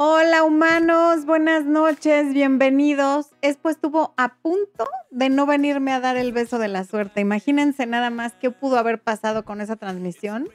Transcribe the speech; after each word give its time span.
Hola 0.00 0.44
humanos, 0.44 1.26
buenas 1.26 1.64
noches, 1.64 2.32
bienvenidos. 2.32 3.30
Espo 3.42 3.68
estuvo 3.68 4.14
a 4.16 4.36
punto 4.36 4.88
de 5.10 5.28
no 5.28 5.44
venirme 5.44 5.90
a 5.92 5.98
dar 5.98 6.16
el 6.16 6.30
beso 6.30 6.60
de 6.60 6.68
la 6.68 6.84
suerte. 6.84 7.20
Imagínense 7.20 7.84
nada 7.84 8.08
más 8.08 8.34
qué 8.34 8.52
pudo 8.52 8.78
haber 8.78 9.02
pasado 9.02 9.44
con 9.44 9.60
esa 9.60 9.74
transmisión 9.74 10.48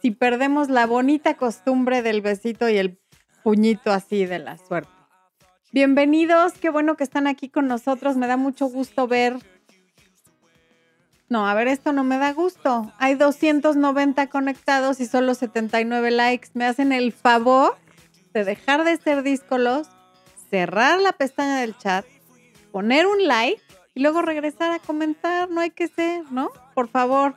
si 0.00 0.12
perdemos 0.12 0.70
la 0.70 0.86
bonita 0.86 1.34
costumbre 1.34 2.00
del 2.00 2.22
besito 2.22 2.70
y 2.70 2.78
el 2.78 2.98
puñito 3.42 3.92
así 3.92 4.24
de 4.24 4.38
la 4.38 4.56
suerte. 4.56 4.90
Bienvenidos, 5.70 6.54
qué 6.54 6.70
bueno 6.70 6.96
que 6.96 7.04
están 7.04 7.26
aquí 7.26 7.50
con 7.50 7.68
nosotros, 7.68 8.16
me 8.16 8.28
da 8.28 8.38
mucho 8.38 8.64
gusto 8.64 9.06
ver. 9.06 9.36
No, 11.28 11.46
a 11.46 11.52
ver, 11.52 11.68
esto 11.68 11.92
no 11.92 12.02
me 12.02 12.16
da 12.16 12.32
gusto. 12.32 12.90
Hay 12.96 13.14
290 13.14 14.26
conectados 14.28 15.00
y 15.00 15.06
solo 15.06 15.34
79 15.34 16.10
likes. 16.10 16.48
¿Me 16.54 16.64
hacen 16.64 16.92
el 16.92 17.12
favor? 17.12 17.76
De 18.34 18.44
dejar 18.44 18.84
de 18.84 18.96
ser 18.98 19.22
díscolos, 19.22 19.88
cerrar 20.50 21.00
la 21.00 21.12
pestaña 21.12 21.60
del 21.60 21.78
chat, 21.78 22.04
poner 22.72 23.06
un 23.06 23.26
like 23.26 23.62
y 23.94 24.00
luego 24.00 24.20
regresar 24.20 24.72
a 24.72 24.80
comentar. 24.80 25.48
No 25.48 25.60
hay 25.60 25.70
que 25.70 25.88
ser, 25.88 26.30
¿no? 26.30 26.50
Por 26.74 26.88
favor. 26.88 27.34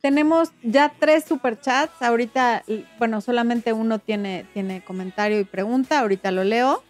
Tenemos 0.00 0.52
ya 0.62 0.92
tres 0.98 1.24
superchats. 1.24 2.00
Ahorita, 2.00 2.62
bueno, 2.98 3.20
solamente 3.20 3.72
uno 3.72 3.98
tiene, 3.98 4.46
tiene 4.54 4.82
comentario 4.82 5.40
y 5.40 5.44
pregunta. 5.44 5.98
Ahorita 5.98 6.30
lo 6.30 6.44
leo. 6.44 6.82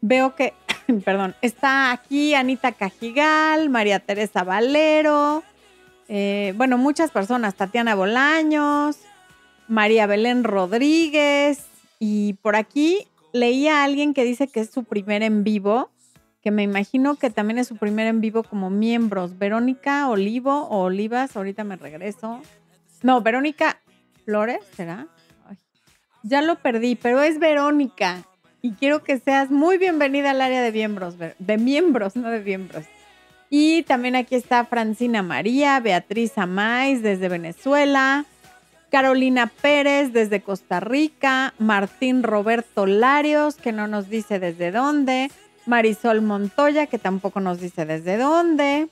Veo 0.00 0.34
que, 0.34 0.54
perdón, 1.04 1.34
está 1.42 1.90
aquí 1.90 2.34
Anita 2.34 2.72
Cajigal, 2.72 3.68
María 3.70 4.00
Teresa 4.00 4.44
Valero, 4.44 5.42
eh, 6.08 6.54
bueno, 6.56 6.78
muchas 6.78 7.10
personas, 7.10 7.54
Tatiana 7.56 7.94
Bolaños, 7.94 8.98
María 9.68 10.06
Belén 10.06 10.44
Rodríguez. 10.44 11.64
Y 11.98 12.34
por 12.34 12.56
aquí 12.56 13.06
leía 13.32 13.80
a 13.80 13.84
alguien 13.84 14.14
que 14.14 14.24
dice 14.24 14.48
que 14.48 14.60
es 14.60 14.70
su 14.70 14.84
primer 14.84 15.22
en 15.22 15.44
vivo, 15.44 15.90
que 16.42 16.50
me 16.50 16.62
imagino 16.62 17.16
que 17.16 17.30
también 17.30 17.58
es 17.58 17.68
su 17.68 17.76
primer 17.76 18.06
en 18.06 18.20
vivo 18.20 18.42
como 18.42 18.70
miembros. 18.70 19.38
Verónica 19.38 20.08
Olivo 20.08 20.68
o 20.68 20.84
Olivas, 20.84 21.36
ahorita 21.36 21.64
me 21.64 21.76
regreso. 21.76 22.40
No, 23.02 23.20
Verónica 23.20 23.80
Flores, 24.24 24.60
¿será? 24.76 25.08
ya 26.26 26.42
lo 26.42 26.56
perdí, 26.56 26.96
pero 26.96 27.22
es 27.22 27.38
Verónica. 27.38 28.24
Y 28.60 28.72
quiero 28.72 29.04
que 29.04 29.18
seas 29.18 29.50
muy 29.50 29.78
bienvenida 29.78 30.32
al 30.32 30.40
área 30.40 30.60
de 30.60 30.72
miembros, 30.72 31.14
de 31.18 31.58
miembros, 31.58 32.16
no 32.16 32.30
de 32.30 32.40
miembros. 32.40 32.84
Y 33.48 33.84
también 33.84 34.16
aquí 34.16 34.34
está 34.34 34.64
Francina 34.64 35.22
María, 35.22 35.78
Beatriz 35.78 36.36
Amais 36.36 37.00
desde 37.00 37.28
Venezuela, 37.28 38.24
Carolina 38.96 39.52
Pérez 39.60 40.14
desde 40.14 40.40
Costa 40.40 40.80
Rica, 40.80 41.52
Martín 41.58 42.22
Roberto 42.22 42.86
Larios, 42.86 43.56
que 43.56 43.70
no 43.70 43.88
nos 43.88 44.08
dice 44.08 44.38
desde 44.38 44.70
dónde, 44.70 45.30
Marisol 45.66 46.22
Montoya, 46.22 46.86
que 46.86 46.98
tampoco 46.98 47.40
nos 47.40 47.60
dice 47.60 47.84
desde 47.84 48.16
dónde, 48.16 48.88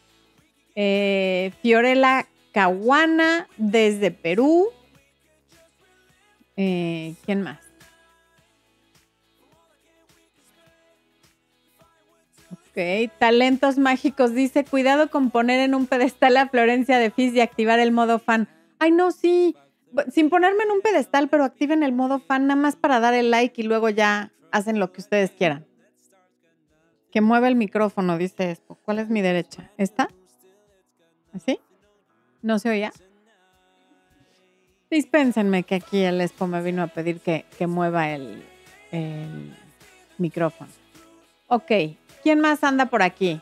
eh, 0.74 1.52
Fiorella 1.62 2.27
Caguana 2.52 3.48
desde 3.56 4.11
Perú. 4.11 4.69
Eh, 6.58 7.14
¿Quién 7.24 7.41
más? 7.41 7.61
Ok, 12.52 13.11
Talentos 13.18 13.78
Mágicos 13.78 14.34
dice, 14.34 14.66
cuidado 14.66 15.08
con 15.08 15.30
poner 15.30 15.61
en 15.61 15.74
un 15.74 15.86
pedestal 15.86 16.36
a 16.36 16.50
Florencia 16.50 16.98
de 16.98 17.11
Fizz 17.11 17.33
y 17.33 17.41
activar 17.41 17.80
el 17.80 17.91
modo 17.91 18.18
fan. 18.18 18.48
Ay, 18.78 18.91
no, 18.91 19.11
sí, 19.11 19.56
sin 20.10 20.30
ponerme 20.30 20.64
en 20.64 20.70
un 20.70 20.80
pedestal, 20.80 21.28
pero 21.28 21.44
activen 21.44 21.82
el 21.82 21.92
modo 21.92 22.18
fan 22.18 22.46
nada 22.46 22.60
más 22.60 22.76
para 22.76 23.00
dar 23.00 23.14
el 23.14 23.30
like 23.30 23.60
y 23.60 23.64
luego 23.64 23.88
ya 23.88 24.32
hacen 24.50 24.78
lo 24.78 24.92
que 24.92 25.00
ustedes 25.00 25.30
quieran. 25.30 25.66
Que 27.10 27.20
mueva 27.20 27.48
el 27.48 27.54
micrófono, 27.54 28.18
dice 28.18 28.50
esto. 28.50 28.76
¿Cuál 28.84 28.98
es 28.98 29.08
mi 29.08 29.22
derecha? 29.22 29.70
¿Esta? 29.78 30.08
¿Así? 31.33 31.60
¿No 32.42 32.58
se 32.58 32.70
oía? 32.70 32.92
Dispénsenme 34.90 35.62
que 35.62 35.77
aquí 35.77 36.02
el 36.02 36.20
Expo 36.20 36.46
me 36.46 36.62
vino 36.62 36.83
a 36.83 36.86
pedir 36.88 37.20
que, 37.20 37.44
que 37.56 37.66
mueva 37.66 38.10
el, 38.10 38.44
el 38.92 39.56
micrófono. 40.18 40.70
Ok, 41.48 41.70
¿quién 42.22 42.40
más 42.40 42.62
anda 42.64 42.86
por 42.86 43.02
aquí? 43.02 43.40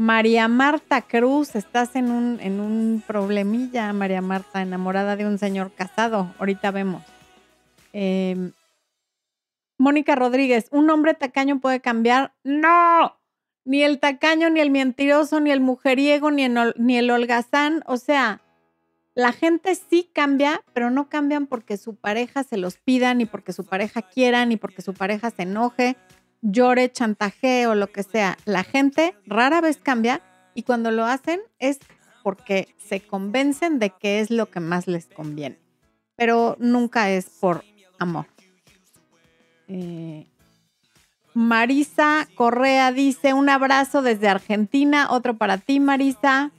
María 0.00 0.48
Marta 0.48 1.02
Cruz, 1.02 1.54
estás 1.54 1.94
en 1.94 2.10
un, 2.10 2.40
en 2.40 2.58
un 2.58 3.04
problemilla, 3.06 3.92
María 3.92 4.22
Marta, 4.22 4.62
enamorada 4.62 5.14
de 5.14 5.26
un 5.26 5.36
señor 5.36 5.72
casado. 5.72 6.34
Ahorita 6.38 6.70
vemos. 6.70 7.02
Em, 7.92 8.52
Mónica 9.76 10.14
Rodríguez, 10.14 10.68
¿un 10.70 10.88
hombre 10.88 11.12
tacaño 11.12 11.60
puede 11.60 11.80
cambiar? 11.80 12.32
No, 12.44 13.18
ni 13.66 13.82
el 13.82 13.98
tacaño, 14.00 14.48
ni 14.48 14.60
el 14.60 14.70
mentiroso, 14.70 15.38
ni 15.38 15.50
el 15.50 15.60
mujeriego, 15.60 16.30
ni 16.30 16.44
el, 16.44 16.72
ni 16.78 16.96
el 16.96 17.10
holgazán. 17.10 17.82
O 17.84 17.98
sea, 17.98 18.40
la 19.14 19.32
gente 19.32 19.74
sí 19.74 20.08
cambia, 20.14 20.62
pero 20.72 20.90
no 20.90 21.10
cambian 21.10 21.46
porque 21.46 21.76
su 21.76 21.94
pareja 21.94 22.42
se 22.42 22.56
los 22.56 22.78
pida, 22.78 23.12
ni 23.12 23.26
porque 23.26 23.52
su 23.52 23.66
pareja 23.66 24.00
quiera, 24.00 24.46
ni 24.46 24.56
porque 24.56 24.80
su 24.80 24.94
pareja 24.94 25.30
se 25.30 25.42
enoje, 25.42 25.98
llore, 26.42 26.90
chantaje 26.90 27.66
o 27.66 27.74
lo 27.74 27.90
que 27.92 28.02
sea. 28.02 28.36
La 28.44 28.64
gente 28.64 29.14
rara 29.26 29.60
vez 29.60 29.78
cambia 29.78 30.22
y 30.54 30.62
cuando 30.62 30.90
lo 30.90 31.04
hacen 31.04 31.40
es 31.58 31.78
porque 32.22 32.74
se 32.78 33.00
convencen 33.00 33.78
de 33.78 33.90
que 33.90 34.20
es 34.20 34.30
lo 34.30 34.50
que 34.50 34.60
más 34.60 34.86
les 34.86 35.06
conviene, 35.06 35.58
pero 36.16 36.56
nunca 36.58 37.10
es 37.10 37.30
por 37.30 37.64
amor. 37.98 38.26
Eh, 39.68 40.26
Marisa 41.32 42.26
Correa 42.34 42.92
dice 42.92 43.34
un 43.34 43.48
abrazo 43.48 44.02
desde 44.02 44.28
Argentina, 44.28 45.08
otro 45.10 45.36
para 45.36 45.58
ti 45.58 45.80
Marisa. 45.80 46.50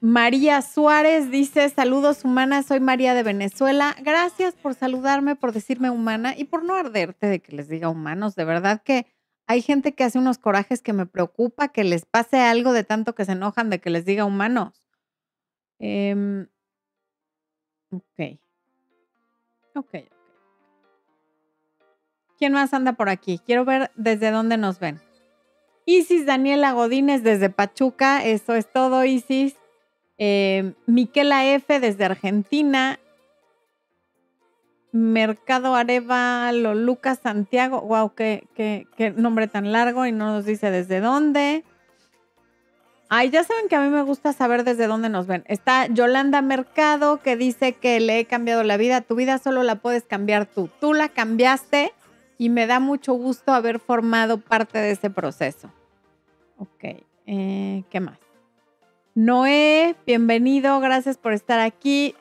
María 0.00 0.60
Suárez 0.60 1.30
dice, 1.30 1.68
saludos 1.70 2.24
humanas, 2.24 2.66
soy 2.66 2.80
María 2.80 3.14
de 3.14 3.22
Venezuela. 3.22 3.96
Gracias 4.02 4.54
por 4.54 4.74
saludarme, 4.74 5.36
por 5.36 5.52
decirme 5.52 5.90
humana 5.90 6.34
y 6.36 6.44
por 6.44 6.64
no 6.64 6.74
arderte 6.74 7.26
de 7.26 7.40
que 7.40 7.56
les 7.56 7.68
diga 7.68 7.88
humanos. 7.88 8.34
De 8.34 8.44
verdad 8.44 8.82
que 8.82 9.06
hay 9.46 9.62
gente 9.62 9.94
que 9.94 10.04
hace 10.04 10.18
unos 10.18 10.38
corajes 10.38 10.82
que 10.82 10.92
me 10.92 11.06
preocupa 11.06 11.68
que 11.68 11.84
les 11.84 12.04
pase 12.04 12.40
algo 12.40 12.72
de 12.72 12.84
tanto 12.84 13.14
que 13.14 13.24
se 13.24 13.32
enojan 13.32 13.70
de 13.70 13.80
que 13.80 13.90
les 13.90 14.04
diga 14.04 14.24
humanos. 14.24 14.82
Em, 15.78 16.46
ok. 17.90 18.38
Ok, 19.74 19.94
ok. 19.94 20.16
¿Quién 22.38 22.52
más 22.52 22.74
anda 22.74 22.92
por 22.92 23.08
aquí? 23.08 23.38
Quiero 23.38 23.64
ver 23.64 23.90
desde 23.94 24.30
dónde 24.30 24.58
nos 24.58 24.78
ven. 24.78 25.00
Isis 25.86 26.26
Daniela 26.26 26.72
Godínez 26.72 27.22
desde 27.22 27.48
Pachuca. 27.48 28.22
Eso 28.24 28.54
es 28.54 28.70
todo, 28.70 29.04
Isis. 29.04 29.56
Eh, 30.18 30.72
Miquela 30.86 31.44
F 31.46 31.80
desde 31.80 32.04
Argentina. 32.04 32.98
Mercado 34.92 35.74
Arevalo, 35.74 36.74
Lucas 36.74 37.20
Santiago. 37.22 37.82
Wow, 37.82 38.14
qué, 38.14 38.46
qué, 38.54 39.12
nombre 39.16 39.46
tan 39.46 39.70
largo 39.72 40.06
y 40.06 40.12
no 40.12 40.32
nos 40.32 40.46
dice 40.46 40.70
desde 40.70 41.00
dónde. 41.00 41.64
Ay, 43.08 43.30
ya 43.30 43.44
saben 43.44 43.68
que 43.68 43.76
a 43.76 43.82
mí 43.82 43.88
me 43.88 44.02
gusta 44.02 44.32
saber 44.32 44.64
desde 44.64 44.86
dónde 44.86 45.08
nos 45.08 45.26
ven. 45.26 45.44
Está 45.46 45.86
Yolanda 45.86 46.40
Mercado 46.42 47.18
que 47.22 47.36
dice 47.36 47.74
que 47.74 48.00
le 48.00 48.18
he 48.18 48.24
cambiado 48.24 48.62
la 48.64 48.78
vida. 48.78 49.02
Tu 49.02 49.14
vida 49.14 49.38
solo 49.38 49.62
la 49.62 49.76
puedes 49.76 50.04
cambiar 50.04 50.46
tú. 50.46 50.70
Tú 50.80 50.94
la 50.94 51.08
cambiaste 51.08 51.92
y 52.38 52.48
me 52.48 52.66
da 52.66 52.80
mucho 52.80 53.12
gusto 53.12 53.52
haber 53.52 53.78
formado 53.78 54.38
parte 54.38 54.78
de 54.78 54.92
ese 54.92 55.10
proceso. 55.10 55.70
Ok, 56.58 56.84
eh, 57.26 57.84
¿qué 57.90 58.00
más? 58.00 58.25
Noé, 59.16 59.96
bienvenido, 60.04 60.78
gracias 60.78 61.16
por 61.16 61.32
estar 61.32 61.58
aquí. 61.58 62.14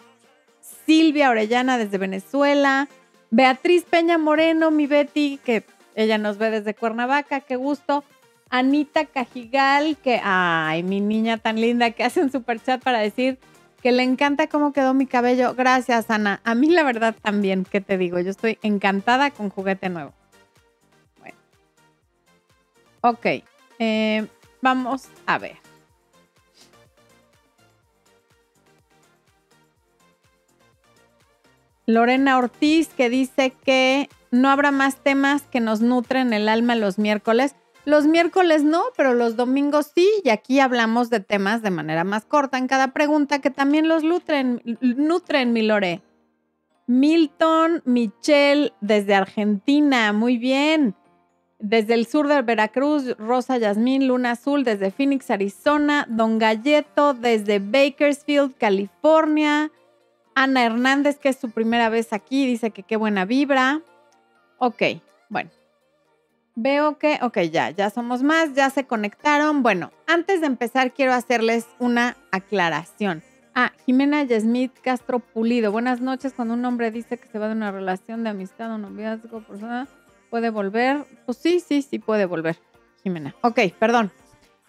Silvia 0.86 1.30
Orellana 1.30 1.78
desde 1.78 1.98
Venezuela. 1.98 2.88
Beatriz 3.32 3.84
Peña 3.84 4.18
Moreno, 4.18 4.72
mi 4.72 4.88
Betty, 4.88 5.38
que 5.44 5.66
ella 5.96 6.18
nos 6.18 6.38
ve 6.38 6.52
desde 6.52 6.74
Cuernavaca, 6.74 7.42
qué 7.42 7.58
gusto. 7.58 8.06
Anita 8.50 9.04
Cajigal, 9.04 9.98
que, 9.98 10.22
ay, 10.24 10.84
mi 10.84 11.02
niña 11.02 11.38
tan 11.38 11.60
linda, 11.60 11.92
que 11.92 12.06
hace 12.06 12.22
un 12.22 12.32
super 12.32 12.64
chat 12.64 12.82
para 12.82 13.00
decir 13.00 13.40
que 13.82 13.92
le 13.92 14.04
encanta 14.04 14.48
cómo 14.48 14.72
quedó 14.72 14.94
mi 14.94 15.06
cabello. 15.06 15.54
Gracias, 15.54 16.10
Ana. 16.10 16.40
A 16.46 16.56
mí 16.56 16.70
la 16.70 16.84
verdad 16.84 17.14
también, 17.22 17.66
¿qué 17.70 17.82
te 17.82 17.98
digo? 17.98 18.22
Yo 18.22 18.30
estoy 18.30 18.58
encantada 18.62 19.32
con 19.32 19.50
juguete 19.50 19.90
nuevo. 19.90 20.14
Bueno. 21.20 21.38
Ok, 23.02 23.44
eh, 23.80 24.26
vamos 24.62 25.10
a 25.26 25.40
ver. 25.40 25.65
Lorena 31.86 32.38
Ortiz 32.38 32.90
que 32.90 33.10
dice 33.10 33.52
que 33.52 34.10
no 34.32 34.50
habrá 34.50 34.72
más 34.72 34.98
temas 34.98 35.44
que 35.44 35.60
nos 35.60 35.82
nutren 35.82 36.34
el 36.34 36.50
alma 36.50 36.76
los 36.76 36.98
miércoles. 36.98 37.56
Los 37.86 38.08
miércoles 38.08 38.64
no, 38.64 38.84
pero 38.98 39.14
los 39.14 39.36
domingos 39.36 39.92
sí, 39.94 40.10
y 40.24 40.30
aquí 40.30 40.60
hablamos 40.60 41.12
de 41.12 41.20
temas 41.20 41.62
de 41.62 41.70
manera 41.70 42.04
más 42.04 42.26
corta 42.26 42.58
en 42.58 42.68
cada 42.68 42.94
pregunta 42.94 43.40
que 43.40 43.52
también 43.52 43.88
los 43.88 44.04
nutren, 44.04 44.62
nutren 44.82 45.54
mi 45.54 45.62
Lore. 45.62 46.02
Milton 46.88 47.82
Michelle 47.86 48.74
desde 48.82 49.16
Argentina, 49.16 50.14
muy 50.14 50.38
bien. 50.38 50.96
Desde 51.60 51.94
el 51.94 52.06
sur 52.06 52.28
de 52.28 52.42
Veracruz, 52.42 53.16
Rosa 53.18 53.58
Yasmín, 53.58 54.08
Luna 54.08 54.32
Azul, 54.32 54.64
desde 54.64 54.92
Phoenix, 54.92 55.32
Arizona. 55.32 56.06
Don 56.10 56.38
Galleto, 56.38 57.14
desde 57.14 57.60
Bakersfield, 57.60 58.56
California. 58.58 59.72
Ana 60.36 60.66
Hernández, 60.66 61.18
que 61.18 61.30
es 61.30 61.38
su 61.38 61.50
primera 61.50 61.90
vez 61.90 62.12
aquí, 62.12 62.46
dice 62.46 62.72
que 62.72 62.84
qué 62.84 62.98
buena 62.98 63.26
vibra. 63.26 63.82
Ok, 64.58 64.84
bueno. 65.30 65.50
Veo 66.56 66.98
que, 66.98 67.20
ok, 67.22 67.40
ya, 67.52 67.72
ya 67.72 67.90
somos 67.90 68.22
más, 68.22 68.54
ya 68.54 68.70
se 68.70 68.86
conectaron. 68.86 69.64
Bueno, 69.64 69.92
antes 70.08 70.42
de 70.42 70.48
empezar 70.48 70.94
quiero 70.94 71.14
hacerles 71.14 71.68
una 71.80 72.16
aclaración. 72.32 73.24
Ah, 73.54 73.72
Jimena 73.86 74.24
Yasmith 74.24 74.74
Castro 74.82 75.20
Pulido. 75.20 75.72
Buenas 75.72 76.02
noches. 76.02 76.34
Cuando 76.34 76.54
un 76.54 76.66
hombre 76.66 76.92
dice 76.92 77.18
que 77.18 77.30
se 77.30 77.40
va 77.40 77.48
de 77.48 77.54
una 77.54 77.72
relación 77.72 78.24
de 78.24 78.32
amistad 78.32 78.72
o 78.72 78.78
noviazgo, 78.78 79.42
persona, 79.42 79.88
¿puede 80.30 80.50
volver? 80.50 81.06
Pues 81.26 81.38
sí, 81.38 81.62
sí, 81.62 81.82
sí 81.82 82.00
puede 82.00 82.26
volver, 82.26 82.58
Jimena. 83.04 83.34
Ok, 83.42 83.60
perdón. 83.80 84.12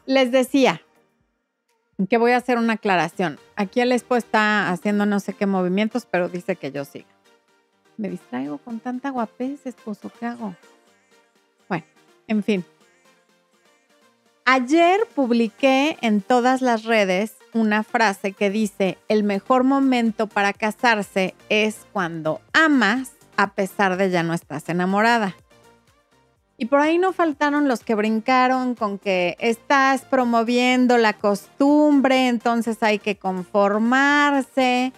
Les 0.06 0.30
decía 0.30 0.82
que 2.08 2.18
voy 2.18 2.32
a 2.32 2.36
hacer 2.36 2.58
una 2.58 2.74
aclaración. 2.74 3.38
Aquí 3.56 3.80
el 3.80 3.92
esposo 3.92 4.18
está 4.18 4.70
haciendo 4.70 5.06
no 5.06 5.20
sé 5.20 5.32
qué 5.34 5.46
movimientos, 5.46 6.06
pero 6.10 6.28
dice 6.28 6.56
que 6.56 6.70
yo 6.70 6.84
siga. 6.84 7.06
Me 7.96 8.10
distraigo 8.10 8.58
con 8.58 8.80
tanta 8.80 9.10
guapez, 9.10 9.66
esposo, 9.66 10.10
¿qué 10.18 10.26
hago? 10.26 10.54
En 12.28 12.42
fin. 12.42 12.64
Ayer 14.44 15.00
publiqué 15.14 15.96
en 16.02 16.20
todas 16.20 16.62
las 16.62 16.84
redes 16.84 17.34
una 17.52 17.82
frase 17.82 18.32
que 18.32 18.50
dice, 18.50 18.98
el 19.08 19.24
mejor 19.24 19.64
momento 19.64 20.26
para 20.26 20.52
casarse 20.52 21.34
es 21.48 21.86
cuando 21.92 22.40
amas 22.52 23.12
a 23.36 23.54
pesar 23.54 23.96
de 23.96 24.10
ya 24.10 24.22
no 24.22 24.34
estás 24.34 24.68
enamorada. 24.68 25.34
Y 26.58 26.66
por 26.66 26.80
ahí 26.80 26.96
no 26.96 27.12
faltaron 27.12 27.68
los 27.68 27.84
que 27.84 27.94
brincaron 27.94 28.74
con 28.74 28.98
que 28.98 29.36
estás 29.40 30.02
promoviendo 30.02 30.96
la 30.96 31.12
costumbre, 31.12 32.28
entonces 32.28 32.82
hay 32.82 32.98
que 32.98 33.16
conformarse. 33.16 34.92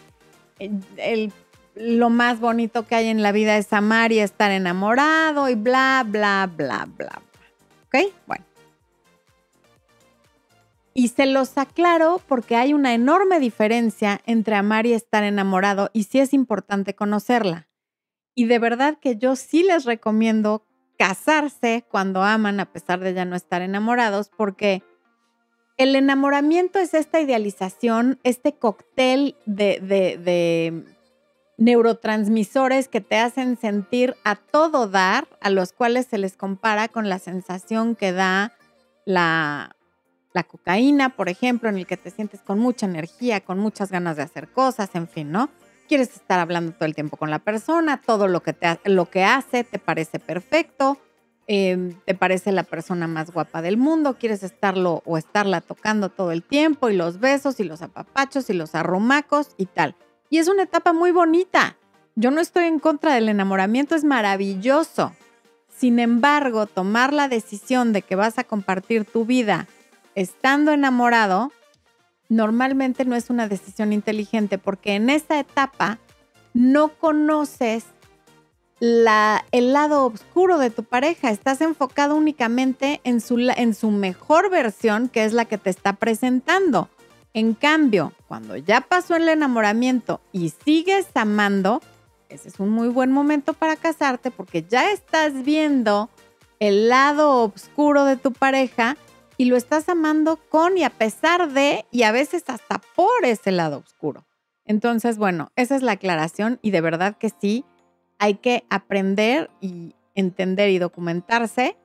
lo 1.74 2.10
más 2.10 2.40
bonito 2.40 2.86
que 2.86 2.94
hay 2.94 3.08
en 3.08 3.22
la 3.22 3.32
vida 3.32 3.56
es 3.56 3.72
amar 3.72 4.12
y 4.12 4.20
estar 4.20 4.52
enamorado 4.52 5.48
y 5.48 5.56
bla, 5.56 6.04
bla, 6.06 6.48
bla, 6.54 6.88
bla. 6.96 7.22
¿Ok? 7.86 8.12
Bueno. 8.26 8.44
Y 10.94 11.08
se 11.08 11.26
los 11.26 11.56
aclaro 11.58 12.20
porque 12.26 12.56
hay 12.56 12.74
una 12.74 12.92
enorme 12.92 13.38
diferencia 13.38 14.20
entre 14.26 14.56
amar 14.56 14.86
y 14.86 14.94
estar 14.94 15.22
enamorado 15.22 15.90
y 15.92 16.04
sí 16.04 16.18
es 16.18 16.32
importante 16.32 16.94
conocerla. 16.94 17.68
Y 18.34 18.46
de 18.46 18.58
verdad 18.60 18.98
que 19.00 19.16
yo 19.16 19.34
sí 19.34 19.64
les 19.64 19.84
recomiendo 19.84 20.67
casarse 20.98 21.84
cuando 21.88 22.22
aman 22.22 22.60
a 22.60 22.72
pesar 22.72 23.00
de 23.00 23.14
ya 23.14 23.24
no 23.24 23.36
estar 23.36 23.62
enamorados 23.62 24.30
porque 24.36 24.82
el 25.76 25.94
enamoramiento 25.94 26.80
es 26.80 26.92
esta 26.92 27.20
idealización, 27.20 28.18
este 28.24 28.52
cóctel 28.52 29.36
de, 29.46 30.84
neurotransmisores 31.56 32.88
que 32.88 33.00
te 33.00 33.16
hacen 33.16 33.56
sentir 33.56 34.16
a 34.24 34.36
todo 34.36 34.88
dar, 34.88 35.28
a 35.40 35.50
los 35.50 35.72
cuales 35.72 36.06
se 36.06 36.18
les 36.18 36.36
compara 36.36 36.88
con 36.88 37.08
la 37.08 37.18
sensación 37.18 37.94
que 37.94 38.12
da 38.12 38.52
la 39.04 39.74
cocaína, 40.48 41.16
por 41.16 41.28
ejemplo, 41.28 41.68
en 41.68 41.78
el 41.78 41.86
que 41.86 41.96
te 41.96 42.10
sientes 42.10 42.42
con 42.42 42.58
mucha 42.58 42.86
energía, 42.86 43.40
con 43.40 43.58
muchas 43.58 43.90
ganas 43.90 44.16
de 44.16 44.22
hacer 44.22 44.48
cosas, 44.52 44.90
en 44.94 45.08
fin, 45.08 45.32
¿no? 45.32 45.48
Quieres 45.88 46.14
estar 46.14 46.38
hablando 46.38 46.72
todo 46.72 46.84
el 46.84 46.94
tiempo 46.94 47.16
con 47.16 47.30
la 47.30 47.38
persona, 47.38 48.00
todo 48.04 48.28
lo 48.28 48.42
que, 48.42 48.52
te, 48.52 48.78
lo 48.84 49.06
que 49.06 49.24
hace 49.24 49.64
te 49.64 49.78
parece 49.78 50.18
perfecto, 50.18 50.98
em, 51.46 51.98
te 52.04 52.14
parece 52.14 52.52
la 52.52 52.62
persona 52.62 53.06
más 53.06 53.32
guapa 53.32 53.62
del 53.62 53.78
mundo, 53.78 54.18
quieres 54.18 54.42
estarlo 54.42 55.02
o 55.06 55.16
estarla 55.16 55.62
tocando 55.62 56.10
todo 56.10 56.30
el 56.30 56.42
tiempo 56.42 56.90
y 56.90 56.96
los 56.96 57.20
besos 57.20 57.58
y 57.58 57.64
los 57.64 57.80
apapachos 57.80 58.50
y 58.50 58.52
los 58.52 58.74
arrumacos 58.74 59.48
y 59.56 59.64
tal. 59.64 59.96
Y 60.28 60.38
es 60.38 60.48
una 60.48 60.64
etapa 60.64 60.92
muy 60.92 61.10
bonita. 61.10 61.78
Yo 62.16 62.30
no 62.30 62.40
estoy 62.40 62.64
en 62.64 62.80
contra 62.80 63.14
del 63.14 63.30
enamoramiento, 63.30 63.94
es 63.94 64.04
maravilloso. 64.04 65.12
Sin 65.74 66.00
embargo, 66.00 66.66
tomar 66.66 67.12
la 67.14 67.28
decisión 67.28 67.94
de 67.94 68.02
que 68.02 68.16
vas 68.16 68.38
a 68.38 68.44
compartir 68.44 69.04
tu 69.06 69.24
vida 69.24 69.68
estando 70.14 70.72
enamorado, 70.72 71.52
normalmente 72.28 73.04
no 73.04 73.16
es 73.16 73.30
una 73.30 73.48
decisión 73.48 73.92
inteligente 73.92 74.58
porque 74.58 74.94
en 74.94 75.10
esa 75.10 75.38
etapa 75.38 75.98
no 76.54 76.88
conoces 76.88 77.84
el 78.80 79.72
lado 79.72 80.06
oscuro 80.06 80.58
de 80.58 80.70
tu 80.70 80.84
pareja. 80.84 81.30
Estás 81.30 81.60
enfocado 81.60 82.14
únicamente 82.14 83.00
en 83.04 83.20
su, 83.20 83.38
en 83.38 83.74
su 83.74 83.90
mejor 83.90 84.50
versión, 84.50 85.08
que 85.08 85.24
es 85.24 85.32
la 85.32 85.46
que 85.46 85.58
te 85.58 85.70
está 85.70 85.94
presentando. 85.94 86.88
En 87.34 87.54
cambio, 87.54 88.12
cuando 88.26 88.56
ya 88.56 88.80
pasó 88.80 89.16
el 89.16 89.28
enamoramiento 89.28 90.20
y 90.32 90.50
sigues 90.64 91.06
amando, 91.14 91.82
ese 92.28 92.48
es 92.48 92.60
un 92.60 92.70
muy 92.70 92.88
buen 92.88 93.12
momento 93.12 93.52
para 93.52 93.76
casarte 93.76 94.30
porque 94.30 94.64
ya 94.68 94.92
estás 94.92 95.44
viendo 95.44 96.08
el 96.60 96.88
lado 96.88 97.44
oscuro 97.44 98.04
de 98.04 98.16
tu 98.16 98.32
pareja 98.32 98.96
y 99.38 99.46
lo 99.46 99.56
estás 99.56 99.88
amando 99.88 100.36
con 100.50 100.76
y 100.76 100.84
a 100.84 100.90
pesar 100.90 101.50
de 101.52 101.86
y 101.90 102.02
a 102.02 102.12
veces 102.12 102.44
hasta 102.48 102.82
por 102.94 103.24
ese 103.24 103.50
lado 103.50 103.78
oscuro. 103.78 104.26
Entonces, 104.66 105.16
bueno, 105.16 105.50
esa 105.56 105.74
es 105.76 105.82
la 105.82 105.92
aclaración 105.92 106.58
y 106.60 106.72
de 106.72 106.82
verdad 106.82 107.16
que 107.16 107.30
sí, 107.30 107.64
hay 108.18 108.34
que 108.34 108.64
aprender 108.68 109.48
y 109.62 109.94
entender 110.14 110.68
y 110.68 110.78
documentarse 110.78 111.78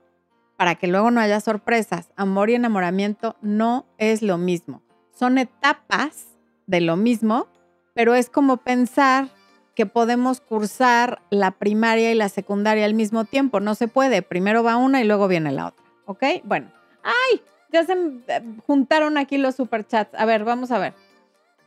para 0.57 0.75
que 0.75 0.87
luego 0.87 1.11
no 1.11 1.21
haya 1.21 1.39
sorpresas. 1.39 2.09
Amor 2.17 2.49
y 2.49 2.55
enamoramiento 2.55 3.37
no 3.41 3.85
es 3.97 4.21
lo 4.21 4.37
mismo 4.37 4.83
son 5.13 5.37
etapas 5.37 6.27
de 6.67 6.81
lo 6.81 6.97
mismo, 6.97 7.47
pero 7.93 8.15
es 8.15 8.29
como 8.29 8.57
pensar 8.57 9.29
que 9.75 9.85
podemos 9.85 10.41
cursar 10.41 11.21
la 11.29 11.51
primaria 11.51 12.11
y 12.11 12.15
la 12.15 12.29
secundaria 12.29 12.85
al 12.85 12.93
mismo 12.93 13.25
tiempo. 13.25 13.59
No 13.59 13.75
se 13.75 13.87
puede. 13.87 14.21
Primero 14.21 14.63
va 14.63 14.77
una 14.77 15.01
y 15.01 15.05
luego 15.05 15.27
viene 15.27 15.51
la 15.51 15.67
otra. 15.67 15.85
¿Ok? 16.05 16.23
Bueno. 16.43 16.82
¡Ay! 17.03 17.41
Ya 17.71 17.83
se 17.85 17.93
eh, 17.93 18.41
juntaron 18.65 19.17
aquí 19.17 19.37
los 19.37 19.55
superchats. 19.55 20.13
A 20.15 20.25
ver, 20.25 20.43
vamos 20.43 20.71
a 20.71 20.79
ver. 20.79 20.93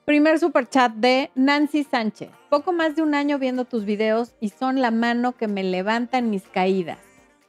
Primer 0.05 0.39
superchat 0.39 0.93
de 0.93 1.31
Nancy 1.35 1.83
Sánchez. 1.83 2.31
Poco 2.49 2.73
más 2.73 2.95
de 2.95 3.03
un 3.03 3.15
año 3.15 3.39
viendo 3.39 3.65
tus 3.65 3.85
videos 3.85 4.35
y 4.41 4.51
son 4.51 4.81
la 4.81 4.93
mano 4.93 5.33
que 5.33 5.49
me 5.49 5.65
levanta 5.65 6.19
en 6.19 6.31
mis 6.31 6.45
caídas. 6.45 6.99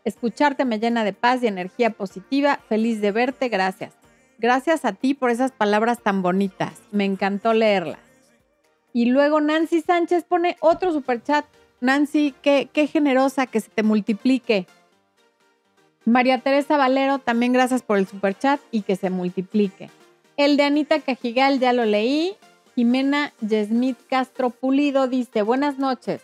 Escucharte 0.05 0.65
me 0.65 0.79
llena 0.79 1.03
de 1.03 1.13
paz 1.13 1.43
y 1.43 1.47
energía 1.47 1.91
positiva. 1.91 2.59
Feliz 2.67 2.99
de 2.99 3.11
verte. 3.11 3.49
Gracias. 3.49 3.93
Gracias 4.39 4.85
a 4.85 4.93
ti 4.93 5.13
por 5.13 5.29
esas 5.29 5.51
palabras 5.51 6.01
tan 6.01 6.21
bonitas. 6.21 6.81
Me 6.91 7.05
encantó 7.05 7.53
leerlas. 7.53 7.99
Y 8.91 9.05
luego 9.05 9.39
Nancy 9.39 9.81
Sánchez 9.81 10.23
pone 10.23 10.57
otro 10.59 10.91
superchat. 10.91 11.45
Nancy, 11.79 12.33
qué, 12.41 12.69
qué 12.73 12.87
generosa 12.87 13.45
que 13.45 13.59
se 13.59 13.69
te 13.69 13.83
multiplique. 13.83 14.65
María 16.07 16.39
Teresa 16.39 16.77
Valero, 16.77 17.19
también 17.19 17.51
gracias 17.51 17.81
por 17.81 17.97
el 17.97 18.07
superchat 18.07 18.61
y 18.71 18.83
que 18.83 18.95
se 18.95 19.09
multiplique. 19.09 19.89
El 20.37 20.55
de 20.55 20.63
Anita 20.63 21.01
Cajigal 21.01 21.59
ya 21.59 21.73
lo 21.73 21.83
leí. 21.83 22.37
Jimena 22.75 23.33
Yesmith 23.41 23.97
Castro 24.09 24.49
Pulido 24.49 25.09
dice, 25.09 25.41
buenas 25.41 25.79
noches. 25.79 26.21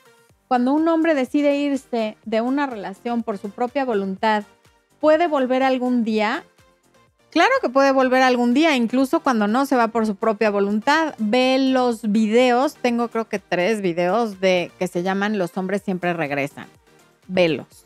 Cuando 0.47 0.71
un 0.71 0.87
hombre 0.87 1.15
decide 1.15 1.57
irse 1.57 2.15
de 2.23 2.39
una 2.39 2.65
relación 2.65 3.23
por 3.23 3.37
su 3.37 3.49
propia 3.49 3.83
voluntad, 3.83 4.45
¿puede 5.01 5.27
volver 5.27 5.63
algún 5.63 6.05
día? 6.05 6.45
Claro 7.29 7.51
que 7.61 7.67
puede 7.67 7.91
volver 7.91 8.21
algún 8.21 8.53
día, 8.53 8.77
incluso 8.77 9.19
cuando 9.19 9.47
no 9.47 9.65
se 9.65 9.75
va 9.75 9.89
por 9.89 10.05
su 10.05 10.15
propia 10.15 10.49
voluntad. 10.49 11.13
Ve 11.17 11.57
los 11.59 12.09
videos, 12.09 12.75
tengo 12.75 13.09
creo 13.09 13.27
que 13.27 13.39
tres 13.39 13.81
videos 13.81 14.39
de 14.39 14.71
que 14.79 14.87
se 14.87 15.03
llaman 15.03 15.37
Los 15.37 15.57
hombres 15.57 15.81
siempre 15.83 16.13
regresan. 16.13 16.67
Velos. 17.27 17.82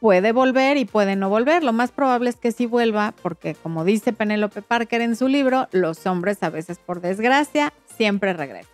Puede 0.00 0.32
volver 0.32 0.76
y 0.76 0.84
puede 0.84 1.16
no 1.16 1.28
volver. 1.28 1.64
Lo 1.64 1.72
más 1.72 1.90
probable 1.90 2.30
es 2.30 2.36
que 2.36 2.52
sí 2.52 2.66
vuelva, 2.66 3.14
porque 3.22 3.54
como 3.54 3.84
dice 3.84 4.12
Penélope 4.12 4.62
Parker 4.62 5.00
en 5.00 5.16
su 5.16 5.26
libro, 5.26 5.68
los 5.72 6.06
hombres 6.06 6.42
a 6.42 6.50
veces 6.50 6.78
por 6.78 7.00
desgracia 7.00 7.72
siempre 7.96 8.32
regresan. 8.32 8.70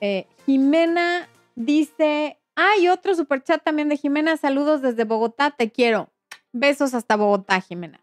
Eh, 0.00 0.26
Jimena 0.44 1.28
dice, 1.54 2.38
hay 2.54 2.88
otro 2.88 3.14
superchat 3.14 3.64
también 3.64 3.88
de 3.88 3.96
Jimena, 3.96 4.36
saludos 4.36 4.82
desde 4.82 5.04
Bogotá, 5.04 5.50
te 5.50 5.70
quiero. 5.70 6.10
Besos 6.52 6.92
hasta 6.92 7.16
Bogotá, 7.16 7.60
Jimena. 7.60 8.00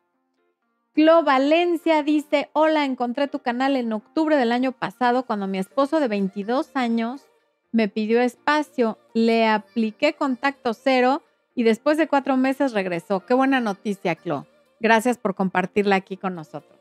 Clo 0.93 1.23
Valencia 1.23 2.03
dice, 2.03 2.49
hola, 2.53 2.83
encontré 2.83 3.27
tu 3.27 3.39
canal 3.39 3.75
en 3.75 3.93
octubre 3.93 4.35
del 4.35 4.51
año 4.51 4.73
pasado 4.73 5.25
cuando 5.25 5.47
mi 5.47 5.57
esposo 5.57 5.99
de 5.99 6.07
22 6.07 6.71
años 6.73 7.21
me 7.71 7.87
pidió 7.87 8.19
espacio, 8.19 8.97
le 9.13 9.47
apliqué 9.47 10.13
contacto 10.13 10.73
cero 10.73 11.21
y 11.55 11.63
después 11.63 11.97
de 11.97 12.07
cuatro 12.07 12.37
meses 12.37 12.73
regresó. 12.73 13.25
Qué 13.25 13.33
buena 13.33 13.59
noticia, 13.59 14.15
Clo. 14.15 14.45
Gracias 14.79 15.17
por 15.17 15.35
compartirla 15.35 15.95
aquí 15.95 16.17
con 16.17 16.35
nosotros. 16.35 16.79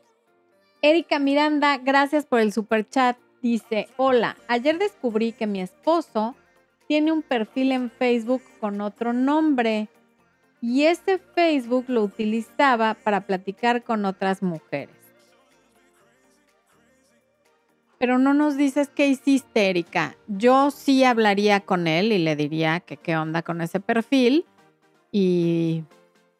Erika 0.81 1.19
Miranda, 1.19 1.77
gracias 1.77 2.25
por 2.25 2.39
el 2.39 2.51
super 2.51 2.89
chat. 2.89 3.17
Dice, 3.41 3.87
hola, 3.97 4.37
ayer 4.47 4.77
descubrí 4.77 5.33
que 5.33 5.47
mi 5.47 5.61
esposo 5.61 6.35
tiene 6.87 7.11
un 7.11 7.21
perfil 7.21 7.71
en 7.71 7.91
Facebook 7.91 8.41
con 8.59 8.81
otro 8.81 9.13
nombre 9.13 9.87
y 10.61 10.83
ese 10.83 11.19
Facebook 11.19 11.85
lo 11.87 12.03
utilizaba 12.03 12.93
para 12.95 13.21
platicar 13.21 13.83
con 13.83 14.05
otras 14.05 14.43
mujeres. 14.43 14.95
Pero 17.97 18.17
no 18.17 18.33
nos 18.33 18.57
dices 18.57 18.89
qué 18.89 19.07
hiciste, 19.07 19.69
Erika. 19.69 20.15
Yo 20.27 20.71
sí 20.71 21.03
hablaría 21.03 21.59
con 21.59 21.87
él 21.87 22.11
y 22.11 22.17
le 22.17 22.35
diría 22.35 22.79
que 22.79 22.97
qué 22.97 23.15
onda 23.15 23.43
con 23.43 23.61
ese 23.61 23.79
perfil 23.79 24.45
y 25.11 25.83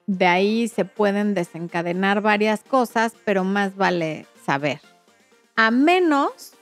de 0.07 0.25
ahí 0.27 0.67
se 0.67 0.85
pueden 0.85 1.33
desencadenar 1.33 2.21
varias 2.21 2.61
cosas, 2.63 3.13
pero 3.25 3.43
más 3.43 3.75
vale 3.75 4.25
saber. 4.45 4.81
A 5.55 5.71
menos 5.71 6.53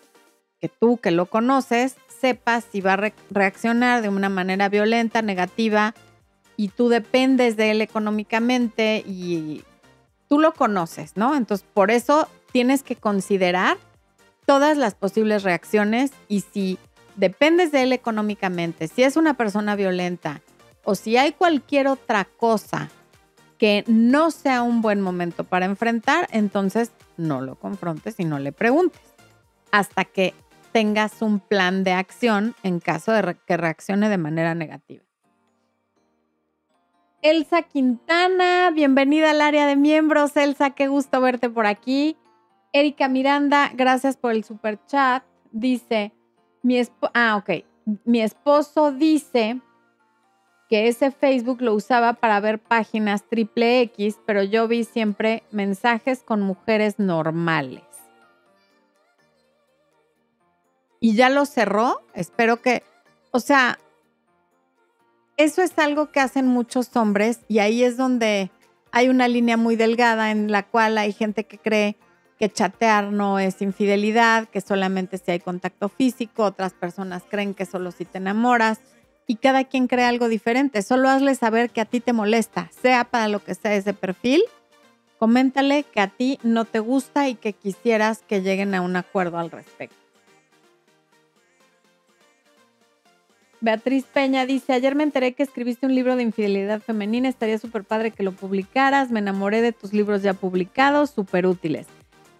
que 0.59 0.69
tú 0.69 0.97
que 0.97 1.11
lo 1.11 1.27
conoces 1.27 1.95
sepas 2.07 2.65
si 2.69 2.81
va 2.81 2.93
a 2.93 3.11
reaccionar 3.29 4.01
de 4.01 4.09
una 4.09 4.29
manera 4.29 4.67
violenta, 4.69 5.21
negativa, 5.21 5.93
y 6.59 6.67
tú 6.67 6.89
dependes 6.89 7.55
de 7.55 7.71
él 7.71 7.81
económicamente 7.81 9.01
y 9.07 9.63
tú 10.27 10.39
lo 10.39 10.53
conoces, 10.53 11.15
¿no? 11.15 11.37
Entonces, 11.37 11.65
por 11.73 11.89
eso 11.89 12.27
tienes 12.51 12.83
que 12.83 12.97
considerar 12.97 13.77
todas 14.45 14.75
las 14.77 14.93
posibles 14.93 15.43
reacciones 15.43 16.11
y 16.27 16.41
si 16.41 16.77
dependes 17.15 17.71
de 17.71 17.83
él 17.83 17.93
económicamente, 17.93 18.89
si 18.89 19.03
es 19.03 19.15
una 19.15 19.35
persona 19.35 19.77
violenta 19.77 20.41
o 20.83 20.95
si 20.95 21.17
hay 21.17 21.33
cualquier 21.33 21.87
otra 21.87 22.25
cosa 22.25 22.89
que 23.57 23.83
no 23.87 24.31
sea 24.31 24.63
un 24.63 24.81
buen 24.81 25.01
momento 25.01 25.43
para 25.43 25.65
enfrentar, 25.65 26.27
entonces 26.31 26.91
no 27.17 27.41
lo 27.41 27.55
confrontes 27.55 28.19
y 28.19 28.25
no 28.25 28.39
le 28.39 28.51
preguntes 28.51 29.01
hasta 29.71 30.05
que 30.05 30.33
tengas 30.71 31.21
un 31.21 31.39
plan 31.39 31.83
de 31.83 31.91
acción 31.91 32.55
en 32.63 32.79
caso 32.79 33.11
de 33.11 33.35
que 33.45 33.57
reaccione 33.57 34.09
de 34.09 34.17
manera 34.17 34.55
negativa. 34.55 35.03
Elsa 37.21 37.63
Quintana, 37.63 38.71
bienvenida 38.71 39.31
al 39.31 39.41
área 39.41 39.67
de 39.67 39.75
miembros. 39.75 40.37
Elsa, 40.37 40.69
qué 40.69 40.87
gusto 40.87 41.19
verte 41.19 41.49
por 41.49 41.65
aquí. 41.65 42.15
Erika 42.71 43.09
Miranda, 43.09 43.71
gracias 43.73 44.15
por 44.15 44.31
el 44.31 44.45
super 44.45 44.79
chat. 44.85 45.23
Dice, 45.51 46.13
mi 46.63 46.81
ah, 47.13 47.35
ok. 47.35 47.65
Mi 48.05 48.21
esposo 48.21 48.91
dice 48.91 49.59
que 50.69 50.87
ese 50.87 51.09
Facebook 51.09 51.61
lo 51.61 51.73
usaba 51.73 52.13
para 52.13 52.39
ver 52.39 52.59
páginas 52.59 53.23
triple 53.27 53.81
X, 53.81 54.17
pero 54.25 54.43
yo 54.43 54.67
vi 54.67 54.83
siempre 54.83 55.41
mensajes 55.51 56.21
con 56.21 56.41
mujeres 56.41 56.99
normales. 56.99 57.83
Y 60.99 61.15
ya 61.15 61.29
lo 61.29 61.45
cerró. 61.45 62.01
Espero 62.13 62.61
que, 62.61 62.83
o 63.31 63.39
sea, 63.39 63.79
eso 65.37 65.63
es 65.63 65.77
algo 65.79 66.11
que 66.11 66.19
hacen 66.19 66.47
muchos 66.47 66.95
hombres 66.95 67.39
y 67.47 67.59
ahí 67.59 67.83
es 67.83 67.97
donde 67.97 68.51
hay 68.91 69.09
una 69.09 69.27
línea 69.27 69.57
muy 69.57 69.75
delgada 69.75 70.29
en 70.29 70.51
la 70.51 70.63
cual 70.63 70.99
hay 70.99 71.13
gente 71.13 71.45
que 71.45 71.57
cree 71.57 71.95
que 72.37 72.51
chatear 72.51 73.11
no 73.11 73.39
es 73.39 73.61
infidelidad, 73.61 74.47
que 74.47 74.61
solamente 74.61 75.17
si 75.17 75.31
hay 75.31 75.39
contacto 75.39 75.89
físico, 75.89 76.43
otras 76.43 76.73
personas 76.73 77.23
creen 77.27 77.53
que 77.53 77.65
solo 77.65 77.91
si 77.91 78.05
te 78.05 78.19
enamoras 78.19 78.79
y 79.29 79.35
cada 79.35 79.63
quien 79.63 79.87
cree 79.87 80.05
algo 80.05 80.27
diferente. 80.27 80.81
Solo 80.81 81.07
hazle 81.07 81.35
saber 81.35 81.69
que 81.69 81.81
a 81.81 81.85
ti 81.85 81.99
te 81.99 82.13
molesta, 82.13 82.71
sea 82.81 83.03
para 83.03 83.27
lo 83.27 83.43
que 83.43 83.53
sea 83.53 83.75
ese 83.75 83.93
perfil, 83.93 84.41
coméntale 85.19 85.83
que 85.83 86.01
a 86.01 86.07
ti 86.07 86.39
no 86.41 86.65
te 86.65 86.79
gusta 86.79 87.29
y 87.29 87.35
que 87.35 87.53
quisieras 87.53 88.23
que 88.27 88.41
lleguen 88.41 88.73
a 88.73 88.81
un 88.81 88.95
acuerdo 88.95 89.37
al 89.37 89.51
respecto. 89.51 89.95
Beatriz 93.61 94.05
Peña 94.05 94.47
dice, 94.47 94.73
ayer 94.73 94.95
me 94.95 95.03
enteré 95.03 95.33
que 95.33 95.43
escribiste 95.43 95.85
un 95.85 95.93
libro 95.93 96.15
de 96.15 96.23
infidelidad 96.23 96.81
femenina, 96.81 97.29
estaría 97.29 97.59
súper 97.59 97.83
padre 97.83 98.09
que 98.09 98.23
lo 98.23 98.31
publicaras, 98.31 99.11
me 99.11 99.19
enamoré 99.19 99.61
de 99.61 99.73
tus 99.73 99.93
libros 99.93 100.23
ya 100.23 100.33
publicados, 100.33 101.11
súper 101.11 101.45
útiles. 101.45 101.85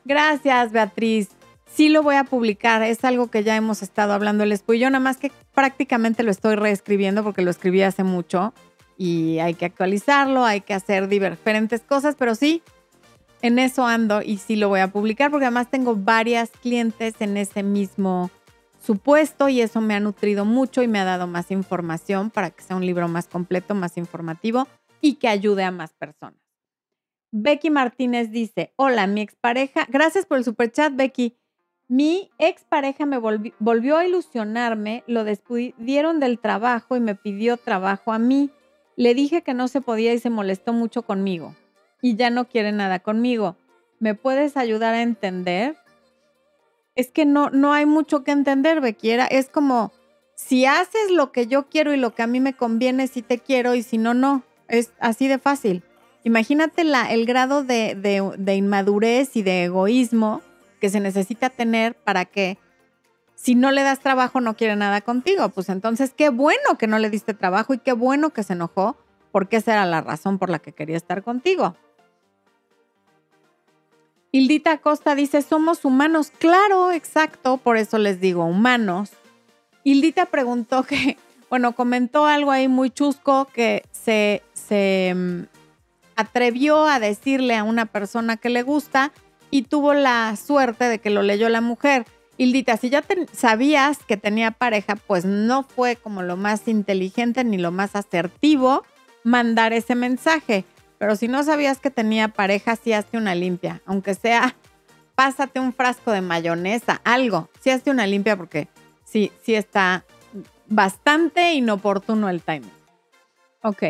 Gracias, 0.05 0.72
Beatriz. 0.72 1.29
Sí 1.71 1.89
lo 1.89 2.03
voy 2.03 2.15
a 2.15 2.23
publicar, 2.23 2.83
es 2.83 3.05
algo 3.05 3.27
que 3.27 3.43
ya 3.43 3.55
hemos 3.55 3.81
estado 3.81 4.13
hablando 4.13 4.43
el 4.43 4.53
yo, 4.53 4.89
nada 4.89 4.99
más 4.99 5.17
que 5.17 5.31
prácticamente 5.53 6.23
lo 6.23 6.31
estoy 6.31 6.55
reescribiendo 6.55 7.23
porque 7.23 7.41
lo 7.41 7.51
escribí 7.51 7.81
hace 7.81 8.03
mucho 8.03 8.53
y 8.97 9.39
hay 9.39 9.53
que 9.53 9.65
actualizarlo, 9.65 10.43
hay 10.43 10.61
que 10.61 10.73
hacer 10.73 11.07
diferentes 11.07 11.81
cosas, 11.81 12.15
pero 12.17 12.35
sí, 12.35 12.61
en 13.41 13.59
eso 13.59 13.85
ando 13.85 14.21
y 14.21 14.38
sí 14.38 14.55
lo 14.55 14.67
voy 14.67 14.81
a 14.81 14.91
publicar 14.91 15.31
porque 15.31 15.45
además 15.45 15.69
tengo 15.69 15.95
varias 15.95 16.49
clientes 16.49 17.15
en 17.19 17.38
ese 17.38 17.63
mismo 17.63 18.29
supuesto 18.83 19.49
y 19.49 19.61
eso 19.61 19.81
me 19.81 19.93
ha 19.93 19.99
nutrido 19.99 20.45
mucho 20.45 20.81
y 20.81 20.88
me 20.88 20.99
ha 20.99 21.05
dado 21.05 21.27
más 21.27 21.51
información 21.51 22.29
para 22.29 22.49
que 22.49 22.63
sea 22.63 22.75
un 22.75 22.85
libro 22.85 23.07
más 23.07 23.27
completo, 23.27 23.75
más 23.75 23.97
informativo 23.97 24.67
y 25.01 25.15
que 25.15 25.27
ayude 25.27 25.63
a 25.63 25.71
más 25.71 25.93
personas. 25.93 26.39
Becky 27.31 27.69
Martínez 27.69 28.31
dice, 28.31 28.73
hola, 28.75 29.05
mi 29.07 29.21
expareja, 29.21 29.85
gracias 29.89 30.25
por 30.25 30.38
el 30.38 30.43
super 30.43 30.71
chat, 30.71 30.95
Becky. 30.95 31.38
Mi 31.89 32.29
expareja 32.38 33.05
me 33.05 33.17
volvió 33.17 33.98
a 33.98 34.05
ilusionarme, 34.05 35.03
lo 35.08 35.25
despidieron 35.25 36.19
del 36.19 36.39
trabajo 36.39 36.96
y 36.96 37.00
me 37.00 37.15
pidió 37.15 37.58
trabajo 37.58 38.13
a 38.13 38.19
mí. 38.19 38.51
Le 38.96 39.13
dije 39.15 39.41
que 39.41 39.53
no 39.53 39.67
se 39.67 39.81
podía 39.81 40.13
y 40.13 40.19
se 40.19 40.29
molestó 40.29 40.72
mucho 40.72 41.01
conmigo. 41.01 41.55
Y 42.01 42.15
ya 42.15 42.29
no 42.29 42.48
quiere 42.48 42.72
nada 42.72 43.00
conmigo. 43.00 43.58
¿Me 44.00 44.13
puedes 44.13 44.55
ayudar 44.55 44.93
a 44.93 45.01
entender? 45.01 45.75
es 47.00 47.12
que 47.12 47.25
no, 47.25 47.50
no 47.50 47.72
hay 47.72 47.86
mucho 47.86 48.25
que 48.25 48.31
entender, 48.31 48.81
Becky. 48.81 49.12
es 49.12 49.48
como, 49.48 49.93
si 50.36 50.65
haces 50.65 51.10
lo 51.10 51.31
que 51.31 51.48
yo 51.48 51.69
quiero 51.69 51.93
y 51.93 51.98
lo 51.98 52.13
que 52.13 52.24
a 52.24 52.27
mí 52.27 52.41
me 52.41 52.53
conviene, 52.53 53.08
si 53.08 53.22
te 53.22 53.39
quiero 53.39 53.74
y 53.74 53.84
si 53.84 53.98
no, 53.98 54.13
no. 54.13 54.43
Es 54.67 54.91
así 55.00 55.29
de 55.29 55.39
fácil. 55.39 55.81
Imagínate 56.25 56.81
el 56.81 57.25
grado 57.25 57.63
de, 57.63 57.96
de 57.96 58.55
inmadurez 58.55 59.38
y 59.38 59.43
de 59.43 59.63
egoísmo 59.63 60.41
que 60.79 60.89
se 60.89 61.00
necesita 61.00 61.50
tener 61.50 61.95
para 61.95 62.25
que 62.25 62.57
si 63.36 63.55
no 63.55 63.71
le 63.71 63.83
das 63.83 64.00
trabajo 64.00 64.41
no 64.41 64.57
quiere 64.57 64.75
nada 64.75 65.01
contigo. 65.01 65.50
Pues 65.50 65.69
entonces 65.69 66.13
qué 66.15 66.29
bueno 66.29 66.77
que 66.77 66.88
no 66.88 67.00
le 67.00 67.09
diste 67.09 67.33
trabajo 67.33 67.74
y 67.74 67.77
qué 67.79 67.93
bueno 67.93 68.31
que 68.31 68.43
se 68.43 68.53
enojó 68.53 68.98
porque 69.31 69.57
esa 69.57 69.74
era 69.74 69.86
la 69.86 70.01
razón 70.01 70.39
por 70.39 70.50
la 70.50 70.59
que 70.59 70.74
quería 70.74 70.98
estar 70.98 71.24
contigo. 71.24 71.75
Hildita 74.31 74.77
Costa 74.77 75.15
dice, 75.15 75.41
somos 75.41 75.86
humanos. 75.86 76.31
Claro, 76.38 76.91
exacto, 76.91 77.57
por 77.57 77.77
eso 77.77 77.98
les 77.98 78.19
digo 78.19 78.45
humanos. 78.45 79.12
Hildita 79.83 80.27
preguntó 80.27 80.83
que, 80.83 81.17
bueno, 81.50 81.74
comentó 81.74 82.25
algo 82.25 82.51
ahí 82.51 82.67
muy 82.67 82.91
chusco 82.91 83.45
que 83.45 83.83
se, 83.91 84.43
se 84.53 85.13
mm, 85.15 85.41
atrevió 86.15 86.86
a 86.86 87.00
decirle 87.00 87.55
a 87.55 87.63
una 87.63 87.86
persona 87.86 88.38
que 88.38 88.50
le 88.50 88.62
gusta 88.62 89.12
y 89.51 89.63
tuvo 89.63 89.94
la 89.94 90.36
suerte 90.36 90.86
de 90.86 91.00
que 91.00 91.10
lo 91.10 91.22
leyó 91.22 91.50
la 91.50 91.62
mujer. 91.62 92.06
Hildita, 92.38 92.77
si 92.77 92.89
ya 92.89 93.03
sabías 93.34 94.00
que 94.08 94.15
tenía 94.15 94.51
pareja, 94.51 94.96
pues 94.96 95.25
no 95.25 95.63
fue 95.63 95.98
como 95.98 96.22
lo 96.22 96.38
más 96.38 96.68
inteligente 96.68 97.44
ni 97.44 97.58
lo 97.58 97.72
más 97.72 97.96
asertivo 97.96 98.84
mandar 99.24 99.74
ese 99.74 99.96
mensaje. 99.96 100.63
Pero 100.98 101.15
si 101.15 101.27
no 101.27 101.44
sabías 101.44 101.79
que 101.79 101.91
tenía 101.91 102.29
pareja, 102.29 102.75
sí 102.75 102.94
hazte 102.94 103.18
una 103.18 103.36
limpia. 103.36 103.82
Aunque 103.86 104.15
sea, 104.15 104.56
pásate 105.15 105.60
un 105.60 105.74
frasco 105.74 106.12
de 106.12 106.22
mayonesa, 106.22 107.01
algo. 107.03 107.50
Sí 107.62 107.70
hazte 107.72 107.91
una 107.91 108.08
limpia 108.08 108.38
porque 108.38 108.68
sí, 109.03 109.32
sí 109.44 109.56
está 109.56 110.06
bastante 110.68 111.53
inoportuno 111.53 112.29
el 112.29 112.41
timing. 112.41 112.72
Ok. 113.63 113.84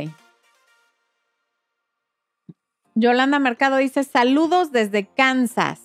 Yolanda 3.00 3.40
Mercado 3.40 3.78
dice, 3.78 4.04
saludos 4.04 4.74
desde 4.74 5.08
Kansas. 5.08 5.80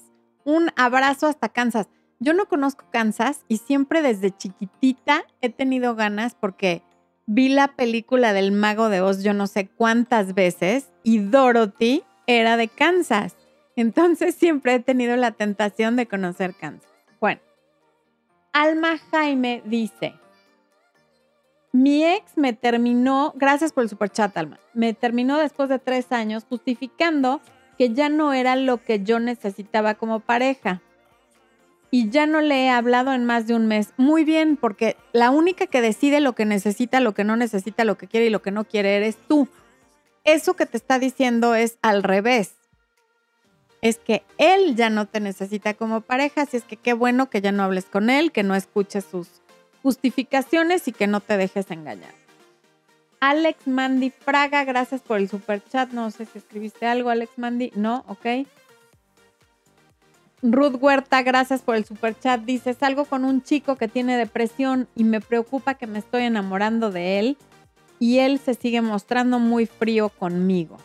Un 0.44 0.70
abrazo 0.74 1.28
hasta 1.28 1.48
Kansas. 1.48 1.86
Yo 2.18 2.34
no 2.34 2.46
conozco 2.46 2.86
Kansas 2.90 3.44
y 3.46 3.58
siempre 3.58 4.02
desde 4.02 4.36
chiquitita 4.36 5.24
he 5.40 5.48
tenido 5.48 5.94
ganas 5.94 6.34
porque 6.34 6.82
vi 7.26 7.50
la 7.50 7.68
película 7.68 8.32
del 8.32 8.50
mago 8.50 8.88
de 8.88 9.00
Oz 9.00 9.22
yo 9.22 9.32
no 9.32 9.46
sé 9.46 9.68
cuántas 9.68 10.34
veces 10.34 10.90
y 11.04 11.18
Dorothy 11.18 12.02
era 12.26 12.56
de 12.56 12.66
Kansas. 12.66 13.36
Entonces 13.76 14.34
siempre 14.38 14.74
he 14.74 14.80
tenido 14.80 15.16
la 15.16 15.30
tentación 15.30 15.94
de 15.94 16.06
conocer 16.06 16.54
Kansas. 16.54 16.90
Bueno, 17.20 17.40
Alma 18.52 18.98
Jaime 19.12 19.62
dice, 19.64 20.14
mi 21.74 22.04
ex 22.04 22.36
me 22.36 22.52
terminó, 22.52 23.32
gracias 23.34 23.72
por 23.72 23.82
el 23.82 23.90
superchat 23.90 24.36
Alma, 24.36 24.60
me 24.74 24.94
terminó 24.94 25.38
después 25.38 25.68
de 25.68 25.80
tres 25.80 26.12
años 26.12 26.46
justificando 26.48 27.40
que 27.76 27.92
ya 27.92 28.08
no 28.08 28.32
era 28.32 28.54
lo 28.54 28.84
que 28.84 29.02
yo 29.02 29.18
necesitaba 29.18 29.94
como 29.94 30.20
pareja. 30.20 30.80
y 31.90 32.10
ya 32.10 32.26
no 32.26 32.40
le 32.40 32.64
he 32.64 32.70
hablado 32.70 33.12
en 33.12 33.24
más 33.24 33.48
de 33.48 33.54
un 33.54 33.66
mes. 33.66 33.92
Muy 33.96 34.24
bien, 34.24 34.56
porque 34.56 34.96
la 35.12 35.30
única 35.30 35.66
que 35.66 35.80
decide 35.80 36.20
lo 36.20 36.34
que 36.34 36.44
necesita, 36.44 37.00
lo 37.00 37.12
que 37.12 37.24
no 37.24 37.36
necesita, 37.36 37.84
lo 37.84 37.96
que 37.96 38.06
quiere 38.06 38.26
y 38.26 38.30
lo 38.30 38.42
que 38.42 38.52
no 38.52 38.64
quiere 38.64 38.96
eres 38.96 39.16
tú. 39.28 39.48
Eso 40.22 40.54
que 40.54 40.66
te 40.66 40.76
está 40.76 40.98
diciendo 41.00 41.56
es 41.56 41.78
al 41.82 42.02
revés. 42.04 42.54
Es 43.80 43.98
que 43.98 44.22
él 44.38 44.76
ya 44.76 44.90
no 44.90 45.06
te 45.06 45.20
necesita 45.20 45.74
como 45.74 46.02
pareja, 46.02 46.42
así 46.42 46.56
es 46.56 46.64
que 46.64 46.76
qué 46.76 46.94
bueno 46.94 47.30
que 47.30 47.40
ya 47.40 47.50
no 47.52 47.64
hables 47.64 47.84
con 47.84 48.10
él, 48.10 48.32
que 48.32 48.42
no 48.44 48.54
escuches 48.54 49.04
sus 49.04 49.28
justificaciones 49.84 50.88
y 50.88 50.92
que 50.92 51.06
no 51.06 51.20
te 51.20 51.36
dejes 51.36 51.70
engañar. 51.70 52.14
Alex 53.20 53.66
Mandy 53.66 54.10
Fraga, 54.10 54.64
gracias 54.64 55.02
por 55.02 55.18
el 55.18 55.28
super 55.28 55.62
chat. 55.62 55.90
No 55.90 56.10
sé 56.10 56.24
si 56.24 56.38
escribiste 56.38 56.86
algo, 56.86 57.10
Alex 57.10 57.32
Mandy. 57.36 57.70
No, 57.76 58.02
ok. 58.08 58.46
Ruth 60.42 60.76
Huerta, 60.80 61.22
gracias 61.22 61.60
por 61.60 61.76
el 61.76 61.84
super 61.84 62.18
chat. 62.18 62.40
Dice, 62.40 62.72
salgo 62.72 63.04
con 63.04 63.26
un 63.26 63.42
chico 63.42 63.76
que 63.76 63.86
tiene 63.86 64.16
depresión 64.16 64.88
y 64.94 65.04
me 65.04 65.20
preocupa 65.20 65.74
que 65.74 65.86
me 65.86 65.98
estoy 65.98 66.22
enamorando 66.22 66.90
de 66.90 67.18
él 67.18 67.36
y 67.98 68.20
él 68.20 68.38
se 68.38 68.54
sigue 68.54 68.80
mostrando 68.80 69.38
muy 69.38 69.66
frío 69.66 70.08
conmigo. 70.08 70.78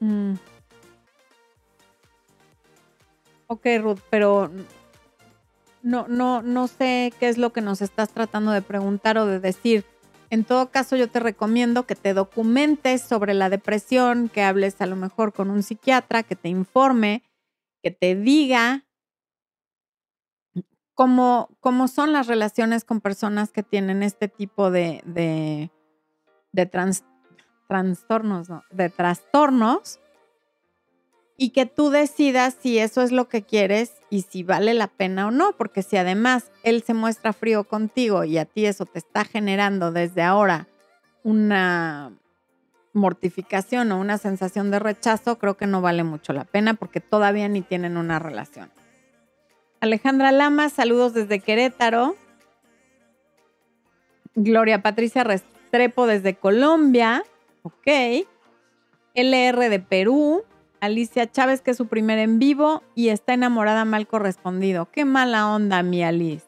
Mm. 0.00 0.34
Ok, 3.46 3.66
Ruth, 3.80 4.00
pero 4.10 4.50
no, 5.82 6.06
no, 6.08 6.42
no 6.42 6.66
sé 6.66 7.12
qué 7.20 7.28
es 7.28 7.38
lo 7.38 7.52
que 7.52 7.60
nos 7.60 7.82
estás 7.82 8.10
tratando 8.10 8.52
de 8.52 8.62
preguntar 8.62 9.18
o 9.18 9.26
de 9.26 9.40
decir. 9.40 9.84
En 10.30 10.44
todo 10.44 10.70
caso, 10.70 10.96
yo 10.96 11.08
te 11.08 11.20
recomiendo 11.20 11.86
que 11.86 11.94
te 11.94 12.12
documentes 12.12 13.00
sobre 13.02 13.32
la 13.34 13.48
depresión, 13.48 14.28
que 14.28 14.42
hables 14.42 14.80
a 14.80 14.86
lo 14.86 14.96
mejor 14.96 15.32
con 15.32 15.50
un 15.50 15.62
psiquiatra, 15.62 16.22
que 16.22 16.36
te 16.36 16.48
informe 16.48 17.22
que 17.82 17.90
te 17.90 18.14
diga 18.14 18.84
cómo, 20.94 21.56
cómo 21.60 21.88
son 21.88 22.12
las 22.12 22.26
relaciones 22.26 22.84
con 22.84 23.00
personas 23.00 23.50
que 23.50 23.62
tienen 23.62 24.02
este 24.02 24.28
tipo 24.28 24.70
de, 24.70 25.02
de, 25.04 26.66
trastornos, 26.66 28.48
de 28.70 28.88
trastornos, 28.90 30.00
y 31.40 31.50
que 31.50 31.66
tú 31.66 31.90
decidas 31.90 32.56
si 32.60 32.78
eso 32.78 33.00
es 33.00 33.12
lo 33.12 33.28
que 33.28 33.42
quieres 33.42 33.92
y 34.10 34.22
si 34.22 34.42
vale 34.42 34.74
la 34.74 34.88
pena 34.88 35.28
o 35.28 35.30
no, 35.30 35.52
porque 35.56 35.84
si 35.84 35.96
además 35.96 36.50
él 36.64 36.82
se 36.82 36.94
muestra 36.94 37.32
frío 37.32 37.62
contigo 37.62 38.24
y 38.24 38.38
a 38.38 38.44
ti 38.44 38.66
eso 38.66 38.86
te 38.86 38.98
está 38.98 39.24
generando 39.24 39.92
desde 39.92 40.22
ahora 40.22 40.66
una 41.22 42.12
mortificación 42.92 43.92
o 43.92 44.00
una 44.00 44.18
sensación 44.18 44.72
de 44.72 44.80
rechazo, 44.80 45.38
creo 45.38 45.56
que 45.56 45.68
no 45.68 45.80
vale 45.80 46.02
mucho 46.02 46.32
la 46.32 46.44
pena 46.44 46.74
porque 46.74 47.00
todavía 47.00 47.48
ni 47.48 47.62
tienen 47.62 47.96
una 47.96 48.18
relación. 48.18 48.72
Alejandra 49.80 50.32
Lama, 50.32 50.70
saludos 50.70 51.14
desde 51.14 51.38
Querétaro. 51.38 52.16
Gloria 54.34 54.82
Patricia 54.82 55.22
Restrepo 55.22 56.08
desde 56.08 56.34
Colombia. 56.34 57.22
Ok. 57.62 58.26
LR 59.14 59.68
de 59.68 59.78
Perú. 59.78 60.44
Alicia 60.80 61.30
Chávez, 61.30 61.60
que 61.60 61.72
es 61.72 61.76
su 61.76 61.86
primer 61.86 62.18
en 62.18 62.38
vivo 62.38 62.82
y 62.94 63.08
está 63.08 63.34
enamorada 63.34 63.84
mal 63.84 64.06
correspondido. 64.06 64.88
Qué 64.90 65.04
mala 65.04 65.48
onda, 65.48 65.82
mi 65.82 66.02
Alice. 66.02 66.46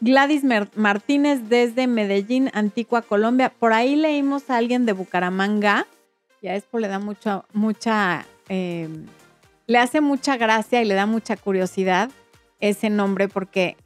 Gladys 0.00 0.42
Martínez 0.74 1.48
desde 1.48 1.86
Medellín, 1.86 2.50
Antigua, 2.54 3.02
Colombia. 3.02 3.52
Por 3.56 3.72
ahí 3.72 3.94
leímos 3.94 4.50
a 4.50 4.56
alguien 4.56 4.84
de 4.84 4.92
Bucaramanga. 4.92 5.86
Y 6.40 6.48
a 6.48 6.56
Expo 6.56 6.80
le 6.80 6.88
da 6.88 6.98
mucho, 6.98 7.44
mucha, 7.52 8.26
eh, 8.48 8.88
le 9.68 9.78
hace 9.78 10.00
mucha 10.00 10.36
gracia 10.36 10.82
y 10.82 10.84
le 10.84 10.94
da 10.94 11.06
mucha 11.06 11.36
curiosidad 11.36 12.10
ese 12.58 12.90
nombre 12.90 13.28
porque 13.28 13.76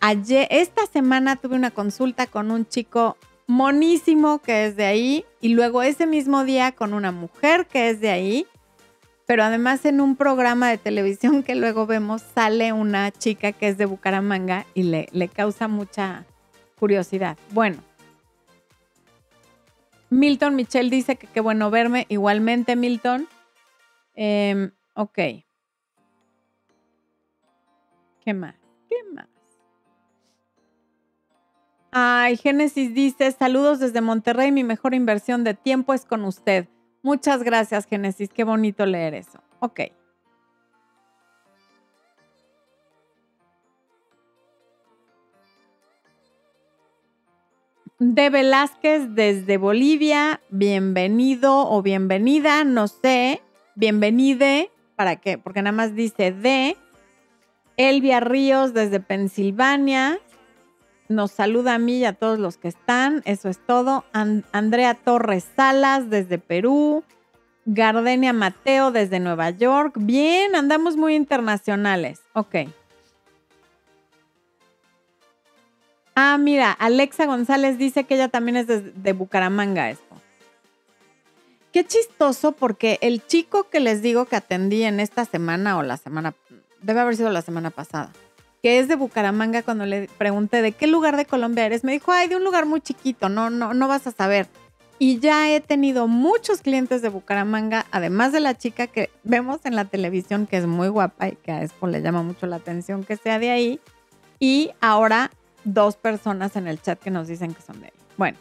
ayer, 0.00 0.46
esta 0.50 0.86
semana 0.86 1.34
tuve 1.36 1.56
una 1.56 1.72
consulta 1.72 2.28
con 2.28 2.52
un 2.52 2.66
chico 2.66 3.16
monísimo 3.48 4.40
que 4.40 4.66
es 4.66 4.76
de 4.76 4.84
ahí 4.84 5.24
y 5.40 5.50
luego 5.50 5.82
ese 5.82 6.06
mismo 6.06 6.44
día 6.44 6.70
con 6.70 6.94
una 6.94 7.10
mujer 7.10 7.66
que 7.66 7.90
es 7.90 8.00
de 8.00 8.10
ahí 8.10 8.46
pero 9.30 9.44
además 9.44 9.84
en 9.84 10.00
un 10.00 10.16
programa 10.16 10.68
de 10.70 10.76
televisión 10.76 11.44
que 11.44 11.54
luego 11.54 11.86
vemos 11.86 12.20
sale 12.34 12.72
una 12.72 13.12
chica 13.12 13.52
que 13.52 13.68
es 13.68 13.78
de 13.78 13.86
Bucaramanga 13.86 14.66
y 14.74 14.82
le, 14.82 15.08
le 15.12 15.28
causa 15.28 15.68
mucha 15.68 16.24
curiosidad. 16.80 17.38
Bueno, 17.52 17.76
Milton 20.08 20.56
Michelle 20.56 20.90
dice 20.90 21.14
que 21.14 21.28
qué 21.28 21.38
bueno 21.38 21.70
verme. 21.70 22.06
Igualmente, 22.08 22.74
Milton. 22.74 23.28
Em, 24.16 24.72
ok. 24.94 25.18
¿Qué 28.24 28.34
más? 28.34 28.56
¿Qué 28.88 28.96
más? 29.14 29.28
Ay, 31.92 32.36
Génesis 32.36 32.92
dice, 32.94 33.30
saludos 33.30 33.78
desde 33.78 34.00
Monterrey, 34.00 34.50
mi 34.50 34.64
mejor 34.64 34.92
inversión 34.92 35.44
de 35.44 35.54
tiempo 35.54 35.94
es 35.94 36.04
con 36.04 36.24
usted. 36.24 36.66
Muchas 37.02 37.42
gracias, 37.42 37.86
Génesis. 37.86 38.28
Qué 38.28 38.44
bonito 38.44 38.84
leer 38.86 39.14
eso. 39.14 39.40
Ok. 39.60 39.80
De 47.98 48.30
Velázquez 48.30 49.14
desde 49.14 49.58
Bolivia, 49.58 50.40
bienvenido 50.48 51.70
o 51.70 51.82
bienvenida, 51.82 52.64
no 52.64 52.88
sé, 52.88 53.42
bienvenide, 53.74 54.70
¿para 54.96 55.16
qué? 55.16 55.36
Porque 55.36 55.60
nada 55.60 55.76
más 55.76 55.94
dice 55.94 56.32
de. 56.32 56.78
Elvia 57.76 58.20
Ríos 58.20 58.74
desde 58.74 59.00
Pensilvania, 59.00 60.18
nos 61.10 61.32
saluda 61.32 61.74
a 61.74 61.78
mí 61.78 61.98
y 61.98 62.04
a 62.04 62.12
todos 62.12 62.38
los 62.38 62.56
que 62.56 62.68
están. 62.68 63.22
Eso 63.24 63.48
es 63.48 63.58
todo. 63.58 64.04
Andrea 64.12 64.94
Torres 64.94 65.44
Salas 65.56 66.08
desde 66.08 66.38
Perú. 66.38 67.02
Gardenia 67.66 68.32
Mateo 68.32 68.92
desde 68.92 69.20
Nueva 69.20 69.50
York. 69.50 69.94
Bien, 69.98 70.54
andamos 70.54 70.96
muy 70.96 71.14
internacionales. 71.14 72.20
Ok. 72.32 72.54
Ah, 76.14 76.38
mira, 76.38 76.70
Alexa 76.72 77.26
González 77.26 77.76
dice 77.76 78.04
que 78.04 78.14
ella 78.14 78.28
también 78.28 78.56
es 78.56 78.66
de, 78.66 78.80
de 78.80 79.12
Bucaramanga, 79.12 79.90
esto. 79.90 80.16
Qué 81.72 81.84
chistoso 81.84 82.52
porque 82.52 82.98
el 83.02 83.26
chico 83.26 83.64
que 83.64 83.80
les 83.80 84.00
digo 84.00 84.26
que 84.26 84.36
atendí 84.36 84.84
en 84.84 85.00
esta 85.00 85.24
semana 85.24 85.76
o 85.76 85.82
la 85.82 85.96
semana, 85.96 86.34
debe 86.82 87.00
haber 87.00 87.16
sido 87.16 87.30
la 87.30 87.42
semana 87.42 87.70
pasada 87.70 88.12
que 88.62 88.78
es 88.78 88.88
de 88.88 88.96
Bucaramanga, 88.96 89.62
cuando 89.62 89.86
le 89.86 90.08
pregunté 90.18 90.62
de 90.62 90.72
qué 90.72 90.86
lugar 90.86 91.16
de 91.16 91.24
Colombia 91.24 91.66
eres, 91.66 91.84
me 91.84 91.92
dijo, 91.92 92.12
ay, 92.12 92.28
de 92.28 92.36
un 92.36 92.44
lugar 92.44 92.66
muy 92.66 92.80
chiquito, 92.80 93.28
no, 93.28 93.50
no, 93.50 93.74
no 93.74 93.88
vas 93.88 94.06
a 94.06 94.10
saber. 94.10 94.48
Y 94.98 95.18
ya 95.18 95.50
he 95.50 95.60
tenido 95.60 96.08
muchos 96.08 96.60
clientes 96.60 97.00
de 97.00 97.08
Bucaramanga, 97.08 97.86
además 97.90 98.32
de 98.32 98.40
la 98.40 98.58
chica 98.58 98.86
que 98.86 99.08
vemos 99.24 99.60
en 99.64 99.74
la 99.74 99.86
televisión, 99.86 100.46
que 100.46 100.58
es 100.58 100.66
muy 100.66 100.88
guapa 100.88 101.28
y 101.28 101.36
que 101.36 101.52
a 101.52 101.62
Expo 101.62 101.86
le 101.86 102.02
llama 102.02 102.22
mucho 102.22 102.46
la 102.46 102.56
atención 102.56 103.02
que 103.02 103.16
sea 103.16 103.38
de 103.38 103.50
ahí. 103.50 103.80
Y 104.38 104.72
ahora 104.82 105.30
dos 105.64 105.96
personas 105.96 106.54
en 106.56 106.68
el 106.68 106.82
chat 106.82 106.98
que 106.98 107.10
nos 107.10 107.28
dicen 107.28 107.54
que 107.54 107.62
son 107.62 107.80
de 107.80 107.86
ahí. 107.86 107.92
Bueno. 108.18 108.36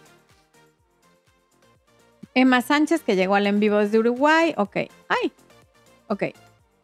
Emma 2.33 2.61
Sánchez, 2.61 3.03
que 3.03 3.15
llegó 3.15 3.35
al 3.35 3.47
en 3.47 3.61
vivo 3.61 3.77
desde 3.77 3.99
Uruguay. 3.99 4.53
Ok. 4.57 4.75
Ay. 5.07 5.31
Ok. 6.07 6.23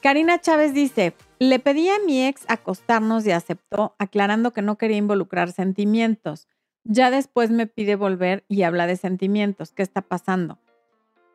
Karina 0.01 0.39
Chávez 0.39 0.73
dice, 0.73 1.13
le 1.39 1.59
pedí 1.59 1.89
a 1.89 1.99
mi 2.05 2.25
ex 2.25 2.45
acostarnos 2.47 3.25
y 3.25 3.31
aceptó, 3.31 3.95
aclarando 3.99 4.51
que 4.51 4.61
no 4.61 4.77
quería 4.77 4.97
involucrar 4.97 5.51
sentimientos. 5.51 6.47
Ya 6.83 7.11
después 7.11 7.49
me 7.49 7.67
pide 7.67 7.95
volver 7.95 8.45
y 8.47 8.63
habla 8.63 8.87
de 8.87 8.95
sentimientos. 8.95 9.71
¿Qué 9.71 9.83
está 9.83 10.01
pasando? 10.01 10.59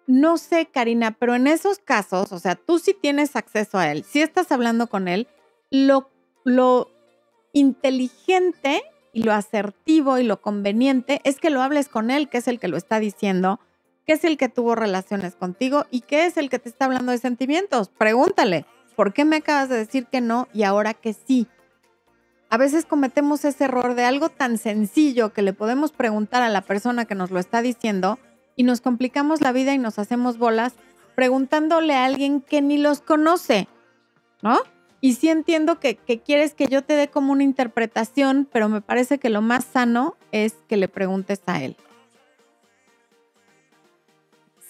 No 0.07 0.39
sé, 0.39 0.67
Karina, 0.67 1.13
pero 1.13 1.35
en 1.35 1.47
esos 1.47 1.79
casos, 1.79 2.33
o 2.33 2.39
sea, 2.39 2.57
tú 2.57 2.79
sí 2.79 2.97
tienes 3.01 3.37
acceso 3.37 3.79
a 3.79 3.93
él, 3.93 4.05
si 4.05 4.21
estás 4.23 4.51
hablando 4.51 4.89
con 4.89 5.07
él, 5.07 5.29
lo, 5.71 6.11
lo 6.45 6.91
inteligente 7.53 8.83
y 9.13 9.23
lo 9.23 9.33
asertivo 9.33 10.19
y 10.19 10.25
lo 10.25 10.41
conveniente 10.41 11.21
es 11.25 11.39
que 11.39 11.51
lo 11.51 11.63
hables 11.63 11.89
con 11.89 12.11
él, 12.11 12.29
que 12.29 12.39
es 12.39 12.49
el 12.49 12.59
que 12.59 12.69
lo 12.69 12.77
está 12.77 12.99
diciendo, 12.99 13.61
que 14.07 14.15
es 14.15 14.25
el 14.25 14.37
que 14.37 14.49
tuvo 14.49 14.75
relaciones 14.75 15.37
contigo 15.37 15.87
y 15.91 16.01
que 16.01 16.27
es 16.27 16.37
el 16.37 16.51
que 16.51 16.59
te 16.59 16.69
está 16.69 16.87
hablando 16.87 17.13
de 17.13 17.19
sentimientos. 17.19 17.89
Pregúntale. 17.89 18.67
¿Por 19.01 19.15
qué 19.15 19.25
me 19.25 19.37
acabas 19.37 19.71
de 19.71 19.79
decir 19.79 20.05
que 20.09 20.21
no 20.21 20.47
y 20.53 20.65
ahora 20.65 20.93
que 20.93 21.15
sí? 21.15 21.47
A 22.51 22.59
veces 22.59 22.85
cometemos 22.85 23.47
ese 23.47 23.65
error 23.65 23.95
de 23.95 24.05
algo 24.05 24.29
tan 24.29 24.59
sencillo 24.59 25.33
que 25.33 25.41
le 25.41 25.55
podemos 25.55 25.91
preguntar 25.91 26.43
a 26.43 26.51
la 26.51 26.61
persona 26.61 27.07
que 27.07 27.15
nos 27.15 27.31
lo 27.31 27.39
está 27.39 27.63
diciendo 27.63 28.19
y 28.57 28.63
nos 28.63 28.83
complicamos 28.83 29.41
la 29.41 29.53
vida 29.53 29.73
y 29.73 29.79
nos 29.79 29.99
hacemos 29.99 30.37
bolas 30.37 30.75
preguntándole 31.15 31.95
a 31.95 32.05
alguien 32.05 32.43
que 32.43 32.61
ni 32.61 32.77
los 32.77 33.01
conoce, 33.01 33.69
¿no? 34.43 34.59
Y 35.01 35.15
sí 35.15 35.31
entiendo 35.31 35.81
que, 35.81 35.95
que, 35.95 36.21
quieres 36.21 36.53
que 36.53 36.67
yo 36.67 36.85
te 36.85 36.93
dé 36.93 37.09
como 37.09 37.33
una 37.33 37.43
interpretación, 37.43 38.47
pero 38.53 38.69
me 38.69 38.83
parece 38.83 39.17
que 39.17 39.31
lo 39.31 39.41
más 39.41 39.65
sano 39.65 40.15
es 40.31 40.57
que 40.69 40.77
le 40.77 40.89
preguntes 40.89 41.41
a 41.47 41.63
él. 41.63 41.75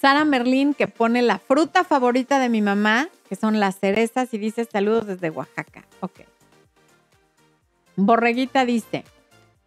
Sara 0.01 0.25
Merlín, 0.25 0.73
que 0.73 0.89
pone 0.89 1.21
la 1.21 1.39
fruta 1.39 1.85
favorita 1.85 2.39
de 2.39 2.49
mi 2.49 2.63
mamá, 2.63 3.09
que 3.29 3.37
son 3.37 3.61
las 3.61 3.79
cerezas, 3.79 4.33
y 4.33 4.39
dice 4.39 4.65
saludos 4.65 5.07
desde 5.07 5.29
Oaxaca. 5.29 5.85
Ok. 6.01 6.21
Borreguita 7.97 8.65
dice, 8.65 9.05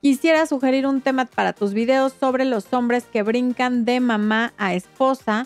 quisiera 0.02 0.48
sugerir 0.48 0.88
un 0.88 1.02
tema 1.02 1.26
para 1.26 1.54
tus 1.54 1.76
videos 1.76 2.14
sobre 2.20 2.46
los 2.46 2.74
hombres 2.74 3.04
que 3.04 3.22
brincan 3.22 3.86
de 3.86 4.00
mamá 4.00 4.54
a 4.58 4.74
esposa 4.74 5.46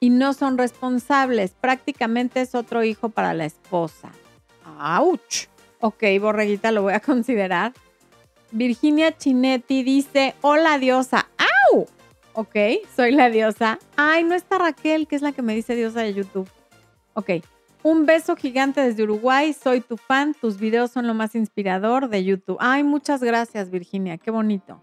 y 0.00 0.10
no 0.10 0.32
son 0.32 0.58
responsables. 0.58 1.52
Prácticamente 1.52 2.40
es 2.40 2.56
otro 2.56 2.82
hijo 2.82 3.10
para 3.10 3.34
la 3.34 3.44
esposa. 3.44 4.10
¡Auch! 4.64 5.46
Ok, 5.80 6.02
Borreguita, 6.20 6.72
lo 6.72 6.82
voy 6.82 6.94
a 6.94 7.00
considerar. 7.12 7.72
Virginia 8.50 9.16
Chinetti 9.16 9.84
dice, 9.84 10.34
hola 10.40 10.78
diosa. 10.78 11.28
¡Au! 11.38 11.86
Ok, 12.40 12.54
soy 12.94 13.10
la 13.10 13.30
diosa. 13.30 13.80
Ay, 13.96 14.22
no 14.22 14.36
está 14.36 14.58
Raquel, 14.58 15.08
que 15.08 15.16
es 15.16 15.22
la 15.22 15.32
que 15.32 15.42
me 15.42 15.56
dice 15.56 15.74
diosa 15.74 16.02
de 16.02 16.14
YouTube. 16.14 16.48
Ok, 17.14 17.30
un 17.82 18.06
beso 18.06 18.36
gigante 18.36 18.80
desde 18.80 19.02
Uruguay. 19.02 19.52
Soy 19.52 19.80
tu 19.80 19.96
fan. 19.96 20.34
Tus 20.40 20.60
videos 20.60 20.92
son 20.92 21.08
lo 21.08 21.14
más 21.14 21.34
inspirador 21.34 22.08
de 22.08 22.22
YouTube. 22.22 22.56
Ay, 22.60 22.84
muchas 22.84 23.24
gracias, 23.24 23.70
Virginia. 23.70 24.18
Qué 24.18 24.30
bonito. 24.30 24.80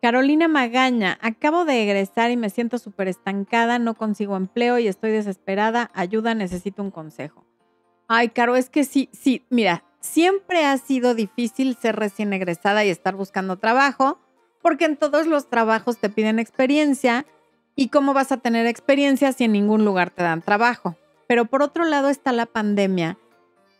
Carolina 0.00 0.48
Magaña, 0.48 1.18
acabo 1.20 1.66
de 1.66 1.82
egresar 1.82 2.30
y 2.30 2.38
me 2.38 2.48
siento 2.48 2.78
súper 2.78 3.08
estancada, 3.08 3.78
no 3.78 3.92
consigo 3.92 4.34
empleo 4.38 4.78
y 4.78 4.88
estoy 4.88 5.10
desesperada. 5.10 5.90
Ayuda, 5.92 6.34
necesito 6.34 6.82
un 6.82 6.90
consejo. 6.90 7.44
Ay, 8.06 8.30
Caro, 8.30 8.56
es 8.56 8.70
que 8.70 8.84
sí, 8.84 9.10
sí, 9.12 9.44
mira, 9.50 9.84
siempre 10.00 10.64
ha 10.64 10.78
sido 10.78 11.14
difícil 11.14 11.76
ser 11.76 11.96
recién 11.96 12.32
egresada 12.32 12.82
y 12.86 12.88
estar 12.88 13.14
buscando 13.14 13.58
trabajo, 13.58 14.18
porque 14.68 14.84
en 14.84 14.98
todos 14.98 15.26
los 15.26 15.48
trabajos 15.48 15.96
te 15.96 16.10
piden 16.10 16.38
experiencia 16.38 17.24
y 17.74 17.88
cómo 17.88 18.12
vas 18.12 18.32
a 18.32 18.36
tener 18.36 18.66
experiencia 18.66 19.32
si 19.32 19.44
en 19.44 19.52
ningún 19.52 19.86
lugar 19.86 20.10
te 20.10 20.22
dan 20.22 20.42
trabajo. 20.42 20.94
Pero 21.26 21.46
por 21.46 21.62
otro 21.62 21.86
lado 21.86 22.10
está 22.10 22.32
la 22.32 22.44
pandemia. 22.44 23.16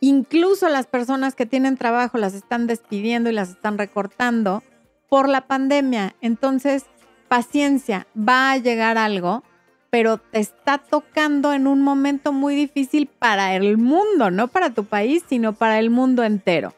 Incluso 0.00 0.66
las 0.70 0.86
personas 0.86 1.34
que 1.34 1.44
tienen 1.44 1.76
trabajo 1.76 2.16
las 2.16 2.32
están 2.32 2.66
despidiendo 2.66 3.28
y 3.28 3.34
las 3.34 3.50
están 3.50 3.76
recortando 3.76 4.62
por 5.10 5.28
la 5.28 5.46
pandemia. 5.46 6.16
Entonces, 6.22 6.86
paciencia, 7.28 8.06
va 8.18 8.52
a 8.52 8.56
llegar 8.56 8.96
algo, 8.96 9.44
pero 9.90 10.16
te 10.16 10.38
está 10.38 10.78
tocando 10.78 11.52
en 11.52 11.66
un 11.66 11.82
momento 11.82 12.32
muy 12.32 12.54
difícil 12.54 13.08
para 13.08 13.54
el 13.54 13.76
mundo, 13.76 14.30
no 14.30 14.48
para 14.48 14.72
tu 14.72 14.86
país, 14.86 15.22
sino 15.28 15.52
para 15.52 15.80
el 15.80 15.90
mundo 15.90 16.24
entero. 16.24 16.72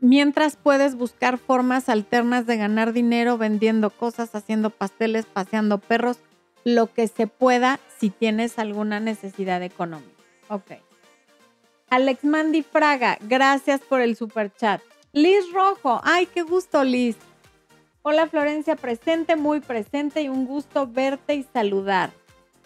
Mientras 0.00 0.56
puedes 0.56 0.94
buscar 0.94 1.38
formas 1.38 1.88
alternas 1.88 2.46
de 2.46 2.56
ganar 2.56 2.92
dinero 2.92 3.38
vendiendo 3.38 3.90
cosas, 3.90 4.34
haciendo 4.34 4.70
pasteles, 4.70 5.26
paseando 5.26 5.78
perros, 5.78 6.18
lo 6.64 6.92
que 6.92 7.08
se 7.08 7.26
pueda 7.26 7.80
si 7.98 8.10
tienes 8.10 8.58
alguna 8.58 9.00
necesidad 9.00 9.62
económica. 9.62 10.22
Ok. 10.48 10.72
Alex 11.90 12.24
Mandy 12.24 12.62
Fraga, 12.62 13.18
gracias 13.22 13.80
por 13.80 14.00
el 14.00 14.14
super 14.14 14.52
chat. 14.54 14.82
Liz 15.12 15.50
Rojo, 15.52 16.00
ay, 16.04 16.26
qué 16.26 16.42
gusto, 16.42 16.84
Liz. 16.84 17.16
Hola 18.02 18.26
Florencia, 18.26 18.76
presente, 18.76 19.36
muy 19.36 19.60
presente 19.60 20.22
y 20.22 20.28
un 20.28 20.46
gusto 20.46 20.86
verte 20.86 21.34
y 21.34 21.42
saludar. 21.42 22.10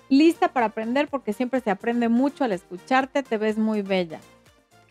Lista 0.08 0.52
para 0.52 0.66
aprender 0.66 1.08
porque 1.08 1.32
siempre 1.32 1.60
se 1.60 1.70
aprende 1.70 2.08
mucho 2.08 2.44
al 2.44 2.52
escucharte, 2.52 3.22
te 3.22 3.38
ves 3.38 3.56
muy 3.58 3.82
bella. 3.82 4.20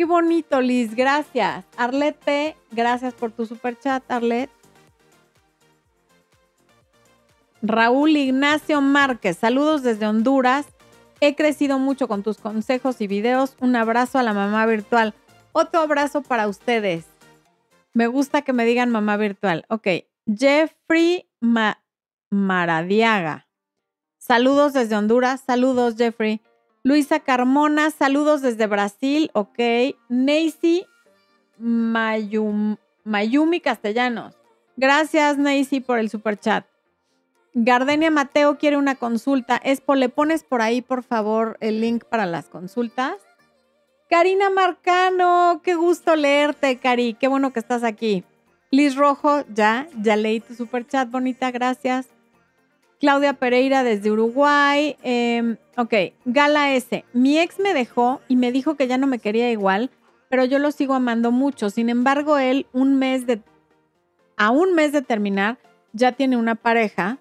Qué 0.01 0.05
bonito, 0.05 0.61
Liz, 0.61 0.95
gracias. 0.95 1.63
Arlette, 1.77 2.57
gracias 2.71 3.13
por 3.13 3.29
tu 3.31 3.45
super 3.45 3.77
chat, 3.77 4.03
Arlette. 4.09 4.49
Raúl 7.61 8.17
Ignacio 8.17 8.81
Márquez, 8.81 9.37
saludos 9.37 9.83
desde 9.83 10.07
Honduras. 10.07 10.65
He 11.19 11.35
crecido 11.35 11.77
mucho 11.77 12.07
con 12.07 12.23
tus 12.23 12.39
consejos 12.39 12.99
y 12.99 13.05
videos. 13.05 13.55
Un 13.59 13.75
abrazo 13.75 14.17
a 14.17 14.23
la 14.23 14.33
mamá 14.33 14.65
virtual. 14.65 15.13
Otro 15.51 15.81
abrazo 15.81 16.23
para 16.23 16.47
ustedes. 16.47 17.05
Me 17.93 18.07
gusta 18.07 18.41
que 18.41 18.53
me 18.53 18.65
digan 18.65 18.89
mamá 18.89 19.17
virtual. 19.17 19.65
Ok. 19.69 19.87
Jeffrey 20.25 21.29
Maradiaga. 22.31 23.47
Saludos 24.17 24.73
desde 24.73 24.95
Honduras. 24.95 25.43
Saludos, 25.45 25.93
Jeffrey. 25.95 26.41
Luisa 26.83 27.19
Carmona, 27.19 27.91
saludos 27.91 28.41
desde 28.41 28.67
Brasil. 28.67 29.29
Ok. 29.33 29.59
Nacy 30.09 30.85
Mayumi 31.59 33.59
Castellanos. 33.59 34.35
Gracias, 34.77 35.37
Nacy, 35.37 35.79
por 35.79 35.99
el 35.99 36.09
super 36.09 36.39
chat. 36.39 36.65
Gardenia 37.53 38.09
Mateo 38.09 38.57
quiere 38.57 38.77
una 38.77 38.95
consulta. 38.95 39.57
Espo, 39.57 39.95
¿le 39.95 40.09
pones 40.09 40.43
por 40.43 40.61
ahí, 40.61 40.81
por 40.81 41.03
favor, 41.03 41.57
el 41.59 41.81
link 41.81 42.05
para 42.05 42.25
las 42.25 42.47
consultas? 42.47 43.15
Karina 44.09 44.49
Marcano, 44.49 45.61
qué 45.63 45.75
gusto 45.75 46.15
leerte, 46.15 46.77
Cari. 46.77 47.13
Qué 47.13 47.27
bueno 47.27 47.53
que 47.53 47.59
estás 47.59 47.83
aquí. 47.83 48.23
Liz 48.71 48.95
Rojo, 48.95 49.43
ya, 49.53 49.87
ya 50.01 50.15
leí 50.15 50.39
tu 50.39 50.55
super 50.55 50.87
chat, 50.87 51.11
bonita, 51.11 51.51
gracias. 51.51 52.07
Claudia 53.01 53.33
Pereira 53.33 53.83
desde 53.83 54.11
Uruguay. 54.11 54.95
Em, 55.01 55.57
ok, 55.75 55.93
Gala 56.23 56.73
S. 56.75 57.03
Mi 57.11 57.39
ex 57.39 57.59
me 57.59 57.73
dejó 57.73 58.21
y 58.27 58.35
me 58.37 58.51
dijo 58.51 58.75
que 58.75 58.87
ya 58.87 58.97
no 58.97 59.07
me 59.07 59.19
quería 59.19 59.51
igual, 59.51 59.89
pero 60.29 60.45
yo 60.45 60.59
lo 60.59 60.71
sigo 60.71 60.93
amando 60.93 61.31
mucho. 61.31 61.69
Sin 61.71 61.89
embargo, 61.89 62.37
él, 62.37 62.67
un 62.71 62.97
mes 62.97 63.25
de. 63.25 63.41
A 64.37 64.51
un 64.51 64.73
mes 64.75 64.91
de 64.91 65.01
terminar, 65.01 65.57
ya 65.91 66.13
tiene 66.13 66.37
una 66.37 66.55
pareja 66.55 67.17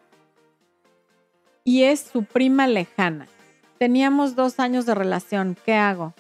y 1.65 1.83
es 1.85 2.01
su 2.01 2.25
prima 2.25 2.67
lejana. 2.67 3.27
Teníamos 3.79 4.37
dos 4.37 4.61
años 4.61 4.87
de 4.87 4.95
relación. 4.95 5.57
¿Qué 5.65 5.75
hago? 5.75 6.15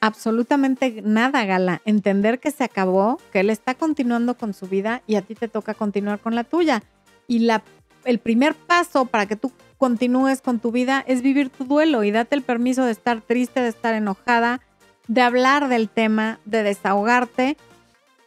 absolutamente 0.00 1.02
nada, 1.02 1.44
Gala. 1.44 1.82
Entender 1.84 2.38
que 2.38 2.52
se 2.52 2.64
acabó, 2.64 3.18
que 3.32 3.40
él 3.40 3.50
está 3.50 3.74
continuando 3.74 4.36
con 4.36 4.54
su 4.54 4.66
vida 4.66 5.02
y 5.06 5.16
a 5.16 5.22
ti 5.22 5.34
te 5.34 5.48
toca 5.48 5.74
continuar 5.74 6.20
con 6.20 6.34
la 6.34 6.44
tuya. 6.44 6.82
Y 7.26 7.40
la, 7.40 7.64
el 8.06 8.18
primer 8.18 8.54
paso 8.54 9.04
para 9.04 9.26
que 9.26 9.36
tú 9.36 9.52
continúes 9.78 10.40
con 10.40 10.58
tu 10.58 10.72
vida 10.72 11.04
es 11.06 11.22
vivir 11.22 11.50
tu 11.50 11.64
duelo 11.64 12.04
y 12.04 12.10
date 12.10 12.34
el 12.34 12.42
permiso 12.42 12.84
de 12.84 12.92
estar 12.92 13.20
triste, 13.20 13.60
de 13.60 13.68
estar 13.68 13.94
enojada, 13.94 14.60
de 15.08 15.20
hablar 15.20 15.68
del 15.68 15.88
tema, 15.88 16.40
de 16.44 16.62
desahogarte. 16.62 17.56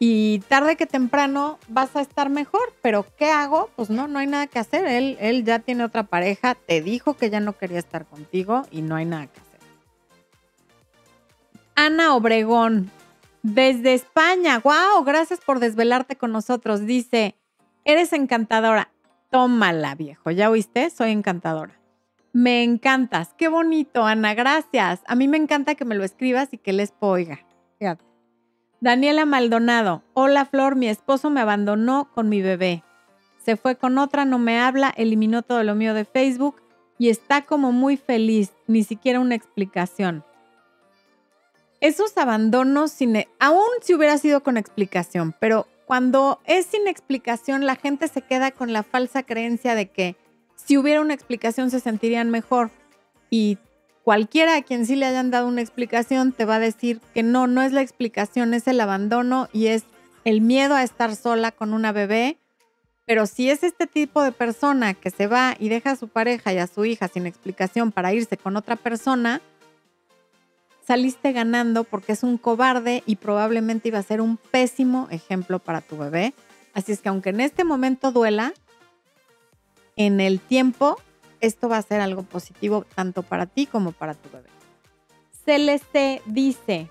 Y 0.02 0.38
tarde 0.48 0.76
que 0.76 0.86
temprano 0.86 1.58
vas 1.68 1.94
a 1.94 2.00
estar 2.00 2.30
mejor, 2.30 2.72
pero 2.80 3.04
¿qué 3.18 3.30
hago? 3.30 3.68
Pues 3.76 3.90
no, 3.90 4.08
no 4.08 4.18
hay 4.18 4.26
nada 4.26 4.46
que 4.46 4.58
hacer. 4.58 4.86
Él, 4.86 5.18
él 5.20 5.44
ya 5.44 5.58
tiene 5.58 5.84
otra 5.84 6.04
pareja, 6.04 6.54
te 6.54 6.80
dijo 6.80 7.14
que 7.14 7.28
ya 7.28 7.40
no 7.40 7.52
quería 7.58 7.78
estar 7.78 8.06
contigo 8.06 8.62
y 8.70 8.80
no 8.80 8.96
hay 8.96 9.04
nada 9.04 9.26
que 9.26 9.40
hacer. 9.40 9.60
Ana 11.74 12.14
Obregón, 12.14 12.90
desde 13.42 13.94
España. 13.94 14.58
¡Wow! 14.60 15.04
Gracias 15.04 15.40
por 15.40 15.58
desvelarte 15.58 16.16
con 16.16 16.32
nosotros. 16.32 16.86
Dice, 16.86 17.36
eres 17.84 18.12
encantadora. 18.12 18.90
Tómala, 19.30 19.94
viejo. 19.94 20.30
¿Ya 20.30 20.50
oíste? 20.50 20.90
Soy 20.90 21.10
encantadora. 21.10 21.78
Me 22.32 22.62
encantas. 22.62 23.34
Qué 23.36 23.48
bonito, 23.48 24.04
Ana. 24.04 24.34
Gracias. 24.34 25.00
A 25.06 25.14
mí 25.14 25.28
me 25.28 25.36
encanta 25.36 25.74
que 25.74 25.84
me 25.84 25.94
lo 25.94 26.04
escribas 26.04 26.48
y 26.52 26.58
que 26.58 26.72
les 26.72 26.92
oiga. 27.00 27.40
Fíjate. 27.78 28.04
Daniela 28.80 29.26
Maldonado. 29.26 30.02
Hola, 30.14 30.44
Flor. 30.44 30.76
Mi 30.76 30.88
esposo 30.88 31.30
me 31.30 31.40
abandonó 31.40 32.10
con 32.12 32.28
mi 32.28 32.42
bebé. 32.42 32.82
Se 33.44 33.56
fue 33.56 33.76
con 33.76 33.98
otra, 33.98 34.24
no 34.24 34.38
me 34.38 34.60
habla, 34.60 34.92
eliminó 34.96 35.42
todo 35.42 35.64
lo 35.64 35.74
mío 35.74 35.94
de 35.94 36.04
Facebook 36.04 36.56
y 36.98 37.08
está 37.08 37.42
como 37.42 37.72
muy 37.72 37.96
feliz. 37.96 38.52
Ni 38.66 38.84
siquiera 38.84 39.18
una 39.18 39.34
explicación 39.34 40.24
esos 41.80 42.16
abandonos, 42.18 42.90
sin, 42.90 43.16
e, 43.16 43.28
aún 43.38 43.68
si 43.82 43.94
hubiera 43.94 44.18
sido 44.18 44.42
con 44.42 44.56
explicación, 44.56 45.34
pero 45.38 45.66
cuando 45.90 46.38
es 46.44 46.66
sin 46.66 46.86
explicación, 46.86 47.66
la 47.66 47.74
gente 47.74 48.06
se 48.06 48.22
queda 48.22 48.52
con 48.52 48.72
la 48.72 48.84
falsa 48.84 49.24
creencia 49.24 49.74
de 49.74 49.90
que 49.90 50.14
si 50.54 50.78
hubiera 50.78 51.00
una 51.00 51.14
explicación 51.14 51.68
se 51.68 51.80
sentirían 51.80 52.30
mejor. 52.30 52.70
Y 53.28 53.58
cualquiera 54.04 54.54
a 54.54 54.62
quien 54.62 54.86
sí 54.86 54.94
le 54.94 55.06
hayan 55.06 55.32
dado 55.32 55.48
una 55.48 55.62
explicación 55.62 56.30
te 56.30 56.44
va 56.44 56.54
a 56.54 56.60
decir 56.60 57.00
que 57.12 57.24
no, 57.24 57.48
no 57.48 57.60
es 57.60 57.72
la 57.72 57.82
explicación, 57.82 58.54
es 58.54 58.68
el 58.68 58.80
abandono 58.80 59.48
y 59.52 59.66
es 59.66 59.82
el 60.24 60.42
miedo 60.42 60.76
a 60.76 60.84
estar 60.84 61.16
sola 61.16 61.50
con 61.50 61.74
una 61.74 61.90
bebé. 61.90 62.38
Pero 63.04 63.26
si 63.26 63.50
es 63.50 63.64
este 63.64 63.88
tipo 63.88 64.22
de 64.22 64.30
persona 64.30 64.94
que 64.94 65.10
se 65.10 65.26
va 65.26 65.56
y 65.58 65.70
deja 65.70 65.90
a 65.90 65.96
su 65.96 66.06
pareja 66.06 66.52
y 66.52 66.58
a 66.58 66.68
su 66.68 66.84
hija 66.84 67.08
sin 67.08 67.26
explicación 67.26 67.90
para 67.90 68.14
irse 68.14 68.36
con 68.36 68.56
otra 68.56 68.76
persona, 68.76 69.42
saliste 70.90 71.30
ganando 71.30 71.84
porque 71.84 72.10
es 72.10 72.24
un 72.24 72.36
cobarde 72.36 73.04
y 73.06 73.14
probablemente 73.14 73.86
iba 73.86 74.00
a 74.00 74.02
ser 74.02 74.20
un 74.20 74.36
pésimo 74.36 75.06
ejemplo 75.12 75.60
para 75.60 75.82
tu 75.82 75.96
bebé. 75.96 76.34
Así 76.74 76.90
es 76.90 77.00
que 77.00 77.08
aunque 77.08 77.30
en 77.30 77.40
este 77.40 77.62
momento 77.62 78.10
duela, 78.10 78.52
en 79.94 80.18
el 80.20 80.40
tiempo 80.40 80.96
esto 81.40 81.68
va 81.68 81.76
a 81.76 81.82
ser 81.82 82.00
algo 82.00 82.24
positivo 82.24 82.84
tanto 82.96 83.22
para 83.22 83.46
ti 83.46 83.66
como 83.66 83.92
para 83.92 84.14
tu 84.14 84.30
bebé. 84.30 84.48
Celeste 85.44 86.22
dice, 86.26 86.88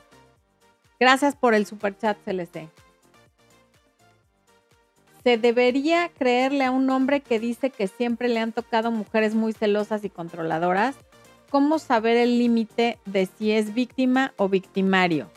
gracias 0.97 1.35
por 1.35 1.53
el 1.53 1.65
super 1.65 1.97
chat 1.97 2.17
Celeste. 2.23 2.69
Se 5.25 5.37
debería 5.37 6.07
creerle 6.17 6.63
a 6.63 6.71
un 6.71 6.89
hombre 6.89 7.19
que 7.19 7.37
dice 7.37 7.69
que 7.69 7.89
siempre 7.89 8.29
le 8.29 8.39
han 8.39 8.53
tocado 8.53 8.91
mujeres 8.91 9.35
muy 9.35 9.51
celosas 9.51 10.05
y 10.05 10.09
controladoras 10.09 10.95
¿Cómo 11.49 11.79
saber 11.79 12.15
el 12.17 12.37
límite 12.37 12.99
de 13.05 13.25
si 13.25 13.51
es 13.51 13.73
víctima 13.73 14.33
o 14.37 14.49
victimario? 14.49 15.31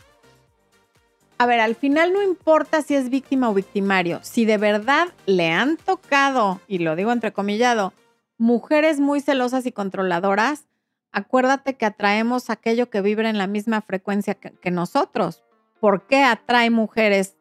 A 1.38 1.46
ver, 1.46 1.58
al 1.58 1.74
final 1.74 2.12
no 2.12 2.22
importa 2.22 2.82
si 2.82 2.94
es 2.94 3.08
víctima 3.08 3.48
o 3.50 3.54
victimario. 3.54 4.20
Si 4.22 4.44
de 4.44 4.58
verdad 4.58 5.08
le 5.26 5.50
han 5.50 5.76
tocado, 5.76 6.60
y 6.68 6.78
lo 6.78 6.96
digo 6.96 7.12
entrecomillado, 7.12 7.94
mujeres 8.36 9.00
muy 9.00 9.20
celosas 9.20 9.64
y 9.64 9.72
controladoras, 9.72 10.66
acuérdate 11.12 11.74
que 11.74 11.86
atraemos 11.86 12.50
aquello 12.50 12.90
que 12.90 13.00
vibra 13.00 13.30
en 13.30 13.38
la 13.38 13.46
misma 13.46 13.80
frecuencia 13.80 14.34
que, 14.34 14.52
que 14.52 14.70
nosotros. 14.70 15.42
¿Por 15.80 16.06
qué 16.06 16.22
atrae 16.22 16.70
mujeres 16.70 17.36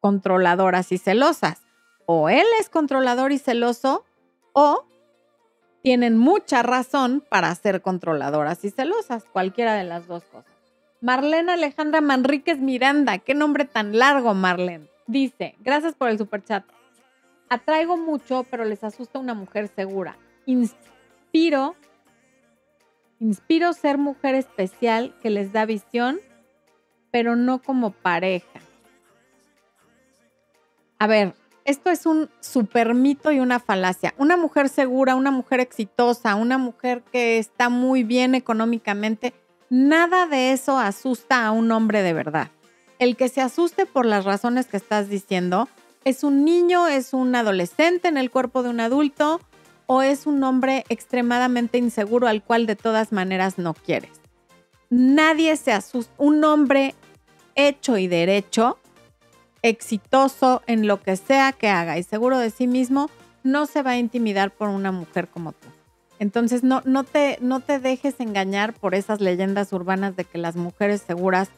controladoras 0.00 0.90
y 0.92 0.98
celosas? 0.98 1.60
O 2.06 2.28
él 2.28 2.46
es 2.58 2.70
controlador 2.70 3.32
y 3.32 3.38
celoso, 3.38 4.04
o 4.52 4.86
tienen 5.84 6.16
mucha 6.16 6.62
razón 6.62 7.22
para 7.28 7.54
ser 7.54 7.82
controladoras 7.82 8.64
y 8.64 8.70
celosas, 8.70 9.26
cualquiera 9.26 9.74
de 9.74 9.84
las 9.84 10.06
dos 10.06 10.24
cosas. 10.24 10.50
Marlene 11.02 11.52
Alejandra 11.52 12.00
Manríquez 12.00 12.58
Miranda, 12.58 13.18
qué 13.18 13.34
nombre 13.34 13.66
tan 13.66 13.98
largo, 13.98 14.32
Marlene. 14.32 14.88
Dice, 15.06 15.56
gracias 15.60 15.94
por 15.94 16.08
el 16.08 16.16
superchat. 16.16 16.64
Atraigo 17.50 17.98
mucho, 17.98 18.46
pero 18.50 18.64
les 18.64 18.82
asusta 18.82 19.18
una 19.18 19.34
mujer 19.34 19.68
segura. 19.68 20.16
Inspiro, 20.46 21.76
inspiro 23.20 23.74
ser 23.74 23.98
mujer 23.98 24.36
especial 24.36 25.14
que 25.20 25.28
les 25.28 25.52
da 25.52 25.66
visión, 25.66 26.18
pero 27.10 27.36
no 27.36 27.60
como 27.60 27.90
pareja. 27.90 28.60
A 30.98 31.06
ver, 31.06 31.34
esto 31.64 31.90
es 31.90 32.06
un 32.06 32.28
super 32.40 32.94
mito 32.94 33.32
y 33.32 33.40
una 33.40 33.58
falacia. 33.58 34.14
Una 34.18 34.36
mujer 34.36 34.68
segura, 34.68 35.14
una 35.14 35.30
mujer 35.30 35.60
exitosa, 35.60 36.34
una 36.34 36.58
mujer 36.58 37.02
que 37.10 37.38
está 37.38 37.68
muy 37.68 38.04
bien 38.04 38.34
económicamente, 38.34 39.32
nada 39.70 40.26
de 40.26 40.52
eso 40.52 40.78
asusta 40.78 41.46
a 41.46 41.52
un 41.52 41.72
hombre 41.72 42.02
de 42.02 42.12
verdad. 42.12 42.50
El 42.98 43.16
que 43.16 43.28
se 43.28 43.40
asuste 43.40 43.86
por 43.86 44.06
las 44.06 44.24
razones 44.24 44.66
que 44.66 44.76
estás 44.76 45.08
diciendo 45.08 45.68
es 46.04 46.22
un 46.22 46.44
niño, 46.44 46.86
es 46.86 47.14
un 47.14 47.34
adolescente 47.34 48.08
en 48.08 48.18
el 48.18 48.30
cuerpo 48.30 48.62
de 48.62 48.68
un 48.68 48.80
adulto 48.80 49.40
o 49.86 50.02
es 50.02 50.26
un 50.26 50.42
hombre 50.44 50.84
extremadamente 50.88 51.78
inseguro 51.78 52.28
al 52.28 52.42
cual 52.42 52.66
de 52.66 52.76
todas 52.76 53.12
maneras 53.12 53.58
no 53.58 53.74
quieres. 53.74 54.20
Nadie 54.90 55.56
se 55.56 55.72
asusta. 55.72 56.12
Un 56.18 56.44
hombre 56.44 56.94
hecho 57.54 57.96
y 57.96 58.06
derecho 58.06 58.78
exitoso 59.64 60.62
en 60.66 60.86
lo 60.86 61.00
que 61.00 61.16
sea 61.16 61.52
que 61.52 61.68
haga 61.68 61.96
y 61.98 62.02
seguro 62.02 62.38
de 62.38 62.50
sí 62.50 62.66
mismo, 62.66 63.08
no 63.42 63.64
se 63.64 63.82
va 63.82 63.92
a 63.92 63.98
intimidar 63.98 64.50
por 64.50 64.68
una 64.68 64.92
mujer 64.92 65.28
como 65.28 65.52
tú. 65.52 65.66
Entonces 66.18 66.62
no, 66.62 66.82
no, 66.84 67.02
te, 67.02 67.38
no 67.40 67.60
te 67.60 67.78
dejes 67.78 68.20
engañar 68.20 68.74
por 68.74 68.94
esas 68.94 69.22
leyendas 69.22 69.72
urbanas 69.72 70.16
de 70.16 70.24
que 70.24 70.36
las 70.36 70.54
mujeres 70.54 71.02
seguras 71.06 71.48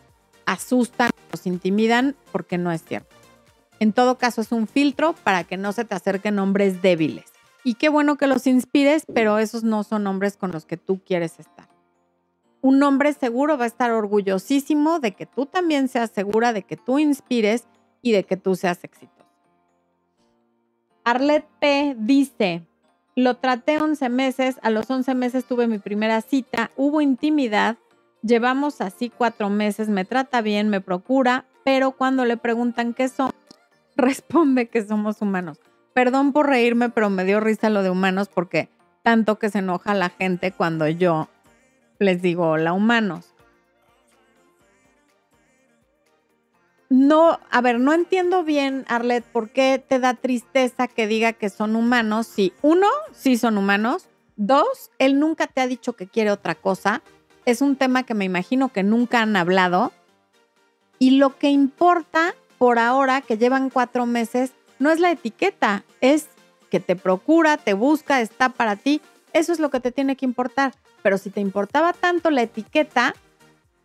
asustan, 0.46 1.10
los 1.32 1.46
intimidan, 1.48 2.14
porque 2.30 2.58
no 2.58 2.70
es 2.70 2.84
cierto. 2.84 3.14
En 3.80 3.92
todo 3.92 4.18
caso 4.18 4.40
es 4.40 4.52
un 4.52 4.68
filtro 4.68 5.14
para 5.24 5.42
que 5.42 5.56
no 5.56 5.72
se 5.72 5.84
te 5.84 5.96
acerquen 5.96 6.38
hombres 6.38 6.82
débiles. 6.82 7.24
Y 7.64 7.74
qué 7.74 7.88
bueno 7.88 8.16
que 8.16 8.28
los 8.28 8.46
inspires, 8.46 9.02
pero 9.12 9.38
esos 9.38 9.64
no 9.64 9.82
son 9.82 10.06
hombres 10.06 10.36
con 10.36 10.52
los 10.52 10.64
que 10.64 10.76
tú 10.76 11.00
quieres 11.04 11.40
estar. 11.40 11.68
Un 12.60 12.80
hombre 12.84 13.12
seguro 13.12 13.58
va 13.58 13.64
a 13.64 13.68
estar 13.68 13.90
orgullosísimo 13.90 15.00
de 15.00 15.12
que 15.12 15.26
tú 15.26 15.46
también 15.46 15.88
seas 15.88 16.10
segura, 16.10 16.52
de 16.52 16.62
que 16.62 16.76
tú 16.76 17.00
inspires 17.00 17.64
y 18.02 18.12
de 18.12 18.24
que 18.24 18.36
tú 18.36 18.56
seas 18.56 18.82
exitoso. 18.84 19.16
Arlette 21.04 21.48
P. 21.60 21.96
dice, 21.98 22.66
lo 23.14 23.36
traté 23.36 23.78
11 23.78 24.08
meses, 24.08 24.56
a 24.62 24.70
los 24.70 24.90
11 24.90 25.14
meses 25.14 25.44
tuve 25.44 25.68
mi 25.68 25.78
primera 25.78 26.20
cita, 26.20 26.70
hubo 26.76 27.00
intimidad, 27.00 27.76
llevamos 28.22 28.80
así 28.80 29.08
cuatro 29.08 29.48
meses, 29.48 29.88
me 29.88 30.04
trata 30.04 30.42
bien, 30.42 30.68
me 30.68 30.80
procura, 30.80 31.44
pero 31.64 31.92
cuando 31.92 32.24
le 32.24 32.36
preguntan 32.36 32.92
qué 32.92 33.08
son, 33.08 33.30
responde 33.96 34.68
que 34.68 34.84
somos 34.84 35.22
humanos. 35.22 35.60
Perdón 35.94 36.32
por 36.32 36.48
reírme, 36.48 36.90
pero 36.90 37.08
me 37.08 37.24
dio 37.24 37.40
risa 37.40 37.70
lo 37.70 37.82
de 37.82 37.90
humanos 37.90 38.28
porque 38.28 38.68
tanto 39.02 39.38
que 39.38 39.48
se 39.48 39.60
enoja 39.60 39.94
la 39.94 40.10
gente 40.10 40.50
cuando 40.50 40.88
yo 40.88 41.28
les 41.98 42.20
digo 42.20 42.50
hola 42.50 42.72
humanos. 42.72 43.35
No, 46.88 47.40
a 47.50 47.60
ver, 47.60 47.80
no 47.80 47.92
entiendo 47.92 48.44
bien, 48.44 48.84
Arlet, 48.88 49.24
por 49.24 49.50
qué 49.50 49.82
te 49.86 49.98
da 49.98 50.14
tristeza 50.14 50.86
que 50.86 51.06
diga 51.06 51.32
que 51.32 51.50
son 51.50 51.74
humanos. 51.74 52.26
Si 52.26 52.52
uno, 52.62 52.86
sí 53.12 53.36
son 53.36 53.58
humanos. 53.58 54.06
Dos, 54.36 54.90
él 54.98 55.18
nunca 55.18 55.46
te 55.46 55.60
ha 55.60 55.66
dicho 55.66 55.94
que 55.94 56.06
quiere 56.06 56.30
otra 56.30 56.54
cosa. 56.54 57.02
Es 57.44 57.60
un 57.60 57.76
tema 57.76 58.04
que 58.04 58.14
me 58.14 58.24
imagino 58.24 58.68
que 58.68 58.82
nunca 58.82 59.20
han 59.22 59.34
hablado. 59.34 59.92
Y 60.98 61.12
lo 61.12 61.36
que 61.36 61.50
importa 61.50 62.34
por 62.58 62.78
ahora, 62.78 63.20
que 63.20 63.36
llevan 63.36 63.70
cuatro 63.70 64.06
meses, 64.06 64.52
no 64.78 64.90
es 64.90 65.00
la 65.00 65.10
etiqueta, 65.10 65.84
es 66.00 66.28
que 66.70 66.80
te 66.80 66.96
procura, 66.96 67.56
te 67.56 67.74
busca, 67.74 68.20
está 68.20 68.50
para 68.50 68.76
ti. 68.76 69.00
Eso 69.32 69.52
es 69.52 69.58
lo 69.58 69.70
que 69.70 69.80
te 69.80 69.92
tiene 69.92 70.16
que 70.16 70.24
importar. 70.24 70.74
Pero 71.02 71.18
si 71.18 71.30
te 71.30 71.40
importaba 71.40 71.92
tanto 71.92 72.30
la 72.30 72.42
etiqueta, 72.42 73.14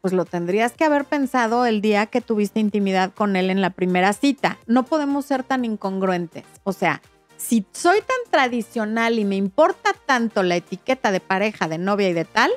pues 0.02 0.14
lo 0.14 0.26
tendrías 0.26 0.74
que 0.74 0.84
haber 0.84 1.06
pensado 1.06 1.66
el 1.66 1.82
día 1.82 2.08
que 2.08 2.22
tuviste 2.22 2.60
intimidad 2.60 3.14
con 3.14 3.36
él 3.36 3.50
en 3.50 3.62
la 3.62 3.70
primera 3.70 4.14
cita. 4.14 4.58
No 4.66 4.84
podemos 4.84 5.26
ser 5.26 5.44
tan 5.44 5.64
incongruentes. 5.64 6.44
O 6.64 6.74
sea, 6.74 7.02
si 7.38 7.66
soy 7.72 8.00
tan 8.00 8.32
tradicional 8.32 9.20
y 9.20 9.26
me 9.26 9.36
importa 9.36 9.92
tanto 10.06 10.44
la 10.44 10.56
etiqueta 10.56 11.12
de 11.12 11.20
pareja, 11.20 11.68
de 11.68 11.78
novia 11.78 12.10
y 12.10 12.14
de 12.14 12.26
tal, 12.26 12.52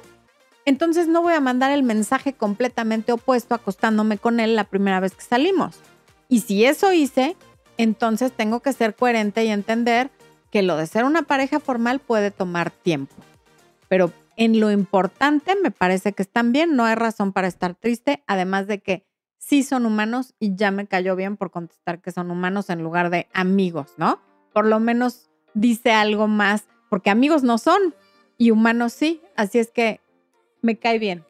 entonces 0.64 1.08
no 1.08 1.22
voy 1.22 1.34
a 1.34 1.40
mandar 1.40 1.70
el 1.70 1.82
mensaje 1.82 2.32
completamente 2.32 3.12
opuesto 3.12 3.54
acostándome 3.54 4.16
con 4.18 4.40
él 4.40 4.56
la 4.56 4.64
primera 4.64 5.00
vez 5.00 5.14
que 5.14 5.22
salimos. 5.22 5.76
Y 6.28 6.40
si 6.40 6.64
eso 6.64 6.92
hice, 6.92 7.36
entonces 7.76 8.32
tengo 8.32 8.60
que 8.60 8.72
ser 8.72 8.94
coherente 8.94 9.44
y 9.44 9.48
entender 9.48 10.10
que 10.50 10.62
lo 10.62 10.76
de 10.76 10.86
ser 10.86 11.04
una 11.04 11.22
pareja 11.22 11.60
formal 11.60 11.98
puede 11.98 12.30
tomar 12.30 12.70
tiempo. 12.70 13.14
Pero 13.88 14.12
en 14.36 14.60
lo 14.60 14.70
importante 14.70 15.54
me 15.62 15.70
parece 15.70 16.12
que 16.12 16.22
están 16.22 16.52
bien, 16.52 16.76
no 16.76 16.84
hay 16.84 16.94
razón 16.94 17.32
para 17.32 17.48
estar 17.48 17.74
triste, 17.74 18.22
además 18.26 18.66
de 18.66 18.80
que 18.80 19.06
sí 19.38 19.62
son 19.62 19.86
humanos 19.86 20.34
y 20.38 20.56
ya 20.56 20.70
me 20.70 20.86
cayó 20.86 21.16
bien 21.16 21.36
por 21.36 21.50
contestar 21.50 22.00
que 22.00 22.12
son 22.12 22.30
humanos 22.30 22.70
en 22.70 22.82
lugar 22.82 23.10
de 23.10 23.28
amigos, 23.32 23.94
¿no? 23.96 24.20
Por 24.52 24.66
lo 24.66 24.80
menos 24.80 25.30
dice 25.52 25.92
algo 25.92 26.28
más, 26.28 26.64
porque 26.88 27.10
amigos 27.10 27.42
no 27.42 27.58
son 27.58 27.94
y 28.38 28.50
humanos 28.50 28.92
sí, 28.92 29.20
así 29.36 29.58
es 29.58 29.70
que 29.70 30.00
me 30.62 30.78
cae 30.78 30.98
bien. 30.98 31.24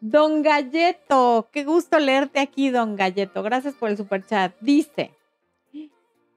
Don 0.00 0.42
Galleto, 0.42 1.48
qué 1.52 1.64
gusto 1.64 1.98
leerte 1.98 2.38
aquí, 2.38 2.70
don 2.70 2.94
Galleto. 2.96 3.42
Gracias 3.42 3.74
por 3.74 3.90
el 3.90 3.96
superchat. 3.96 4.54
Dice, 4.60 5.12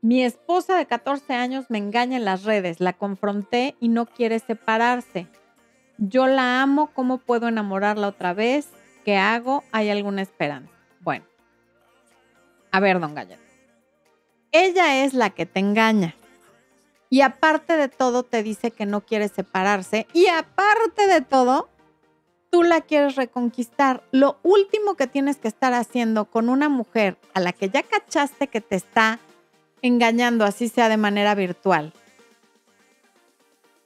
mi 0.02 0.24
esposa 0.24 0.76
de 0.76 0.88
14 0.88 1.34
años 1.34 1.66
me 1.70 1.78
engaña 1.78 2.18
en 2.18 2.26
las 2.26 2.44
redes, 2.44 2.80
la 2.80 2.94
confronté 2.94 3.76
y 3.80 3.90
no 3.90 4.08
quiere 4.08 4.40
separarse. 4.40 5.28
Yo 6.04 6.26
la 6.26 6.64
amo, 6.64 6.90
¿cómo 6.96 7.20
puedo 7.20 7.48
enamorarla 7.48 8.08
otra 8.08 8.34
vez? 8.34 8.68
¿Qué 9.06 9.18
hago? 9.18 9.64
¿Hay 9.72 9.92
alguna 9.92 10.24
esperanza? 10.24 10.74
Bueno, 11.00 11.26
a 12.72 12.80
ver, 12.80 13.00
don 13.00 13.14
Galleto. 13.14 13.40
Ella 14.52 15.04
es 15.04 15.14
la 15.14 15.30
que 15.30 15.46
te 15.46 15.60
engaña. 15.60 16.16
Y 17.12 17.22
aparte 17.22 17.78
de 17.78 17.88
todo, 17.88 18.24
te 18.24 18.42
dice 18.42 18.72
que 18.72 18.88
no 18.88 19.02
quiere 19.02 19.28
separarse. 19.28 20.08
Y 20.12 20.26
aparte 20.26 21.06
de 21.06 21.22
todo, 21.22 21.70
tú 22.50 22.64
la 22.64 22.82
quieres 22.82 23.16
reconquistar. 23.16 24.02
Lo 24.10 24.40
último 24.42 24.96
que 24.96 25.06
tienes 25.06 25.38
que 25.38 25.50
estar 25.50 25.74
haciendo 25.74 26.26
con 26.26 26.50
una 26.50 26.68
mujer 26.68 27.20
a 27.36 27.42
la 27.42 27.54
que 27.54 27.70
ya 27.70 27.84
cachaste 27.84 28.48
que 28.48 28.62
te 28.62 28.76
está 28.76 29.20
engañando, 29.84 30.46
así 30.46 30.68
sea 30.68 30.90
de 30.90 30.98
manera 30.98 31.36
virtual, 31.36 31.94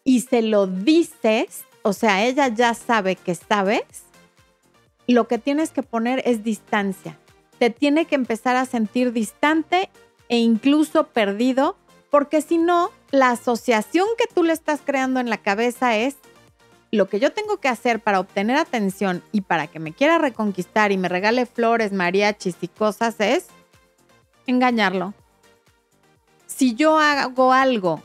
y 0.05 0.21
se 0.21 0.41
lo 0.41 0.67
dices, 0.67 1.65
o 1.85 1.93
sea, 1.93 2.25
ella 2.25 2.47
ya 2.47 2.73
sabe 2.73 3.15
que 3.15 3.35
sabes, 3.35 3.83
lo 5.05 5.27
que 5.27 5.37
tienes 5.37 5.69
que 5.69 5.83
poner 5.83 6.23
es 6.25 6.43
distancia. 6.43 7.15
Te 7.59 7.69
tiene 7.69 8.05
que 8.05 8.15
empezar 8.15 8.55
a 8.55 8.65
sentir 8.65 9.13
distante 9.13 9.91
e 10.27 10.39
incluso 10.39 11.05
perdido, 11.05 11.77
porque 12.09 12.41
si 12.41 12.57
no, 12.57 12.89
la 13.11 13.29
asociación 13.29 14.07
que 14.17 14.25
tú 14.25 14.41
le 14.41 14.51
estás 14.51 14.81
creando 14.83 15.19
en 15.19 15.29
la 15.29 15.37
cabeza 15.37 15.95
es 15.95 16.15
lo 16.89 17.07
que 17.07 17.19
yo 17.19 17.31
tengo 17.33 17.57
que 17.57 17.67
hacer 17.67 17.99
para 17.99 18.19
obtener 18.19 18.57
atención 18.57 19.21
y 19.31 19.41
para 19.41 19.67
que 19.67 19.77
me 19.77 19.93
quiera 19.93 20.17
reconquistar 20.17 20.91
y 20.91 20.97
me 20.97 21.07
regale 21.07 21.45
flores, 21.45 21.93
mariachis 21.93 22.55
y 22.61 22.67
cosas 22.67 23.19
es 23.19 23.45
engañarlo. 24.47 25.13
Si 26.47 26.73
yo 26.73 26.97
hago 26.97 27.53
algo 27.53 28.01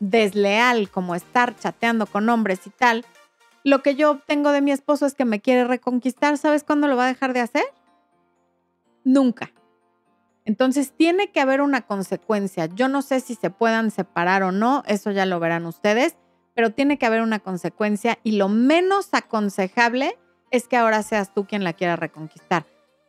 desleal 0.00 0.90
como 0.90 1.14
estar 1.14 1.56
chateando 1.56 2.06
con 2.06 2.28
hombres 2.28 2.66
y 2.66 2.70
tal, 2.70 3.04
lo 3.64 3.82
que 3.82 3.96
yo 3.96 4.10
obtengo 4.12 4.52
de 4.52 4.60
mi 4.60 4.70
esposo 4.70 5.06
es 5.06 5.14
que 5.14 5.24
me 5.24 5.40
quiere 5.40 5.64
reconquistar. 5.64 6.38
¿Sabes 6.38 6.62
cuándo 6.62 6.86
lo 6.86 6.96
va 6.96 7.04
a 7.04 7.08
dejar 7.08 7.32
de 7.32 7.40
hacer? 7.40 7.64
Nunca. 9.02 9.50
Entonces 10.44 10.92
tiene 10.96 11.32
que 11.32 11.40
haber 11.40 11.60
una 11.60 11.80
consecuencia. 11.80 12.66
Yo 12.66 12.88
no 12.88 13.02
sé 13.02 13.18
si 13.18 13.34
se 13.34 13.50
puedan 13.50 13.90
separar 13.90 14.44
o 14.44 14.52
no, 14.52 14.84
eso 14.86 15.10
ya 15.10 15.26
lo 15.26 15.40
verán 15.40 15.66
ustedes, 15.66 16.16
pero 16.54 16.70
tiene 16.70 16.98
que 16.98 17.06
haber 17.06 17.22
una 17.22 17.40
consecuencia 17.40 18.18
y 18.22 18.32
lo 18.32 18.48
menos 18.48 19.08
aconsejable 19.12 20.16
es 20.52 20.68
que 20.68 20.76
ahora 20.76 21.02
seas 21.02 21.34
tú 21.34 21.46
quien 21.46 21.64
la 21.64 21.72
quiera 21.72 21.96
reconquistar. 21.96 22.64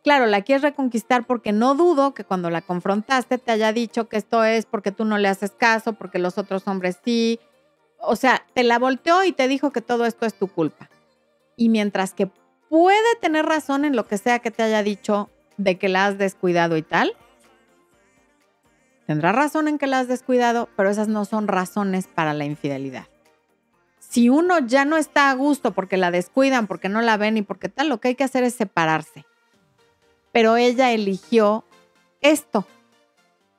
Claro, 0.08 0.26
la 0.26 0.42
quieres 0.42 0.62
reconquistar 0.62 1.26
porque 1.26 1.52
no 1.52 1.76
dudo 1.76 2.14
que 2.14 2.24
cuando 2.24 2.50
la 2.50 2.62
confrontaste 2.62 3.38
te 3.38 3.52
haya 3.52 3.74
dicho 3.74 4.08
que 4.08 4.16
esto 4.16 4.46
es 4.46 4.66
porque 4.66 4.94
tú 4.94 5.04
no 5.04 5.18
le 5.18 5.28
haces 5.28 5.52
caso, 5.52 5.92
porque 5.92 6.18
los 6.18 6.38
otros 6.38 6.66
hombres 6.66 6.98
sí. 7.04 7.42
O 8.00 8.16
sea, 8.16 8.46
te 8.54 8.64
la 8.64 8.80
volteó 8.80 9.26
y 9.26 9.34
te 9.34 9.50
dijo 9.50 9.72
que 9.72 9.82
todo 9.82 10.06
esto 10.06 10.26
es 10.26 10.34
tu 10.34 10.48
culpa. 10.48 10.90
Y 11.58 11.68
mientras 11.68 12.14
que 12.14 12.32
puede 12.70 13.18
tener 13.20 13.46
razón 13.46 13.84
en 13.84 13.98
lo 13.98 14.08
que 14.08 14.18
sea 14.18 14.40
que 14.40 14.50
te 14.50 14.64
haya 14.64 14.82
dicho 14.82 15.30
de 15.58 15.78
que 15.78 15.90
la 15.90 16.06
has 16.06 16.18
descuidado 16.18 16.78
y 16.78 16.84
tal, 16.84 17.12
tendrá 19.08 19.34
razón 19.34 19.68
en 19.68 19.78
que 19.78 19.88
la 19.88 20.00
has 20.00 20.08
descuidado, 20.08 20.70
pero 20.78 20.90
esas 20.90 21.10
no 21.10 21.26
son 21.26 21.50
razones 21.50 22.08
para 22.08 22.34
la 22.34 22.46
infidelidad. 22.46 23.08
Si 24.00 24.30
uno 24.30 24.60
ya 24.60 24.86
no 24.86 24.96
está 24.96 25.30
a 25.30 25.34
gusto 25.34 25.74
porque 25.74 25.98
la 25.98 26.12
descuidan, 26.12 26.66
porque 26.66 26.88
no 26.88 27.02
la 27.02 27.18
ven 27.18 27.36
y 27.36 27.42
porque 27.42 27.68
tal, 27.68 27.90
lo 27.90 28.00
que 28.00 28.08
hay 28.08 28.16
que 28.16 28.24
hacer 28.24 28.46
es 28.46 28.56
separarse 28.56 29.26
pero 30.38 30.56
ella 30.56 30.92
eligió 30.92 31.66
esto. 32.22 32.68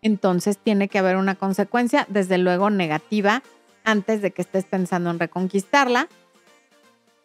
Entonces 0.00 0.58
tiene 0.58 0.86
que 0.86 1.00
haber 1.00 1.16
una 1.16 1.34
consecuencia, 1.34 2.06
desde 2.08 2.38
luego 2.38 2.70
negativa, 2.70 3.42
antes 3.82 4.22
de 4.22 4.30
que 4.30 4.42
estés 4.42 4.64
pensando 4.64 5.10
en 5.10 5.18
reconquistarla. 5.18 6.06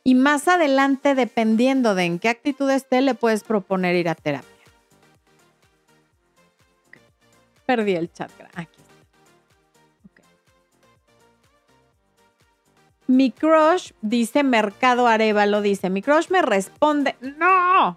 Y 0.04 0.16
más 0.16 0.48
adelante, 0.48 1.14
dependiendo 1.14 1.94
de 1.94 2.06
en 2.06 2.18
qué 2.18 2.30
actitud 2.30 2.68
esté, 2.72 3.02
le 3.02 3.14
puedes 3.14 3.44
proponer 3.44 3.96
ir 3.96 4.10
a 4.10 4.16
terapia. 4.16 4.50
Perdí 7.68 7.94
el 7.94 8.12
chat. 8.12 8.32
Aquí 8.56 8.82
está. 8.82 10.24
Mi 13.06 13.30
crush 13.30 13.92
dice 14.02 14.42
Mercado 14.42 15.06
Arevalo, 15.06 15.62
dice, 15.62 15.92
mi 15.92 16.02
crush 16.02 16.32
me 16.32 16.42
responde, 16.42 17.16
no, 17.22 17.96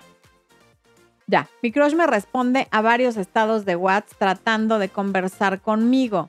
ya, 1.26 1.48
mi 1.62 1.72
crush 1.72 1.94
me 1.94 2.06
responde 2.06 2.68
a 2.70 2.80
varios 2.82 3.16
estados 3.16 3.64
de 3.64 3.74
WhatsApp 3.74 4.18
tratando 4.18 4.78
de 4.78 4.88
conversar 4.88 5.60
conmigo. 5.60 6.28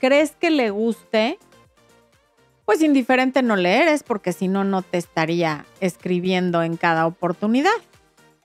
¿Crees 0.00 0.32
que 0.32 0.50
le 0.50 0.70
guste? 0.70 1.38
Pues 2.66 2.82
indiferente 2.82 3.42
no 3.42 3.56
le 3.56 3.82
eres, 3.82 4.02
porque 4.02 4.32
si 4.32 4.48
no, 4.48 4.64
no 4.64 4.82
te 4.82 4.98
estaría 4.98 5.64
escribiendo 5.80 6.62
en 6.62 6.76
cada 6.76 7.06
oportunidad. 7.06 7.72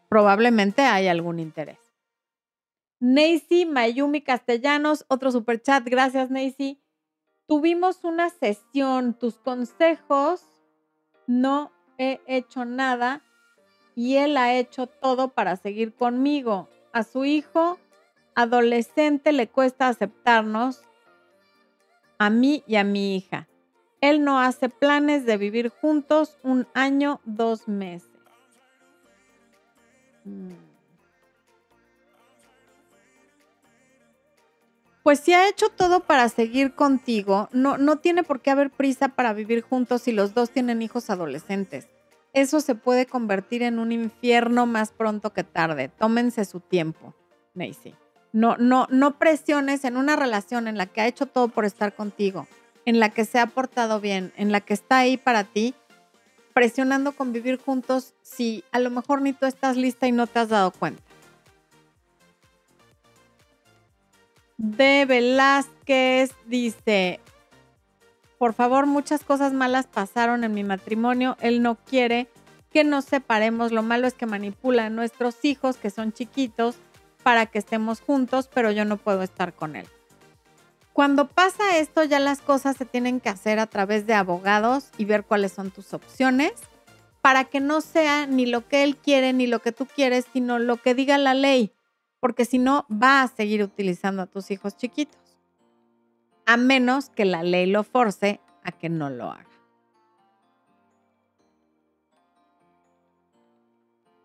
Probablemente 0.09 0.83
hay 0.83 1.07
algún 1.07 1.39
interés. 1.39 1.77
Nacy 3.01 3.65
Mayumi 3.65 4.21
Castellanos, 4.21 5.05
otro 5.07 5.31
super 5.31 5.61
chat. 5.61 5.85
Gracias, 5.85 6.29
Nacy. 6.29 6.81
Tuvimos 7.47 8.03
una 8.03 8.29
sesión, 8.29 9.13
tus 9.13 9.35
consejos. 9.39 10.43
No 11.27 11.71
he 11.97 12.19
hecho 12.27 12.65
nada 12.65 13.21
y 13.99 14.15
él 14.15 14.37
ha 14.37 14.55
hecho 14.55 14.87
todo 14.87 15.27
para 15.27 15.57
seguir 15.57 15.93
conmigo. 15.93 16.69
A 16.93 17.03
su 17.03 17.25
hijo 17.25 17.77
adolescente 18.33 19.33
le 19.33 19.49
cuesta 19.49 19.89
aceptarnos, 19.89 20.83
a 22.17 22.29
mí 22.29 22.63
y 22.65 22.77
a 22.77 22.85
mi 22.85 23.17
hija. 23.17 23.49
Él 23.99 24.23
no 24.23 24.39
hace 24.39 24.69
planes 24.69 25.25
de 25.25 25.35
vivir 25.35 25.67
juntos 25.67 26.37
un 26.43 26.65
año, 26.73 27.19
dos 27.25 27.67
meses. 27.67 28.09
Mm. 30.23 30.51
Pues 35.03 35.19
si 35.19 35.33
ha 35.33 35.49
hecho 35.49 35.67
todo 35.67 36.05
para 36.05 36.29
seguir 36.29 36.73
contigo, 36.73 37.49
no, 37.51 37.77
no 37.77 37.97
tiene 37.97 38.23
por 38.23 38.39
qué 38.39 38.51
haber 38.51 38.69
prisa 38.69 39.09
para 39.09 39.33
vivir 39.33 39.61
juntos 39.61 40.03
si 40.03 40.13
los 40.13 40.33
dos 40.33 40.51
tienen 40.51 40.81
hijos 40.81 41.09
adolescentes 41.09 41.89
eso 42.33 42.61
se 42.61 42.75
puede 42.75 43.05
convertir 43.05 43.63
en 43.63 43.79
un 43.79 43.91
infierno 43.91 44.65
más 44.65 44.91
pronto 44.91 45.33
que 45.33 45.43
tarde. 45.43 45.89
Tómense 45.89 46.45
su 46.45 46.59
tiempo, 46.59 47.13
Macy. 47.53 47.95
No, 48.31 48.57
no, 48.57 48.87
no 48.91 49.17
presiones 49.17 49.83
en 49.85 49.97
una 49.97 50.15
relación 50.15 50.67
en 50.67 50.77
la 50.77 50.85
que 50.85 51.01
ha 51.01 51.07
hecho 51.07 51.25
todo 51.25 51.47
por 51.47 51.65
estar 51.65 51.95
contigo, 51.95 52.47
en 52.85 52.99
la 52.99 53.09
que 53.09 53.25
se 53.25 53.39
ha 53.39 53.47
portado 53.47 53.99
bien, 53.99 54.31
en 54.35 54.51
la 54.51 54.61
que 54.61 54.73
está 54.73 54.99
ahí 54.99 55.17
para 55.17 55.43
ti, 55.43 55.73
presionando 56.53 57.13
con 57.13 57.33
vivir 57.33 57.57
juntos 57.57 58.13
si 58.21 58.63
a 58.71 58.79
lo 58.79 58.91
mejor 58.91 59.21
ni 59.21 59.33
tú 59.33 59.45
estás 59.45 59.77
lista 59.77 60.07
y 60.07 60.11
no 60.11 60.27
te 60.27 60.39
has 60.39 60.49
dado 60.49 60.71
cuenta. 60.71 61.01
De 64.57 65.05
Velázquez 65.05 66.31
dice, 66.45 67.21
por 68.39 68.53
favor, 68.53 68.85
muchas 68.85 69.25
cosas 69.25 69.51
malas 69.51 69.85
pasaron 69.85 70.45
en 70.45 70.53
mi 70.53 70.63
matrimonio. 70.63 71.35
Él 71.41 71.61
no 71.61 71.75
quiere 71.75 72.29
que 72.71 72.85
nos 72.85 73.03
separemos. 73.03 73.73
Lo 73.73 73.83
malo 73.83 74.07
es 74.07 74.13
que 74.13 74.25
manipula 74.25 74.85
a 74.85 74.89
nuestros 74.89 75.43
hijos, 75.43 75.75
que 75.75 75.89
son 75.89 76.13
chiquitos, 76.13 76.77
para 77.21 77.47
que 77.47 77.59
estemos 77.59 77.99
juntos, 77.99 78.49
pero 78.51 78.71
yo 78.71 78.85
no 78.85 78.95
puedo 78.95 79.23
estar 79.23 79.53
con 79.53 79.75
él. 79.75 79.85
Cuando 80.93 81.27
pasa 81.27 81.77
esto, 81.79 82.05
ya 82.05 82.19
las 82.19 82.39
cosas 82.39 82.77
se 82.77 82.85
tienen 82.85 83.19
que 83.19 83.27
hacer 83.27 83.59
a 83.59 83.67
través 83.67 84.07
de 84.07 84.13
abogados 84.13 84.87
y 84.97 85.03
ver 85.03 85.25
cuáles 85.25 85.51
son 85.51 85.69
tus 85.69 85.93
opciones 85.93 86.53
para 87.19 87.43
que 87.43 87.59
no 87.59 87.81
sea 87.81 88.25
ni 88.25 88.45
lo 88.45 88.65
que 88.69 88.83
él 88.83 88.95
quiere 88.95 89.33
ni 89.33 89.47
lo 89.47 89.59
que 89.59 89.73
tú 89.73 89.85
quieres, 89.85 90.25
sino 90.31 90.59
lo 90.59 90.77
que 90.77 90.95
diga 90.95 91.17
la 91.17 91.33
ley, 91.33 91.73
porque 92.21 92.45
si 92.45 92.57
no, 92.57 92.85
va 92.89 93.21
a 93.21 93.27
seguir 93.27 93.61
utilizando 93.61 94.21
a 94.21 94.27
tus 94.27 94.49
hijos 94.49 94.77
chiquitos 94.77 95.28
a 96.49 96.57
menos 96.57 97.11
que 97.11 97.25
la 97.25 97.43
ley 97.43 97.67
lo 97.67 97.83
force 97.83 98.39
a 98.63 98.71
que 98.71 98.89
no 98.89 99.11
lo 99.11 99.25
haga. 99.25 99.45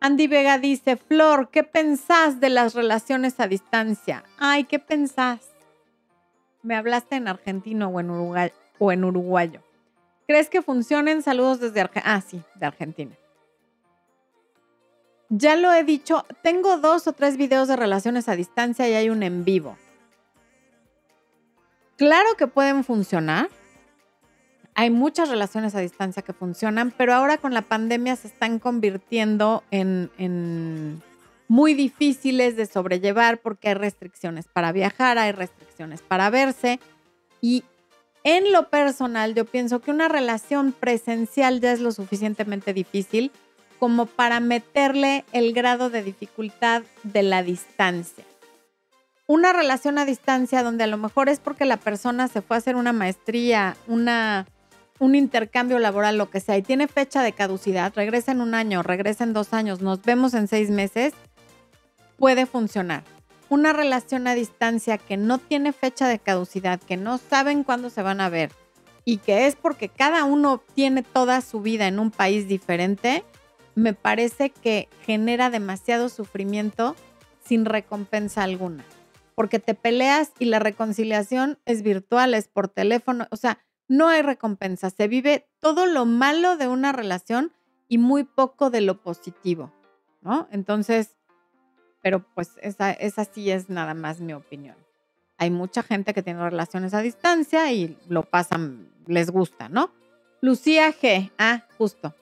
Andy 0.00 0.26
Vega 0.26 0.56
dice, 0.56 0.96
Flor, 0.96 1.50
¿qué 1.50 1.64
pensás 1.64 2.40
de 2.40 2.48
las 2.48 2.72
relaciones 2.74 3.40
a 3.40 3.46
distancia? 3.46 4.24
Ay, 4.38 4.64
¿qué 4.64 4.78
pensás? 4.78 5.50
Me 6.62 6.74
hablaste 6.74 7.16
en 7.16 7.28
argentino 7.28 7.88
o 7.88 8.00
en, 8.00 8.10
Uruguay, 8.10 8.52
o 8.78 8.90
en 8.90 9.04
uruguayo. 9.04 9.60
¿Crees 10.26 10.48
que 10.48 10.62
funcionen? 10.62 11.22
Saludos 11.22 11.60
desde 11.60 11.82
Argentina. 11.82 12.14
Ah, 12.16 12.22
sí, 12.22 12.40
de 12.54 12.64
Argentina. 12.64 13.14
Ya 15.28 15.56
lo 15.56 15.74
he 15.74 15.84
dicho, 15.84 16.24
tengo 16.42 16.78
dos 16.78 17.06
o 17.06 17.12
tres 17.12 17.36
videos 17.36 17.68
de 17.68 17.76
relaciones 17.76 18.30
a 18.30 18.36
distancia 18.36 18.88
y 18.88 18.94
hay 18.94 19.10
un 19.10 19.22
en 19.22 19.44
vivo. 19.44 19.76
Claro 21.96 22.28
que 22.36 22.46
pueden 22.46 22.84
funcionar. 22.84 23.48
Hay 24.74 24.90
muchas 24.90 25.28
relaciones 25.28 25.74
a 25.76 25.80
distancia 25.80 26.22
que 26.22 26.32
funcionan, 26.32 26.92
pero 26.96 27.14
ahora 27.14 27.38
con 27.38 27.54
la 27.54 27.62
pandemia 27.62 28.16
se 28.16 28.26
están 28.26 28.58
convirtiendo 28.58 29.62
en, 29.70 31.00
muy 31.46 31.74
difíciles 31.74 32.56
de 32.56 32.66
sobrellevar 32.66 33.38
porque 33.38 33.68
hay 33.68 33.74
restricciones 33.74 34.46
para 34.52 34.72
viajar, 34.72 35.18
hay 35.18 35.30
restricciones 35.30 36.02
para 36.02 36.30
verse. 36.30 36.80
Y 37.40 37.62
en 38.24 38.50
lo 38.50 38.68
personal, 38.68 39.34
yo 39.34 39.44
pienso 39.44 39.80
que 39.80 39.92
una 39.92 40.08
relación 40.08 40.72
presencial 40.72 41.60
ya 41.60 41.72
es 41.72 41.80
lo 41.80 41.92
suficientemente 41.92 42.72
difícil 42.72 43.30
como 43.78 44.06
para 44.06 44.40
meterle 44.40 45.24
el 45.32 45.52
grado 45.52 45.90
de 45.90 46.02
dificultad 46.02 46.82
de 47.04 47.22
la 47.22 47.44
distancia 47.44 48.24
una 49.26 49.52
relación 49.52 49.98
a 49.98 50.04
distancia 50.04 50.62
donde 50.62 50.84
a 50.84 50.88
lo 50.88 50.98
mejor 50.98 51.28
es 51.28 51.40
porque 51.40 51.64
la 51.64 51.78
persona 51.78 52.28
se 52.28 52.42
fue 52.42 52.56
a 52.56 52.58
hacer 52.58 52.76
una 52.76 52.92
maestría, 52.92 53.76
una, 53.86 54.46
un 54.98 55.14
intercambio 55.14 55.78
laboral, 55.78 56.18
lo 56.18 56.30
que 56.30 56.40
sea, 56.40 56.58
y 56.58 56.62
tiene 56.62 56.88
fecha 56.88 57.22
de 57.22 57.32
caducidad, 57.32 57.92
regresa 57.96 58.32
en 58.32 58.42
un 58.42 58.54
año, 58.54 58.82
regresa 58.82 59.24
en 59.24 59.32
dos 59.32 59.54
años, 59.54 59.80
nos 59.80 60.02
vemos 60.02 60.34
en 60.34 60.46
seis 60.46 60.70
meses, 60.70 61.14
puede 62.18 62.44
funcionar. 62.44 63.02
Una 63.48 63.72
relación 63.72 64.26
a 64.26 64.34
distancia 64.34 64.98
que 64.98 65.16
no 65.16 65.38
tiene 65.38 65.72
fecha 65.72 66.08
de 66.08 66.18
caducidad, 66.18 66.80
que 66.80 66.96
no 66.96 67.18
saben 67.18 67.62
cuándo 67.64 67.88
se 67.88 68.02
van 68.02 68.20
a 68.20 68.28
ver 68.28 68.50
y 69.06 69.18
que 69.18 69.46
es 69.46 69.54
porque 69.54 69.88
cada 69.90 70.24
uno 70.24 70.62
tiene 70.74 71.02
toda 71.02 71.40
su 71.40 71.60
vida 71.60 71.86
en 71.86 71.98
un 71.98 72.10
país 72.10 72.48
diferente, 72.48 73.22
me 73.74 73.92
parece 73.92 74.50
que 74.50 74.88
genera 75.04 75.50
demasiado 75.50 76.08
sufrimiento 76.08 76.96
sin 77.44 77.64
recompensa 77.64 78.42
alguna 78.42 78.84
porque 79.34 79.58
te 79.58 79.74
peleas 79.74 80.32
y 80.38 80.46
la 80.46 80.58
reconciliación 80.58 81.58
es 81.64 81.82
virtual, 81.82 82.34
es 82.34 82.48
por 82.48 82.68
teléfono, 82.68 83.26
o 83.30 83.36
sea, 83.36 83.58
no 83.88 84.08
hay 84.08 84.22
recompensa, 84.22 84.90
se 84.90 85.08
vive 85.08 85.46
todo 85.60 85.86
lo 85.86 86.06
malo 86.06 86.56
de 86.56 86.68
una 86.68 86.92
relación 86.92 87.52
y 87.88 87.98
muy 87.98 88.24
poco 88.24 88.70
de 88.70 88.80
lo 88.80 89.02
positivo, 89.02 89.72
¿no? 90.22 90.48
Entonces, 90.50 91.16
pero 92.02 92.24
pues 92.34 92.52
esa, 92.62 92.92
esa 92.92 93.24
sí 93.24 93.50
es 93.50 93.68
nada 93.68 93.94
más 93.94 94.20
mi 94.20 94.32
opinión. 94.32 94.76
Hay 95.36 95.50
mucha 95.50 95.82
gente 95.82 96.14
que 96.14 96.22
tiene 96.22 96.42
relaciones 96.42 96.94
a 96.94 97.00
distancia 97.00 97.72
y 97.72 97.98
lo 98.08 98.22
pasan, 98.22 98.90
les 99.06 99.30
gusta, 99.30 99.68
¿no? 99.68 99.90
Lucía 100.40 100.92
G, 100.92 101.32
ah, 101.38 101.64
justo. 101.76 102.14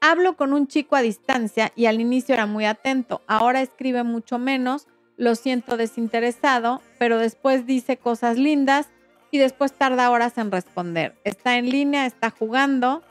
Hablo 0.00 0.36
con 0.36 0.52
un 0.52 0.66
chico 0.66 0.96
a 0.96 1.02
distancia 1.02 1.72
y 1.76 1.86
al 1.86 2.00
inicio 2.00 2.34
era 2.34 2.46
muy 2.46 2.64
atento, 2.64 3.20
ahora 3.26 3.60
escribe 3.60 4.02
mucho 4.02 4.38
menos 4.38 4.86
lo 5.20 5.34
siento 5.34 5.76
desinteresado, 5.76 6.80
pero 6.98 7.18
después 7.18 7.66
dice 7.66 7.98
cosas 7.98 8.38
lindas 8.38 8.88
y 9.30 9.36
después 9.36 9.70
tarda 9.74 10.10
horas 10.10 10.38
en 10.38 10.50
responder. 10.50 11.14
Está 11.24 11.58
en 11.58 11.68
línea, 11.68 12.06
está 12.06 12.30
jugando. 12.30 13.02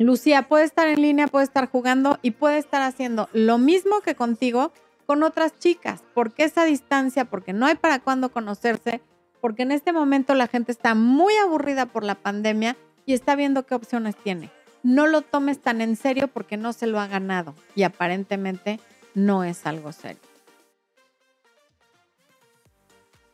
Lucía 0.00 0.48
puede 0.48 0.64
estar 0.64 0.88
en 0.88 1.00
línea, 1.00 1.28
puede 1.28 1.44
estar 1.44 1.70
jugando 1.70 2.18
y 2.20 2.32
puede 2.32 2.58
estar 2.58 2.82
haciendo 2.82 3.28
lo 3.32 3.58
mismo 3.58 4.00
que 4.00 4.16
contigo 4.16 4.72
con 5.06 5.22
otras 5.22 5.56
chicas. 5.56 6.02
¿Por 6.14 6.32
qué 6.32 6.42
esa 6.42 6.64
distancia? 6.64 7.26
Porque 7.26 7.52
no 7.52 7.66
hay 7.66 7.76
para 7.76 8.00
cuándo 8.00 8.32
conocerse, 8.32 9.00
porque 9.40 9.62
en 9.62 9.70
este 9.70 9.92
momento 9.92 10.34
la 10.34 10.48
gente 10.48 10.72
está 10.72 10.96
muy 10.96 11.34
aburrida 11.36 11.86
por 11.86 12.02
la 12.02 12.16
pandemia 12.16 12.76
y 13.06 13.14
está 13.14 13.36
viendo 13.36 13.66
qué 13.66 13.76
opciones 13.76 14.16
tiene. 14.16 14.50
No 14.82 15.06
lo 15.06 15.22
tomes 15.22 15.60
tan 15.60 15.80
en 15.80 15.94
serio 15.94 16.26
porque 16.26 16.56
no 16.56 16.72
se 16.72 16.88
lo 16.88 16.98
ha 16.98 17.06
ganado 17.06 17.54
y 17.76 17.84
aparentemente 17.84 18.80
no 19.14 19.44
es 19.44 19.64
algo 19.64 19.92
serio. 19.92 20.31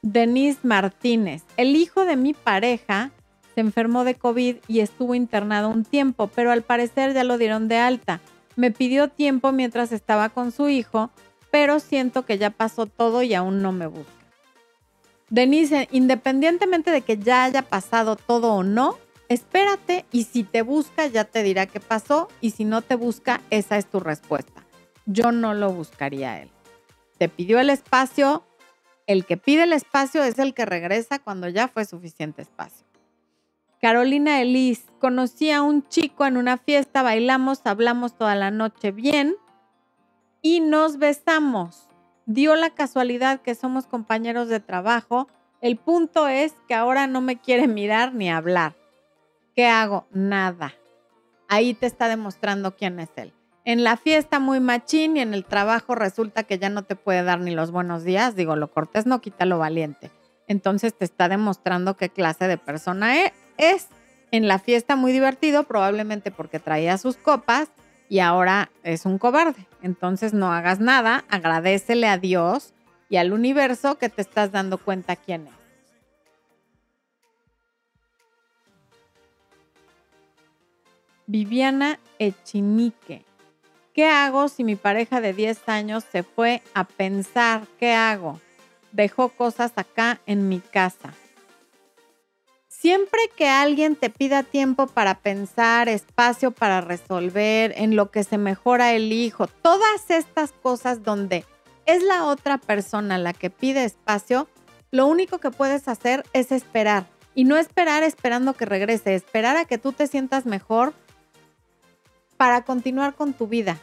Denise 0.03 0.61
Martínez, 0.63 1.43
el 1.57 1.75
hijo 1.75 2.05
de 2.05 2.17
mi 2.17 2.33
pareja 2.33 3.11
se 3.55 3.61
enfermó 3.61 4.05
de 4.05 4.15
COVID 4.15 4.57
y 4.69 4.81
estuvo 4.81 5.17
internado 5.17 5.69
un 5.69 5.85
tiempo, 5.85 6.29
pero 6.29 6.53
al 6.53 6.63
parecer 6.63 7.15
ya 7.15 7.25
lo 7.25 7.37
dieron 7.37 7.67
de 7.67 7.79
alta. 7.79 8.21
Me 8.55 8.71
pidió 8.71 9.09
tiempo 9.09 9.51
mientras 9.51 9.91
estaba 9.91 10.29
con 10.29 10.53
su 10.53 10.69
hijo, 10.69 11.11
pero 11.51 11.81
siento 11.81 12.25
que 12.25 12.39
ya 12.39 12.51
pasó 12.51 12.87
todo 12.87 13.23
y 13.23 13.35
aún 13.35 13.61
no 13.61 13.73
me 13.73 13.89
busca. 13.89 14.13
Denise, 15.31 15.89
independientemente 15.91 16.91
de 16.93 17.03
que 17.03 17.19
ya 17.19 17.45
haya 17.45 17.63
pasado 17.63 18.15
todo 18.15 18.55
o 18.55 18.63
no, 18.63 18.97
espérate 19.29 20.07
y 20.13 20.25
si 20.25 20.45
te 20.45 20.63
busca 20.63 21.07
ya 21.09 21.25
te 21.25 21.43
dirá 21.43 21.67
qué 21.67 21.81
pasó 21.81 22.29
y 22.41 22.53
si 22.53 22.65
no 22.65 22.83
te 22.83 22.95
busca, 22.95 23.41
esa 23.51 23.77
es 23.77 23.87
tu 23.87 23.99
respuesta. 23.99 24.65
Yo 25.07 25.33
no 25.33 25.55
lo 25.55 25.73
buscaría 25.73 26.33
a 26.35 26.43
él. 26.43 26.51
Te 27.19 27.29
pidió 27.29 27.59
el 27.59 27.71
espacio, 27.71 28.45
el 29.09 29.25
que 29.25 29.39
pide 29.39 29.63
el 29.63 29.73
espacio 29.73 30.23
es 30.23 30.39
el 30.39 30.53
que 30.53 30.67
regresa 30.67 31.19
cuando 31.19 31.49
ya 31.49 31.67
fue 31.67 31.87
suficiente 31.87 32.43
espacio. 32.43 32.87
Carolina 33.81 34.43
Elis, 34.43 34.85
conocí 35.01 35.51
a 35.51 35.63
un 35.63 35.89
chico 35.89 36.27
en 36.27 36.37
una 36.37 36.59
fiesta, 36.59 37.03
bailamos, 37.03 37.63
hablamos 37.65 38.19
toda 38.19 38.35
la 38.35 38.51
noche 38.51 38.93
bien 38.93 39.35
y 40.43 40.61
nos 40.61 40.99
besamos. 40.99 41.89
Dio 42.27 42.55
la 42.55 42.69
casualidad 42.69 43.41
que 43.41 43.55
somos 43.55 43.87
compañeros 43.87 44.49
de 44.49 44.61
trabajo. 44.61 45.27
El 45.63 45.79
punto 45.79 46.29
es 46.29 46.53
que 46.69 46.75
ahora 46.75 47.07
no 47.07 47.23
me 47.23 47.41
quiere 47.41 47.67
mirar 47.67 48.15
ni 48.15 48.31
hablar. 48.31 48.77
¿Qué 49.57 49.67
hago? 49.67 50.07
Nada. 50.11 50.75
Ahí 51.49 51.73
te 51.73 51.87
está 51.87 52.09
demostrando 52.09 52.77
quién 52.77 53.01
es 53.01 53.09
él 53.17 53.33
en 53.69 53.85
la 53.85 53.99
fiesta 53.99 54.39
muy 54.39 54.61
machín 54.61 55.19
y 55.19 55.21
en 55.21 55.35
el 55.35 55.45
trabajo 55.45 55.95
resulta 55.95 56.45
que 56.45 56.59
ya 56.59 56.71
no 56.71 56.85
te 56.85 56.97
puede 56.97 57.23
dar 57.23 57.39
ni 57.41 57.55
los 57.55 57.71
buenos 57.71 58.03
días. 58.03 58.35
Digo, 58.35 58.57
lo 58.57 58.71
cortés 58.71 59.05
no 59.05 59.21
quita 59.21 59.45
lo 59.45 59.59
valiente. 59.59 60.11
Entonces 60.47 60.97
te 60.97 61.05
está 61.05 61.29
demostrando 61.29 61.95
qué 61.95 62.09
clase 62.09 62.49
de 62.49 62.57
persona 62.57 63.27
e-, 63.27 63.35
es. 63.59 63.89
En 64.31 64.49
la 64.49 64.59
fiesta 64.59 64.97
muy 64.97 65.13
divertido, 65.13 65.65
probablemente 65.65 66.31
porque 66.31 66.61
traía 66.61 66.97
sus 66.97 67.19
copas 67.19 67.69
y 68.09 68.21
ahora 68.21 68.71
es 68.85 69.05
un 69.05 69.19
cobarde. 69.19 69.67
Entonces 69.83 70.33
no 70.33 70.51
hagas 70.51 70.81
nada, 70.81 71.27
agradecele 71.29 72.07
a 72.07 72.17
Dios 72.17 72.73
y 73.11 73.19
al 73.19 73.35
universo 73.35 73.99
que 73.99 74.09
te 74.09 74.23
estás 74.23 74.51
dando 74.51 74.79
cuenta 74.79 75.15
quién 75.15 75.47
es. 75.47 75.53
Viviana 81.27 82.01
Echinique. 82.19 83.28
¿Qué 83.99 84.07
hago 84.07 84.47
si 84.47 84.63
mi 84.63 84.77
pareja 84.77 85.21
de 85.21 85.33
10 85.33 85.69
años 85.69 86.05
se 86.13 86.23
fue 86.23 86.63
a 86.73 86.85
pensar? 86.85 87.63
¿Qué 87.81 87.95
hago? 87.95 88.41
Dejó 88.93 89.31
cosas 89.31 89.73
acá 89.75 90.21
en 90.25 90.49
mi 90.49 90.61
casa. 90.61 91.15
Siempre 92.69 93.19
que 93.37 93.49
alguien 93.49 93.97
te 93.97 94.09
pida 94.09 94.45
tiempo 94.45 94.87
para 94.87 95.19
pensar, 95.19 95.89
espacio 95.89 96.53
para 96.53 96.81
resolver, 96.81 97.75
en 97.77 97.97
lo 97.97 98.13
que 98.13 98.23
se 98.23 98.39
mejora 98.39 98.93
el 98.93 99.13
hijo, 99.13 99.49
todas 99.49 100.09
estas 100.11 100.53
cosas 100.53 101.03
donde 101.03 101.45
es 101.85 102.05
la 102.05 102.27
otra 102.27 102.59
persona 102.59 103.19
la 103.19 103.33
que 103.33 103.51
pide 103.51 103.83
espacio, 103.83 104.47
lo 104.93 105.09
único 105.09 105.39
que 105.39 105.51
puedes 105.51 105.89
hacer 105.89 106.23
es 106.33 106.53
esperar. 106.53 107.09
Y 107.35 107.43
no 107.43 107.57
esperar 107.57 108.05
esperando 108.05 108.55
que 108.55 108.65
regrese, 108.65 109.17
esperar 109.17 109.57
a 109.57 109.65
que 109.65 109.77
tú 109.77 109.91
te 109.91 110.07
sientas 110.07 110.47
mejor 110.47 110.95
para 112.37 112.63
continuar 112.63 113.17
con 113.17 113.33
tu 113.33 113.49
vida. 113.49 113.77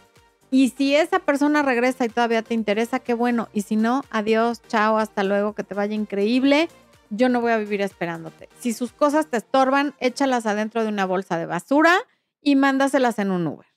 Y 0.51 0.69
si 0.69 0.95
esa 0.95 1.19
persona 1.19 1.63
regresa 1.63 2.05
y 2.05 2.09
todavía 2.09 2.41
te 2.41 2.53
interesa, 2.53 2.99
qué 2.99 3.13
bueno. 3.13 3.49
Y 3.53 3.61
si 3.61 3.75
no, 3.75 4.03
adiós, 4.09 4.61
chao, 4.67 4.97
hasta 4.97 5.23
luego, 5.23 5.53
que 5.53 5.63
te 5.63 5.75
vaya 5.75 5.95
increíble. 5.95 6.69
Yo 7.09 7.29
no 7.29 7.41
voy 7.41 7.51
a 7.51 7.57
vivir 7.57 7.81
esperándote. 7.81 8.49
Si 8.59 8.73
sus 8.73 8.91
cosas 8.91 9.27
te 9.27 9.37
estorban, 9.37 9.93
échalas 9.99 10.45
adentro 10.45 10.83
de 10.83 10.89
una 10.89 11.05
bolsa 11.05 11.37
de 11.37 11.45
basura 11.45 11.95
y 12.41 12.55
mándaselas 12.55 13.19
en 13.19 13.31
un 13.31 13.47
Uber. 13.47 13.67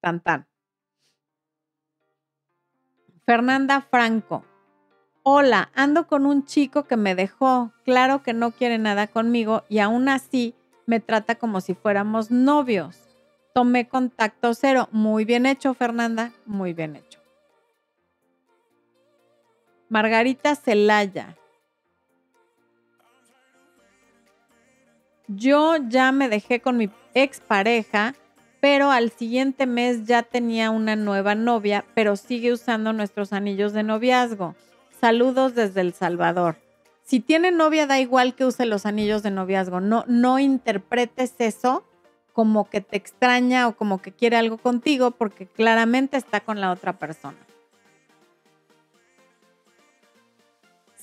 Tan 0.00 0.20
tan. 0.20 0.46
Fernanda 3.26 3.80
Franco. 3.80 4.44
Hola, 5.22 5.70
ando 5.74 6.06
con 6.06 6.24
un 6.26 6.44
chico 6.44 6.84
que 6.84 6.96
me 6.96 7.14
dejó. 7.14 7.72
Claro 7.84 8.22
que 8.22 8.32
no 8.32 8.50
quiere 8.50 8.78
nada 8.78 9.06
conmigo 9.06 9.64
y 9.68 9.78
aún 9.80 10.08
así 10.08 10.54
me 10.86 10.98
trata 10.98 11.36
como 11.36 11.60
si 11.60 11.74
fuéramos 11.74 12.30
novios. 12.30 13.09
Tomé 13.52 13.88
contacto 13.88 14.54
cero. 14.54 14.88
Muy 14.92 15.24
bien 15.24 15.46
hecho, 15.46 15.74
Fernanda. 15.74 16.32
Muy 16.46 16.72
bien 16.72 16.96
hecho. 16.96 17.20
Margarita 19.88 20.54
Celaya. 20.54 21.36
Yo 25.26 25.76
ya 25.88 26.12
me 26.12 26.28
dejé 26.28 26.60
con 26.60 26.76
mi 26.76 26.90
expareja, 27.14 28.14
pero 28.60 28.90
al 28.90 29.10
siguiente 29.10 29.66
mes 29.66 30.04
ya 30.04 30.22
tenía 30.22 30.70
una 30.70 30.96
nueva 30.96 31.34
novia, 31.34 31.84
pero 31.94 32.16
sigue 32.16 32.52
usando 32.52 32.92
nuestros 32.92 33.32
anillos 33.32 33.72
de 33.72 33.82
noviazgo. 33.82 34.54
Saludos 35.00 35.54
desde 35.54 35.80
El 35.80 35.92
Salvador. 35.92 36.56
Si 37.02 37.20
tiene 37.20 37.50
novia, 37.50 37.86
da 37.86 37.98
igual 37.98 38.34
que 38.34 38.44
use 38.44 38.66
los 38.66 38.86
anillos 38.86 39.22
de 39.22 39.30
noviazgo. 39.32 39.80
No, 39.80 40.04
no 40.06 40.38
interpretes 40.38 41.34
eso 41.38 41.84
como 42.40 42.70
que 42.70 42.80
te 42.80 42.96
extraña 42.96 43.68
o 43.68 43.76
como 43.76 44.00
que 44.00 44.12
quiere 44.12 44.38
algo 44.38 44.56
contigo 44.56 45.10
porque 45.10 45.44
claramente 45.44 46.16
está 46.16 46.40
con 46.40 46.58
la 46.58 46.70
otra 46.70 46.94
persona. 46.94 47.36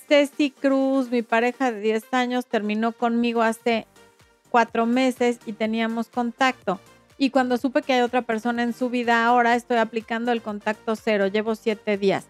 Ceci 0.08 0.50
Cruz, 0.50 1.12
mi 1.12 1.22
pareja 1.22 1.72
de 1.72 1.80
10 1.80 2.12
años, 2.12 2.48
terminó 2.48 2.92
conmigo 2.92 3.44
hace 3.44 3.86
cuatro 4.50 4.88
meses 4.88 5.38
y 5.46 5.54
teníamos 5.54 6.10
contacto. 6.10 6.80
Y 7.20 7.30
cuando 7.30 7.58
supe 7.58 7.84
que 7.84 7.94
hay 7.94 8.02
otra 8.02 8.24
persona 8.24 8.64
en 8.64 8.74
su 8.74 8.90
vida, 8.90 9.24
ahora 9.24 9.54
estoy 9.54 9.78
aplicando 9.78 10.32
el 10.32 10.42
contacto 10.42 10.96
cero. 10.96 11.28
Llevo 11.28 11.54
siete 11.54 12.00
días. 12.00 12.26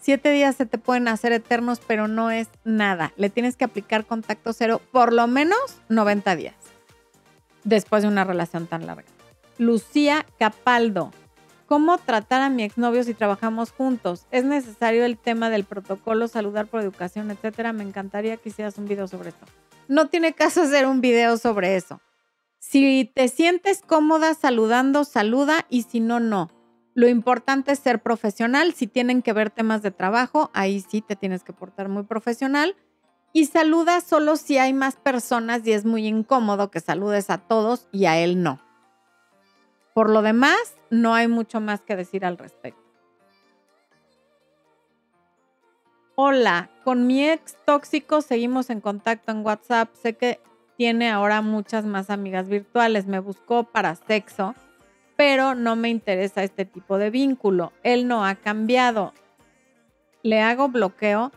Siete 0.00 0.32
días 0.32 0.56
se 0.56 0.66
te 0.66 0.78
pueden 0.78 1.06
hacer 1.06 1.30
eternos, 1.30 1.80
pero 1.86 2.08
no 2.08 2.32
es 2.32 2.48
nada. 2.64 3.12
Le 3.16 3.30
tienes 3.30 3.54
que 3.54 3.66
aplicar 3.66 4.04
contacto 4.04 4.52
cero 4.52 4.80
por 4.90 5.12
lo 5.12 5.28
menos 5.28 5.60
90 5.88 6.34
días 6.34 6.57
después 7.64 8.02
de 8.02 8.08
una 8.08 8.24
relación 8.24 8.66
tan 8.66 8.86
larga. 8.86 9.08
Lucía 9.58 10.24
Capaldo. 10.38 11.10
¿Cómo 11.66 11.98
tratar 11.98 12.40
a 12.40 12.48
mi 12.48 12.62
exnovio 12.62 13.04
si 13.04 13.12
trabajamos 13.12 13.72
juntos? 13.72 14.26
¿Es 14.30 14.44
necesario 14.44 15.04
el 15.04 15.18
tema 15.18 15.50
del 15.50 15.64
protocolo, 15.64 16.26
saludar 16.26 16.66
por 16.66 16.80
educación, 16.80 17.30
etcétera? 17.30 17.74
Me 17.74 17.84
encantaría 17.84 18.38
que 18.38 18.48
hicieras 18.48 18.78
un 18.78 18.86
video 18.86 19.06
sobre 19.06 19.30
esto. 19.30 19.44
No 19.86 20.08
tiene 20.08 20.32
caso 20.32 20.62
hacer 20.62 20.86
un 20.86 21.02
video 21.02 21.36
sobre 21.36 21.76
eso. 21.76 22.00
Si 22.58 23.10
te 23.14 23.28
sientes 23.28 23.82
cómoda 23.82 24.32
saludando, 24.34 25.04
saluda 25.04 25.66
y 25.68 25.82
si 25.82 26.00
no, 26.00 26.20
no. 26.20 26.50
Lo 26.94 27.06
importante 27.06 27.72
es 27.72 27.78
ser 27.78 28.00
profesional. 28.00 28.72
Si 28.72 28.86
tienen 28.86 29.22
que 29.22 29.32
ver 29.32 29.50
temas 29.50 29.82
de 29.82 29.90
trabajo, 29.90 30.50
ahí 30.54 30.80
sí 30.80 31.00
te 31.00 31.16
tienes 31.16 31.44
que 31.44 31.52
portar 31.52 31.88
muy 31.88 32.04
profesional 32.04 32.76
y 33.32 33.46
saluda 33.46 34.00
solo 34.00 34.36
si 34.36 34.58
hay 34.58 34.72
más 34.72 34.96
personas 34.96 35.66
y 35.66 35.72
es 35.72 35.84
muy 35.84 36.06
incómodo 36.06 36.70
que 36.70 36.80
saludes 36.80 37.30
a 37.30 37.38
todos 37.38 37.88
y 37.92 38.06
a 38.06 38.18
él 38.18 38.42
no. 38.42 38.60
Por 39.94 40.10
lo 40.10 40.22
demás, 40.22 40.76
no 40.90 41.14
hay 41.14 41.28
mucho 41.28 41.60
más 41.60 41.80
que 41.80 41.96
decir 41.96 42.24
al 42.24 42.38
respecto. 42.38 42.80
Hola, 46.14 46.70
con 46.84 47.06
mi 47.06 47.28
ex 47.28 47.56
tóxico 47.64 48.22
seguimos 48.22 48.70
en 48.70 48.80
contacto 48.80 49.30
en 49.30 49.44
WhatsApp. 49.44 49.90
Sé 49.94 50.14
que 50.14 50.40
tiene 50.76 51.10
ahora 51.10 51.42
muchas 51.42 51.84
más 51.84 52.10
amigas 52.10 52.48
virtuales. 52.48 53.06
Me 53.06 53.20
buscó 53.20 53.64
para 53.64 53.94
sexo, 53.94 54.54
pero 55.16 55.54
no 55.54 55.76
me 55.76 55.90
interesa 55.90 56.42
este 56.42 56.64
tipo 56.64 56.98
de 56.98 57.10
vínculo. 57.10 57.72
Él 57.84 58.08
no 58.08 58.24
ha 58.24 58.34
cambiado. 58.34 59.12
Le 60.22 60.40
hago 60.40 60.68
bloqueo 60.68 61.30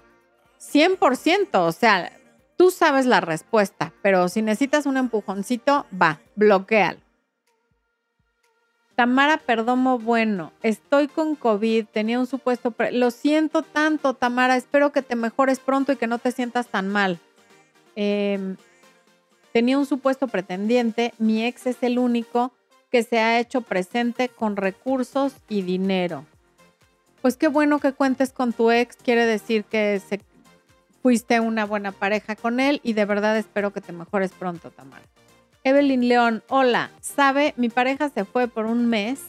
100%, 0.61 1.59
o 1.59 1.71
sea, 1.71 2.11
tú 2.55 2.69
sabes 2.69 3.05
la 3.05 3.19
respuesta, 3.19 3.93
pero 4.01 4.29
si 4.29 4.41
necesitas 4.41 4.85
un 4.85 4.97
empujoncito, 4.97 5.85
va, 5.99 6.19
bloquealo. 6.35 6.99
Tamara 8.95 9.37
Perdomo, 9.37 9.97
bueno, 9.97 10.51
estoy 10.61 11.07
con 11.07 11.35
COVID, 11.35 11.85
tenía 11.87 12.19
un 12.19 12.27
supuesto... 12.27 12.75
Lo 12.91 13.09
siento 13.09 13.63
tanto, 13.63 14.13
Tamara, 14.13 14.57
espero 14.57 14.91
que 14.91 15.01
te 15.01 15.15
mejores 15.15 15.59
pronto 15.59 15.91
y 15.91 15.95
que 15.95 16.05
no 16.05 16.19
te 16.19 16.31
sientas 16.31 16.67
tan 16.67 16.87
mal. 16.87 17.17
Em, 17.95 18.57
tenía 19.53 19.79
un 19.79 19.87
supuesto 19.87 20.27
pretendiente, 20.27 21.15
mi 21.17 21.43
ex 21.43 21.65
es 21.65 21.77
el 21.81 21.97
único 21.97 22.51
que 22.91 23.01
se 23.01 23.17
ha 23.19 23.39
hecho 23.39 23.61
presente 23.61 24.29
con 24.29 24.55
recursos 24.55 25.33
y 25.49 25.63
dinero. 25.63 26.25
Pues 27.23 27.37
qué 27.37 27.47
bueno 27.47 27.79
que 27.79 27.93
cuentes 27.93 28.31
con 28.31 28.53
tu 28.53 28.69
ex, 28.69 28.97
quiere 28.97 29.25
decir 29.25 29.63
que 29.63 29.99
fuiste 31.01 31.39
una 31.39 31.65
buena 31.65 31.91
pareja 31.91 32.35
con 32.35 32.59
él 32.59 32.79
y 32.83 32.93
de 32.93 33.05
verdad 33.05 33.37
espero 33.37 33.73
que 33.73 33.81
te 33.81 33.91
mejores 33.91 34.31
pronto, 34.31 34.71
Tamara. 34.71 35.03
Evelyn 35.63 36.07
León, 36.07 36.43
hola, 36.47 36.91
sabe, 37.01 37.53
mi 37.57 37.69
pareja 37.69 38.09
se 38.09 38.25
fue 38.25 38.47
por 38.47 38.65
un 38.65 38.87
mes 38.87 39.19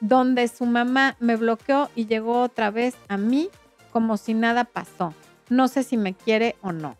donde 0.00 0.48
su 0.48 0.66
mamá 0.66 1.16
me 1.18 1.36
bloqueó 1.36 1.90
y 1.94 2.06
llegó 2.06 2.42
otra 2.42 2.70
vez 2.70 2.94
a 3.08 3.16
mí 3.16 3.48
como 3.92 4.16
si 4.16 4.34
nada 4.34 4.64
pasó. 4.64 5.14
No 5.48 5.68
sé 5.68 5.82
si 5.82 5.96
me 5.96 6.14
quiere 6.14 6.56
o 6.60 6.72
no. 6.72 6.96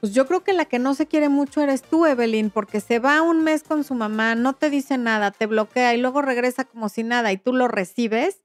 Pues 0.00 0.12
yo 0.12 0.26
creo 0.26 0.44
que 0.44 0.52
la 0.52 0.66
que 0.66 0.78
no 0.78 0.94
se 0.94 1.06
quiere 1.06 1.28
mucho 1.28 1.62
eres 1.62 1.82
tú, 1.82 2.04
Evelyn, 2.04 2.50
porque 2.50 2.80
se 2.80 2.98
va 2.98 3.22
un 3.22 3.42
mes 3.42 3.62
con 3.62 3.84
su 3.84 3.94
mamá, 3.94 4.34
no 4.34 4.54
te 4.54 4.68
dice 4.68 4.98
nada, 4.98 5.30
te 5.30 5.46
bloquea 5.46 5.94
y 5.94 5.98
luego 5.98 6.20
regresa 6.20 6.64
como 6.64 6.88
si 6.88 7.02
nada 7.02 7.32
y 7.32 7.38
tú 7.38 7.54
lo 7.54 7.68
recibes. 7.68 8.42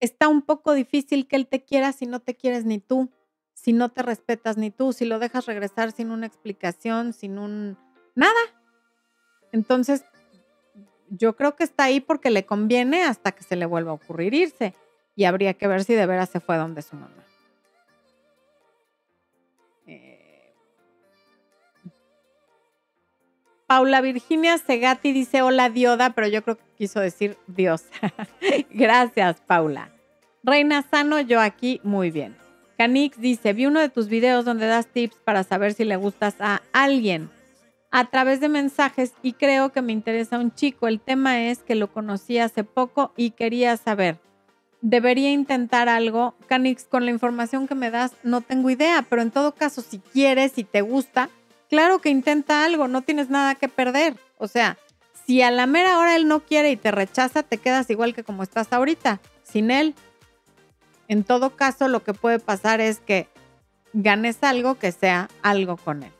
Está 0.00 0.28
un 0.28 0.42
poco 0.42 0.72
difícil 0.74 1.26
que 1.26 1.36
él 1.36 1.46
te 1.46 1.64
quiera 1.64 1.92
si 1.92 2.06
no 2.06 2.20
te 2.20 2.34
quieres 2.34 2.64
ni 2.64 2.80
tú, 2.80 3.10
si 3.60 3.74
no 3.74 3.90
te 3.90 4.02
respetas 4.02 4.56
ni 4.56 4.70
tú, 4.70 4.94
si 4.94 5.04
lo 5.04 5.18
dejas 5.18 5.44
regresar 5.44 5.92
sin 5.92 6.10
una 6.10 6.26
explicación, 6.26 7.12
sin 7.12 7.38
un... 7.38 7.76
nada. 8.14 8.40
Entonces, 9.52 10.02
yo 11.10 11.36
creo 11.36 11.56
que 11.56 11.64
está 11.64 11.84
ahí 11.84 12.00
porque 12.00 12.30
le 12.30 12.46
conviene 12.46 13.02
hasta 13.02 13.32
que 13.32 13.42
se 13.42 13.56
le 13.56 13.66
vuelva 13.66 13.90
a 13.90 13.94
ocurrir 13.94 14.32
irse. 14.32 14.74
Y 15.14 15.24
habría 15.24 15.54
que 15.54 15.68
ver 15.68 15.84
si 15.84 15.92
de 15.92 16.06
veras 16.06 16.30
se 16.30 16.40
fue 16.40 16.56
donde 16.56 16.80
su 16.80 16.96
mamá. 16.96 17.26
Paula 23.66 24.00
Virginia 24.00 24.56
Segati 24.56 25.12
dice 25.12 25.42
hola 25.42 25.68
dioda, 25.68 26.10
pero 26.14 26.26
yo 26.28 26.42
creo 26.42 26.56
que 26.56 26.64
quiso 26.78 26.98
decir 26.98 27.36
Dios. 27.46 27.84
Gracias, 28.70 29.40
Paula. 29.42 29.92
Reina 30.42 30.82
Sano, 30.82 31.20
yo 31.20 31.40
aquí 31.40 31.80
muy 31.84 32.10
bien. 32.10 32.40
Canix 32.80 33.20
dice, 33.20 33.52
vi 33.52 33.66
uno 33.66 33.78
de 33.78 33.90
tus 33.90 34.08
videos 34.08 34.46
donde 34.46 34.66
das 34.66 34.86
tips 34.86 35.16
para 35.22 35.44
saber 35.44 35.74
si 35.74 35.84
le 35.84 35.96
gustas 35.96 36.36
a 36.40 36.62
alguien 36.72 37.28
a 37.90 38.08
través 38.08 38.40
de 38.40 38.48
mensajes 38.48 39.12
y 39.22 39.34
creo 39.34 39.70
que 39.70 39.82
me 39.82 39.92
interesa 39.92 40.38
un 40.38 40.54
chico. 40.54 40.88
El 40.88 40.98
tema 40.98 41.42
es 41.42 41.58
que 41.58 41.74
lo 41.74 41.92
conocí 41.92 42.38
hace 42.38 42.64
poco 42.64 43.12
y 43.18 43.32
quería 43.32 43.76
saber. 43.76 44.18
Debería 44.80 45.30
intentar 45.30 45.90
algo. 45.90 46.34
Canix, 46.46 46.84
con 46.84 47.04
la 47.04 47.10
información 47.10 47.68
que 47.68 47.74
me 47.74 47.90
das, 47.90 48.12
no 48.22 48.40
tengo 48.40 48.70
idea, 48.70 49.04
pero 49.10 49.20
en 49.20 49.30
todo 49.30 49.54
caso, 49.54 49.82
si 49.82 49.98
quieres, 49.98 50.52
si 50.52 50.64
te 50.64 50.80
gusta, 50.80 51.28
claro 51.68 52.00
que 52.00 52.08
intenta 52.08 52.64
algo, 52.64 52.88
no 52.88 53.02
tienes 53.02 53.28
nada 53.28 53.56
que 53.56 53.68
perder. 53.68 54.16
O 54.38 54.48
sea, 54.48 54.78
si 55.26 55.42
a 55.42 55.50
la 55.50 55.66
mera 55.66 55.98
hora 55.98 56.16
él 56.16 56.26
no 56.26 56.40
quiere 56.40 56.70
y 56.70 56.76
te 56.78 56.92
rechaza, 56.92 57.42
te 57.42 57.58
quedas 57.58 57.90
igual 57.90 58.14
que 58.14 58.24
como 58.24 58.42
estás 58.42 58.72
ahorita, 58.72 59.20
sin 59.42 59.70
él. 59.70 59.94
En 61.10 61.24
todo 61.24 61.56
caso, 61.56 61.88
lo 61.88 62.04
que 62.04 62.14
puede 62.14 62.38
pasar 62.38 62.80
es 62.80 63.00
que 63.00 63.26
ganes 63.92 64.44
algo 64.44 64.76
que 64.76 64.92
sea 64.92 65.28
algo 65.42 65.76
con 65.76 66.04
él. 66.04 66.12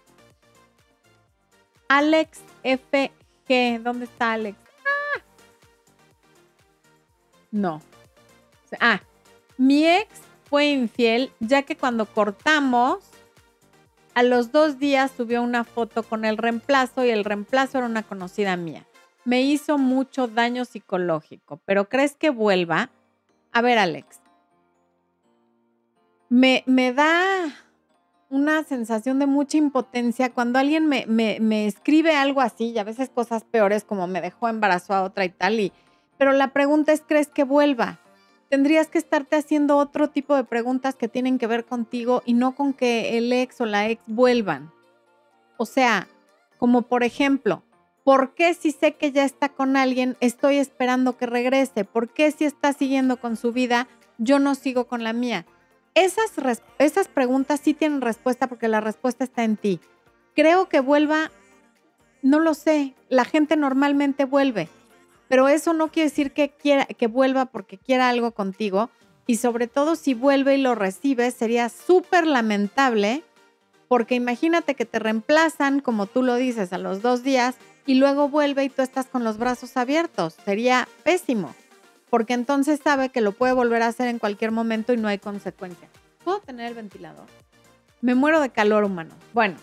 Alex 1.86 2.40
FG, 2.64 3.84
¿dónde 3.84 4.06
está 4.06 4.32
Alex? 4.32 4.58
Ah. 4.84 5.22
No. 7.52 7.80
Ah, 8.80 9.00
mi 9.56 9.86
ex 9.86 10.08
fue 10.46 10.70
infiel 10.70 11.32
ya 11.38 11.62
que 11.62 11.76
cuando 11.76 12.04
cortamos 12.06 12.98
a 14.14 14.24
los 14.24 14.50
dos 14.50 14.80
días 14.80 15.12
subió 15.16 15.40
una 15.40 15.62
foto 15.62 16.02
con 16.02 16.24
el 16.24 16.36
reemplazo 16.36 17.04
y 17.04 17.10
el 17.10 17.24
reemplazo 17.24 17.78
era 17.78 17.86
una 17.86 18.02
conocida 18.02 18.56
mía. 18.56 18.88
Me 19.24 19.42
hizo 19.42 19.78
mucho 19.78 20.26
daño 20.26 20.64
psicológico, 20.64 21.60
pero 21.64 21.88
¿crees 21.88 22.16
que 22.16 22.30
vuelva? 22.30 22.90
A 23.52 23.62
ver, 23.62 23.78
Alex, 23.78 24.19
me, 26.30 26.64
me 26.66 26.94
da 26.94 27.20
una 28.30 28.64
sensación 28.64 29.18
de 29.18 29.26
mucha 29.26 29.58
impotencia 29.58 30.32
cuando 30.32 30.58
alguien 30.58 30.86
me, 30.86 31.04
me, 31.06 31.38
me, 31.40 31.66
escribe 31.66 32.16
algo 32.16 32.40
así 32.40 32.70
y 32.70 32.78
a 32.78 32.84
veces 32.84 33.10
cosas 33.10 33.44
peores 33.44 33.84
como 33.84 34.06
me 34.06 34.22
dejó 34.22 34.48
embarazo 34.48 34.94
a 34.94 35.02
otra 35.02 35.26
y 35.26 35.28
tal. 35.28 35.60
Y, 35.60 35.72
pero 36.16 36.32
la 36.32 36.54
pregunta 36.54 36.92
es, 36.92 37.02
¿crees 37.06 37.28
que 37.28 37.44
vuelva? 37.44 38.00
tendrías 38.50 38.88
que 38.88 38.98
estarte 38.98 39.36
haciendo 39.36 39.76
otro 39.76 40.10
tipo 40.10 40.34
de 40.34 40.44
preguntas 40.44 40.96
que 40.96 41.08
tienen 41.08 41.38
que 41.38 41.46
ver 41.46 41.64
contigo 41.64 42.22
y 42.26 42.34
no 42.34 42.54
con 42.56 42.74
que 42.74 43.16
el 43.16 43.32
ex 43.32 43.60
o 43.60 43.64
la 43.64 43.88
ex 43.88 44.02
vuelvan. 44.08 44.72
O 45.56 45.64
sea, 45.64 46.08
como 46.58 46.82
por 46.82 47.04
ejemplo, 47.04 47.62
¿por 48.02 48.34
qué 48.34 48.52
si 48.54 48.72
sé 48.72 48.96
que 48.96 49.12
ya 49.12 49.24
está 49.24 49.50
con 49.50 49.76
alguien 49.76 50.16
estoy 50.20 50.56
esperando 50.56 51.16
que 51.16 51.26
regrese? 51.26 51.84
¿Por 51.84 52.12
qué 52.12 52.32
si 52.32 52.44
está 52.44 52.72
siguiendo 52.72 53.18
con 53.18 53.36
su 53.36 53.52
vida 53.52 53.86
yo 54.18 54.40
no 54.40 54.56
sigo 54.56 54.88
con 54.88 55.04
la 55.04 55.12
mía? 55.12 55.46
Esas, 55.94 56.32
esas 56.78 57.08
preguntas 57.08 57.60
sí 57.62 57.74
tienen 57.74 58.00
respuesta 58.00 58.46
porque 58.46 58.68
la 58.68 58.80
respuesta 58.80 59.24
está 59.24 59.44
en 59.44 59.56
ti. 59.56 59.80
Creo 60.34 60.68
que 60.68 60.80
vuelva, 60.80 61.30
no 62.22 62.38
lo 62.38 62.54
sé, 62.54 62.94
la 63.08 63.24
gente 63.24 63.56
normalmente 63.56 64.24
vuelve 64.24 64.68
pero 65.30 65.46
eso 65.46 65.74
no 65.74 65.92
quiere 65.92 66.08
decir 66.08 66.32
que, 66.32 66.50
quiera, 66.50 66.86
que 66.86 67.06
vuelva 67.06 67.46
porque 67.46 67.78
quiera 67.78 68.08
algo 68.08 68.32
contigo. 68.32 68.90
Y 69.28 69.36
sobre 69.36 69.68
todo 69.68 69.94
si 69.94 70.12
vuelve 70.12 70.56
y 70.56 70.60
lo 70.60 70.74
recibe, 70.74 71.30
sería 71.30 71.68
súper 71.68 72.26
lamentable 72.26 73.22
porque 73.86 74.16
imagínate 74.16 74.74
que 74.74 74.86
te 74.86 74.98
reemplazan, 74.98 75.78
como 75.78 76.06
tú 76.06 76.24
lo 76.24 76.34
dices, 76.34 76.72
a 76.72 76.78
los 76.78 77.00
dos 77.00 77.22
días 77.22 77.54
y 77.86 77.94
luego 77.94 78.28
vuelve 78.28 78.64
y 78.64 78.70
tú 78.70 78.82
estás 78.82 79.06
con 79.06 79.22
los 79.22 79.38
brazos 79.38 79.76
abiertos. 79.76 80.34
Sería 80.44 80.88
pésimo, 81.04 81.54
porque 82.10 82.34
entonces 82.34 82.80
sabe 82.82 83.08
que 83.08 83.20
lo 83.20 83.32
puede 83.32 83.52
volver 83.52 83.82
a 83.82 83.86
hacer 83.86 84.08
en 84.08 84.18
cualquier 84.18 84.50
momento 84.50 84.92
y 84.92 84.96
no 84.96 85.08
hay 85.08 85.18
consecuencia. 85.18 85.88
¿Puedo 86.24 86.40
tener 86.40 86.66
el 86.66 86.74
ventilador? 86.74 87.26
Me 88.00 88.14
muero 88.14 88.40
de 88.40 88.50
calor 88.50 88.84
humano. 88.84 89.14
Bueno. 89.32 89.56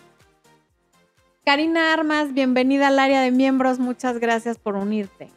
Karina 1.44 1.92
Armas, 1.92 2.34
bienvenida 2.34 2.88
al 2.88 2.98
área 2.98 3.20
de 3.20 3.30
miembros. 3.30 3.78
Muchas 3.78 4.18
gracias 4.18 4.58
por 4.58 4.74
unirte. 4.74 5.30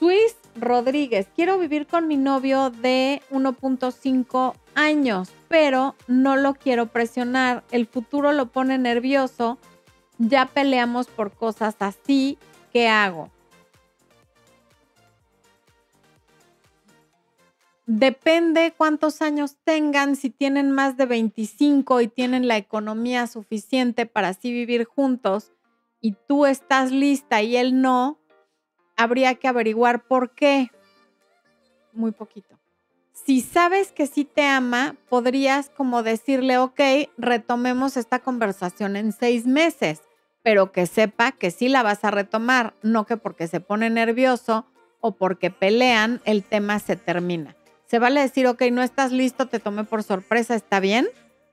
Luis 0.00 0.36
Rodríguez, 0.58 1.28
quiero 1.34 1.58
vivir 1.58 1.86
con 1.86 2.08
mi 2.08 2.16
novio 2.16 2.70
de 2.70 3.22
1.5 3.30 4.54
años, 4.74 5.30
pero 5.48 5.94
no 6.06 6.36
lo 6.36 6.54
quiero 6.54 6.86
presionar. 6.86 7.64
El 7.70 7.86
futuro 7.86 8.32
lo 8.32 8.46
pone 8.46 8.78
nervioso. 8.78 9.58
Ya 10.18 10.46
peleamos 10.46 11.06
por 11.08 11.32
cosas 11.32 11.76
así. 11.80 12.38
¿Qué 12.72 12.88
hago? 12.88 13.30
Depende 17.92 18.72
cuántos 18.76 19.20
años 19.20 19.56
tengan, 19.64 20.14
si 20.14 20.30
tienen 20.30 20.70
más 20.70 20.96
de 20.96 21.06
25 21.06 22.00
y 22.02 22.06
tienen 22.06 22.46
la 22.46 22.56
economía 22.56 23.26
suficiente 23.26 24.06
para 24.06 24.28
así 24.28 24.52
vivir 24.52 24.84
juntos 24.84 25.52
y 26.00 26.12
tú 26.28 26.46
estás 26.46 26.92
lista 26.92 27.42
y 27.42 27.56
él 27.56 27.82
no, 27.82 28.20
habría 28.96 29.34
que 29.34 29.48
averiguar 29.48 30.06
por 30.06 30.36
qué. 30.36 30.70
Muy 31.92 32.12
poquito. 32.12 32.60
Si 33.12 33.40
sabes 33.40 33.90
que 33.90 34.06
sí 34.06 34.24
te 34.24 34.44
ama, 34.44 34.94
podrías 35.08 35.68
como 35.68 36.04
decirle, 36.04 36.58
ok, 36.58 36.80
retomemos 37.18 37.96
esta 37.96 38.20
conversación 38.20 38.94
en 38.94 39.10
seis 39.10 39.46
meses, 39.46 40.00
pero 40.44 40.70
que 40.70 40.86
sepa 40.86 41.32
que 41.32 41.50
sí 41.50 41.68
la 41.68 41.82
vas 41.82 42.04
a 42.04 42.12
retomar, 42.12 42.72
no 42.82 43.04
que 43.04 43.16
porque 43.16 43.48
se 43.48 43.58
pone 43.58 43.90
nervioso 43.90 44.64
o 45.00 45.16
porque 45.16 45.50
pelean, 45.50 46.20
el 46.24 46.44
tema 46.44 46.78
se 46.78 46.94
termina. 46.94 47.56
Se 47.90 47.98
vale 47.98 48.20
decir, 48.20 48.46
ok, 48.46 48.62
no 48.70 48.82
estás 48.82 49.10
listo, 49.10 49.48
te 49.48 49.58
tomé 49.58 49.82
por 49.82 50.04
sorpresa, 50.04 50.54
está 50.54 50.78
bien, 50.78 51.08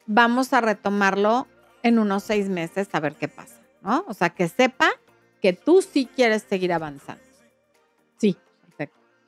vamos 0.06 0.54
a 0.54 0.62
retomarlo 0.62 1.48
en 1.82 1.98
unos 1.98 2.22
seis 2.22 2.48
meses 2.48 2.90
a 2.92 3.00
ver 3.00 3.16
qué 3.16 3.28
pasa, 3.28 3.60
¿no? 3.82 4.06
O 4.08 4.14
sea, 4.14 4.30
que 4.30 4.48
sepa 4.48 4.92
que 5.42 5.54
tú 5.54 5.82
sí 5.82 6.08
quieres 6.16 6.44
seguir 6.48 6.74
avanzando. 6.74 7.24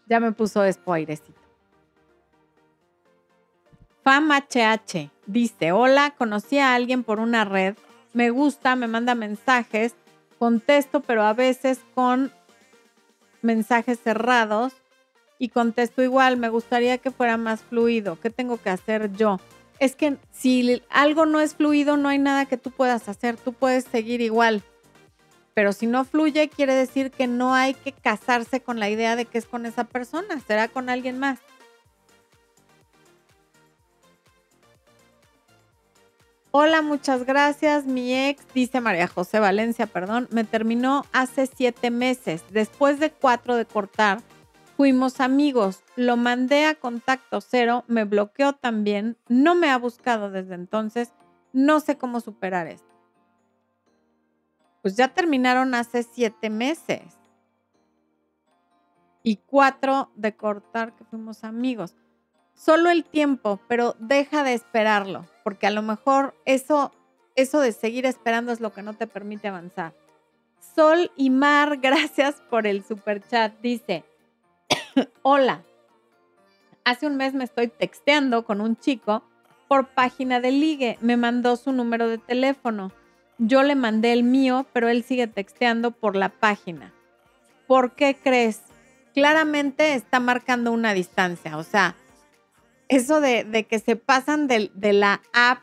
Ya 0.09 0.19
me 0.19 0.31
puso 0.31 0.63
esto 0.63 0.91
airecito. 0.91 1.39
FamHH 4.03 5.11
dice, 5.27 5.71
hola, 5.71 6.15
conocí 6.17 6.57
a 6.57 6.73
alguien 6.73 7.03
por 7.03 7.19
una 7.19 7.45
red, 7.45 7.75
me 8.13 8.31
gusta, 8.31 8.75
me 8.75 8.87
manda 8.87 9.13
mensajes, 9.13 9.95
contesto, 10.39 11.01
pero 11.01 11.23
a 11.23 11.33
veces 11.33 11.79
con 11.93 12.31
mensajes 13.43 13.99
cerrados 13.99 14.73
y 15.39 15.49
contesto 15.49 16.03
igual, 16.03 16.37
me 16.37 16.49
gustaría 16.49 16.99
que 16.99 17.09
fuera 17.09 17.37
más 17.37 17.61
fluido, 17.61 18.19
¿qué 18.19 18.29
tengo 18.29 18.61
que 18.61 18.69
hacer 18.69 19.11
yo? 19.13 19.39
Es 19.79 19.95
que 19.95 20.17
si 20.31 20.83
algo 20.89 21.25
no 21.25 21.39
es 21.39 21.55
fluido, 21.55 21.97
no 21.97 22.09
hay 22.09 22.19
nada 22.19 22.45
que 22.45 22.57
tú 22.57 22.69
puedas 22.69 23.09
hacer, 23.09 23.37
tú 23.37 23.53
puedes 23.53 23.85
seguir 23.85 24.21
igual 24.21 24.61
pero 25.59 25.73
si 25.73 25.87
no 25.87 26.05
fluye, 26.05 26.47
quiere 26.47 26.73
decir 26.73 27.11
que 27.11 27.27
no 27.27 27.53
hay 27.53 27.73
que 27.73 27.91
casarse 27.91 28.61
con 28.61 28.79
la 28.79 28.89
idea 28.89 29.17
de 29.17 29.25
que 29.25 29.37
es 29.37 29.45
con 29.45 29.65
esa 29.65 29.83
persona, 29.83 30.39
será 30.47 30.69
con 30.69 30.89
alguien 30.89 31.19
más. 31.19 31.39
Hola, 36.51 36.81
muchas 36.81 37.25
gracias. 37.25 37.85
Mi 37.85 38.15
ex, 38.15 38.41
dice 38.53 38.79
María 38.79 39.09
José 39.09 39.41
Valencia, 39.41 39.85
perdón, 39.85 40.29
me 40.31 40.45
terminó 40.45 41.05
hace 41.11 41.45
siete 41.45 41.91
meses. 41.91 42.41
Después 42.51 43.01
de 43.01 43.11
cuatro 43.11 43.57
de 43.57 43.65
cortar, 43.65 44.21
fuimos 44.79 45.19
amigos. 45.19 45.83
Lo 45.97 46.15
mandé 46.15 46.65
a 46.65 46.73
contacto 46.73 47.41
cero, 47.41 47.83
me 47.87 48.05
bloqueó 48.05 48.53
también, 48.53 49.17
no 49.27 49.53
me 49.53 49.69
ha 49.69 49.77
buscado 49.77 50.31
desde 50.31 50.55
entonces. 50.55 51.11
No 51.51 51.81
sé 51.81 51.97
cómo 51.97 52.21
superar 52.21 52.65
esto. 52.67 52.95
Pues 54.81 54.95
ya 54.95 55.09
terminaron 55.09 55.75
hace 55.75 56.03
siete 56.03 56.49
meses. 56.49 57.01
Y 59.21 59.35
cuatro 59.35 60.13
de 60.15 60.37
cortar 60.37 60.95
que 60.95 61.03
fuimos 61.03 61.43
amigos. 61.43 61.97
Solo 62.53 62.89
el 62.89 63.03
tiempo, 63.03 63.59
pero 63.67 63.97
deja 63.99 64.45
de 64.45 64.53
esperarlo, 64.53 65.27
porque 65.43 65.67
a 65.67 65.71
lo 65.71 65.81
mejor 65.81 66.35
eso, 66.45 66.93
eso 67.35 67.59
de 67.59 67.73
seguir 67.73 68.05
esperando 68.05 68.53
es 68.53 68.61
lo 68.61 68.71
que 68.71 68.81
no 68.81 68.93
te 68.93 69.07
permite 69.07 69.49
avanzar. 69.49 69.93
Sol 70.73 71.11
y 71.17 71.31
Mar, 71.31 71.77
gracias 71.81 72.41
por 72.49 72.65
el 72.65 72.85
super 72.85 73.21
chat. 73.27 73.59
Dice, 73.59 74.05
hola, 75.21 75.63
hace 76.83 77.07
un 77.07 77.17
mes 77.17 77.33
me 77.33 77.43
estoy 77.43 77.67
texteando 77.67 78.45
con 78.45 78.61
un 78.61 78.77
chico 78.77 79.23
por 79.67 79.87
página 79.89 80.39
de 80.39 80.51
ligue. 80.51 80.97
Me 81.01 81.17
mandó 81.17 81.55
su 81.55 81.71
número 81.71 82.07
de 82.07 82.17
teléfono. 82.17 82.91
Yo 83.37 83.63
le 83.63 83.75
mandé 83.75 84.13
el 84.13 84.23
mío, 84.23 84.65
pero 84.73 84.89
él 84.89 85.03
sigue 85.03 85.27
texteando 85.27 85.91
por 85.91 86.15
la 86.15 86.29
página. 86.29 86.93
¿Por 87.67 87.93
qué 87.93 88.17
crees? 88.21 88.61
Claramente 89.13 89.93
está 89.93 90.19
marcando 90.19 90.71
una 90.71 90.93
distancia. 90.93 91.57
O 91.57 91.63
sea, 91.63 91.95
eso 92.87 93.21
de, 93.21 93.65
que 93.69 93.79
se 93.79 93.95
pasan 93.95 94.47
de, 94.47 94.71
de 94.73 94.93
la 94.93 95.21
app 95.33 95.61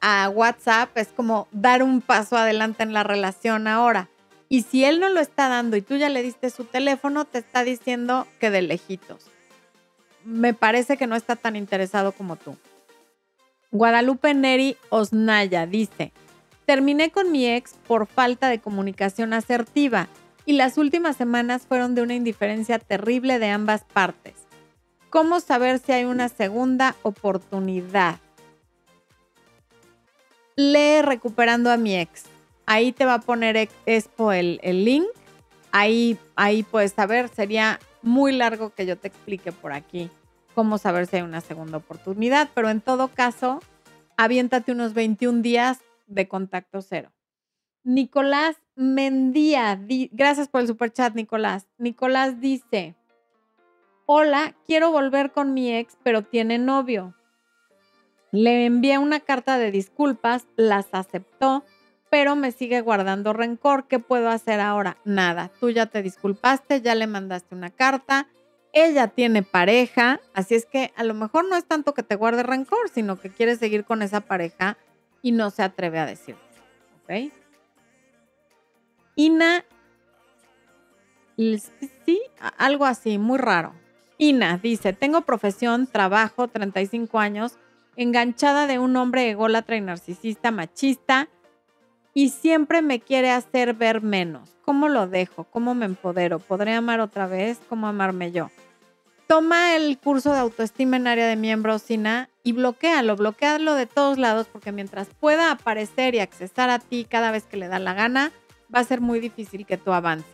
a 0.00 0.28
WhatsApp 0.28 0.96
es 0.96 1.08
como 1.08 1.48
dar 1.50 1.82
un 1.82 2.00
paso 2.00 2.36
adelante 2.36 2.82
en 2.82 2.92
la 2.92 3.02
relación 3.02 3.66
ahora. 3.66 4.08
Y 4.48 4.62
si 4.62 4.84
él 4.84 5.00
no 5.00 5.08
lo 5.08 5.20
está 5.20 5.48
dando 5.48 5.76
y 5.76 5.82
tú 5.82 5.96
ya 5.96 6.08
le 6.08 6.22
diste 6.22 6.50
su 6.50 6.64
teléfono, 6.64 7.24
te 7.24 7.38
está 7.38 7.64
diciendo 7.64 8.26
que 8.38 8.50
de 8.50 8.62
lejitos. 8.62 9.30
Me 10.24 10.54
parece 10.54 10.96
que 10.96 11.06
no 11.06 11.16
está 11.16 11.36
tan 11.36 11.56
interesado 11.56 12.12
como 12.12 12.36
tú. 12.36 12.56
Guadalupe 13.72 14.34
Neri 14.34 14.76
Osnaya 14.90 15.66
dice, 15.66 16.12
terminé 16.64 17.10
con 17.10 17.32
mi 17.32 17.46
ex 17.46 17.74
por 17.86 18.06
falta 18.06 18.48
de 18.48 18.60
comunicación 18.60 19.32
asertiva 19.32 20.08
y 20.44 20.52
las 20.52 20.78
últimas 20.78 21.16
semanas 21.16 21.66
fueron 21.66 21.94
de 21.94 22.02
una 22.02 22.14
indiferencia 22.14 22.78
terrible 22.78 23.38
de 23.38 23.50
ambas 23.50 23.82
partes. 23.84 24.34
¿Cómo 25.10 25.40
saber 25.40 25.80
si 25.80 25.92
hay 25.92 26.04
una 26.04 26.28
segunda 26.28 26.94
oportunidad? 27.02 28.18
Lee 30.56 31.02
Recuperando 31.02 31.70
a 31.70 31.76
mi 31.76 31.96
ex. 31.96 32.24
Ahí 32.66 32.92
te 32.92 33.04
va 33.04 33.14
a 33.14 33.20
poner 33.20 33.68
Expo 33.86 34.32
el, 34.32 34.60
el 34.62 34.84
link. 34.84 35.06
Ahí, 35.72 36.18
ahí 36.34 36.62
puedes 36.62 36.92
saber. 36.92 37.28
Sería 37.28 37.78
muy 38.02 38.32
largo 38.32 38.70
que 38.70 38.86
yo 38.86 38.96
te 38.96 39.08
explique 39.08 39.52
por 39.52 39.72
aquí 39.72 40.10
cómo 40.54 40.78
saber 40.78 41.06
si 41.06 41.16
hay 41.16 41.22
una 41.22 41.42
segunda 41.42 41.76
oportunidad, 41.76 42.48
pero 42.54 42.70
en 42.70 42.80
todo 42.80 43.08
caso, 43.08 43.60
aviéntate 44.16 44.72
unos 44.72 44.94
21 44.94 45.42
días 45.42 45.80
de 46.06 46.28
contacto 46.28 46.80
cero. 46.80 47.12
Nicolás 47.84 48.56
Mendía, 48.74 49.80
gracias 50.12 50.48
por 50.48 50.60
el 50.60 50.66
super 50.66 50.92
chat, 50.92 51.14
Nicolás. 51.14 51.66
Nicolás 51.78 52.40
dice, 52.40 52.94
hola, 54.06 54.54
quiero 54.66 54.90
volver 54.90 55.32
con 55.32 55.54
mi 55.54 55.74
ex, 55.74 55.96
pero 56.02 56.22
tiene 56.22 56.58
novio. 56.58 57.14
Le 58.32 58.66
envié 58.66 58.98
una 58.98 59.20
carta 59.20 59.58
de 59.58 59.70
disculpas, 59.70 60.46
las 60.56 60.88
aceptó, 60.92 61.64
pero 62.10 62.36
me 62.36 62.52
sigue 62.52 62.80
guardando 62.80 63.32
rencor. 63.32 63.86
¿Qué 63.88 63.98
puedo 63.98 64.28
hacer 64.28 64.60
ahora? 64.60 64.96
Nada, 65.04 65.50
tú 65.60 65.70
ya 65.70 65.86
te 65.86 66.02
disculpaste, 66.02 66.80
ya 66.80 66.94
le 66.94 67.06
mandaste 67.06 67.54
una 67.54 67.70
carta, 67.70 68.28
ella 68.72 69.08
tiene 69.08 69.42
pareja, 69.42 70.20
así 70.34 70.54
es 70.54 70.66
que 70.66 70.92
a 70.96 71.04
lo 71.04 71.14
mejor 71.14 71.48
no 71.48 71.56
es 71.56 71.64
tanto 71.64 71.94
que 71.94 72.02
te 72.02 72.14
guarde 72.14 72.42
rencor, 72.42 72.90
sino 72.90 73.18
que 73.18 73.30
quiere 73.30 73.56
seguir 73.56 73.84
con 73.84 74.02
esa 74.02 74.20
pareja 74.20 74.76
y 75.22 75.32
no 75.32 75.50
se 75.50 75.62
atreve 75.62 75.98
a 75.98 76.04
decirlo. 76.04 76.42
¿Ok? 77.02 77.32
Ina, 79.14 79.64
sí, 81.36 82.20
algo 82.58 82.84
así, 82.84 83.16
muy 83.16 83.38
raro. 83.38 83.72
Ina 84.18 84.58
dice, 84.58 84.92
tengo 84.92 85.22
profesión, 85.22 85.86
trabajo, 85.86 86.48
35 86.48 87.18
años, 87.18 87.58
enganchada 87.96 88.66
de 88.66 88.78
un 88.78 88.94
hombre 88.96 89.30
ególatra 89.30 89.76
y 89.76 89.80
narcisista 89.80 90.50
machista 90.50 91.30
y 92.16 92.30
siempre 92.30 92.80
me 92.80 92.98
quiere 92.98 93.30
hacer 93.30 93.74
ver 93.74 94.00
menos. 94.00 94.56
¿Cómo 94.64 94.88
lo 94.88 95.06
dejo? 95.06 95.44
¿Cómo 95.44 95.74
me 95.74 95.84
empodero? 95.84 96.38
¿Podré 96.38 96.72
amar 96.72 97.00
otra 97.00 97.26
vez? 97.26 97.60
¿Cómo 97.68 97.86
amarme 97.86 98.32
yo? 98.32 98.50
toma 99.26 99.76
el 99.76 99.98
curso 99.98 100.32
de 100.32 100.38
autoestima 100.38 100.96
en 100.96 101.08
área 101.08 101.26
de 101.26 101.36
miembros, 101.36 101.82
Sina, 101.82 102.30
y 102.42 102.52
bloquealo, 102.52 103.16
bloquealo 103.16 103.74
de 103.74 103.84
todos 103.86 104.18
lados, 104.18 104.46
porque 104.50 104.72
mientras 104.72 105.08
pueda 105.20 105.50
aparecer 105.50 106.14
y 106.14 106.20
accesar 106.20 106.70
a 106.70 106.78
ti 106.78 107.04
cada 107.04 107.32
vez 107.32 107.44
que 107.44 107.58
le 107.58 107.68
da 107.68 107.78
la 107.78 107.92
gana, 107.92 108.32
va 108.74 108.80
a 108.80 108.84
ser 108.84 109.00
muy 109.00 109.20
difícil 109.20 109.66
que 109.66 109.76
tú 109.76 109.92
avances. 109.92 110.30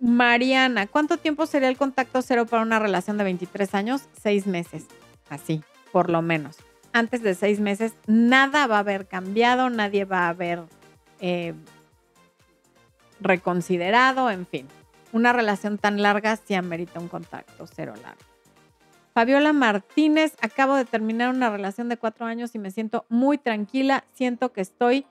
Mariana, 0.00 0.86
¿cuánto 0.86 1.16
tiempo 1.16 1.44
sería 1.44 1.68
el 1.68 1.76
contacto 1.76 2.22
cero 2.22 2.46
para 2.46 2.62
una 2.62 2.78
relación 2.78 3.18
de 3.18 3.24
23 3.24 3.74
años? 3.74 4.02
Seis 4.18 4.46
meses, 4.46 4.86
así, 5.28 5.62
por 5.92 6.08
lo 6.08 6.22
menos. 6.22 6.56
Antes 6.94 7.22
de 7.22 7.34
seis 7.34 7.60
meses, 7.60 7.92
nada 8.06 8.66
va 8.66 8.76
a 8.76 8.80
haber 8.80 9.06
cambiado, 9.06 9.68
nadie 9.68 10.06
va 10.06 10.20
a 10.20 10.28
haber 10.30 10.62
eh, 11.20 11.52
reconsiderado, 13.20 14.30
en 14.30 14.46
fin 14.46 14.66
una 15.14 15.32
relación 15.32 15.78
tan 15.78 16.02
larga 16.02 16.36
sí 16.36 16.54
amerita 16.54 16.98
un 16.98 17.06
contacto 17.06 17.66
cero 17.68 17.94
largo. 18.02 18.20
Fabiola 19.14 19.52
Martínez, 19.52 20.34
acabo 20.42 20.74
de 20.74 20.84
terminar 20.84 21.32
una 21.32 21.48
relación 21.50 21.88
de 21.88 21.96
cuatro 21.96 22.26
años 22.26 22.56
y 22.56 22.58
me 22.58 22.72
siento 22.72 23.06
muy 23.08 23.38
tranquila. 23.38 24.02
Siento 24.12 24.52
que 24.52 24.60
estoy 24.60 25.06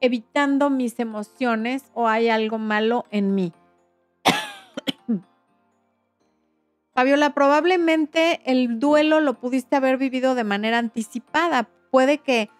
evitando 0.00 0.70
mis 0.70 1.00
emociones 1.00 1.82
o 1.94 2.06
hay 2.06 2.28
algo 2.28 2.58
malo 2.58 3.06
en 3.10 3.34
mí. 3.34 3.52
Fabiola, 6.94 7.34
probablemente 7.34 8.40
el 8.44 8.78
duelo 8.78 9.18
lo 9.18 9.34
pudiste 9.34 9.74
haber 9.74 9.98
vivido 9.98 10.36
de 10.36 10.44
manera 10.44 10.78
anticipada. 10.78 11.68
Puede 11.90 12.18
que 12.18 12.50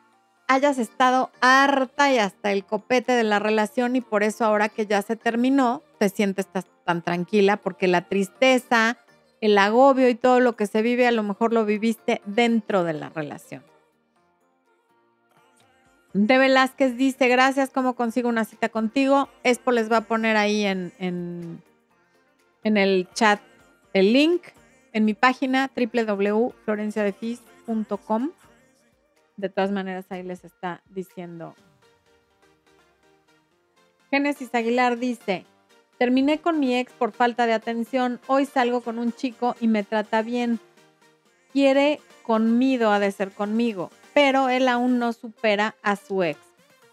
hayas 0.48 0.78
estado 0.78 1.30
harta 1.40 2.12
y 2.12 2.18
hasta 2.18 2.50
el 2.50 2.64
copete 2.64 3.12
de 3.12 3.22
la 3.22 3.38
relación 3.38 3.94
y 3.94 4.00
por 4.00 4.24
eso 4.24 4.44
ahora 4.44 4.68
que 4.68 4.86
ya 4.86 5.02
se 5.02 5.14
terminó, 5.14 5.82
te 5.98 6.08
sientes 6.08 6.48
tan 6.84 7.02
tranquila 7.02 7.56
porque 7.56 7.86
la 7.86 8.08
tristeza, 8.08 8.98
el 9.40 9.56
agobio 9.56 10.08
y 10.08 10.16
todo 10.16 10.40
lo 10.40 10.56
que 10.56 10.66
se 10.66 10.82
vive 10.82 11.06
a 11.06 11.12
lo 11.12 11.22
mejor 11.22 11.52
lo 11.52 11.64
viviste 11.64 12.20
dentro 12.26 12.82
de 12.82 12.94
la 12.94 13.10
relación. 13.10 13.62
De 16.12 16.38
Velázquez 16.38 16.96
dice, 16.96 17.28
gracias, 17.28 17.70
¿cómo 17.70 17.94
consigo 17.94 18.28
una 18.28 18.44
cita 18.44 18.68
contigo? 18.68 19.28
Expo 19.44 19.70
les 19.70 19.90
va 19.90 19.98
a 19.98 20.00
poner 20.02 20.36
ahí 20.36 20.64
en, 20.64 20.92
en, 20.98 21.62
en 22.64 22.76
el 22.76 23.08
chat 23.14 23.40
el 23.94 24.12
link 24.12 24.42
en 24.92 25.06
mi 25.06 25.14
página 25.14 25.70
www.florenciadefis.com 25.74 28.30
de 29.36 29.48
todas 29.48 29.72
maneras, 29.72 30.06
ahí 30.10 30.22
les 30.22 30.44
está 30.44 30.82
diciendo. 30.90 31.54
Génesis 34.10 34.54
Aguilar 34.54 34.98
dice, 34.98 35.44
terminé 35.98 36.40
con 36.40 36.60
mi 36.60 36.76
ex 36.76 36.92
por 36.92 37.12
falta 37.12 37.46
de 37.46 37.52
atención, 37.52 38.20
hoy 38.28 38.46
salgo 38.46 38.80
con 38.80 38.98
un 38.98 39.12
chico 39.12 39.56
y 39.60 39.66
me 39.66 39.82
trata 39.82 40.22
bien. 40.22 40.60
Quiere 41.52 42.00
conmigo, 42.22 42.88
ha 42.88 43.00
de 43.00 43.10
ser 43.10 43.32
conmigo, 43.32 43.90
pero 44.12 44.48
él 44.48 44.68
aún 44.68 44.98
no 44.98 45.12
supera 45.12 45.74
a 45.82 45.96
su 45.96 46.22
ex. 46.22 46.38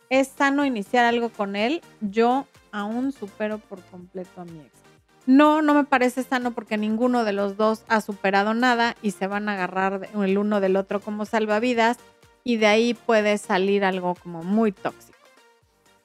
¿Es 0.09 0.29
sano 0.29 0.65
iniciar 0.65 1.05
algo 1.05 1.29
con 1.29 1.55
él? 1.55 1.81
Yo 2.01 2.47
aún 2.71 3.11
supero 3.11 3.59
por 3.59 3.81
completo 3.83 4.41
a 4.41 4.45
mi 4.45 4.59
ex. 4.59 4.80
No, 5.31 5.61
no 5.61 5.73
me 5.73 5.85
parece 5.85 6.23
sano 6.23 6.51
porque 6.51 6.75
ninguno 6.75 7.23
de 7.23 7.31
los 7.31 7.55
dos 7.55 7.85
ha 7.87 8.01
superado 8.01 8.53
nada 8.53 8.97
y 9.01 9.11
se 9.11 9.27
van 9.27 9.47
a 9.47 9.53
agarrar 9.53 10.09
el 10.13 10.37
uno 10.37 10.59
del 10.59 10.75
otro 10.75 10.99
como 10.99 11.23
salvavidas 11.23 11.99
y 12.43 12.57
de 12.57 12.67
ahí 12.67 12.93
puede 12.93 13.37
salir 13.37 13.85
algo 13.85 14.15
como 14.15 14.43
muy 14.43 14.73
tóxico. 14.73 15.17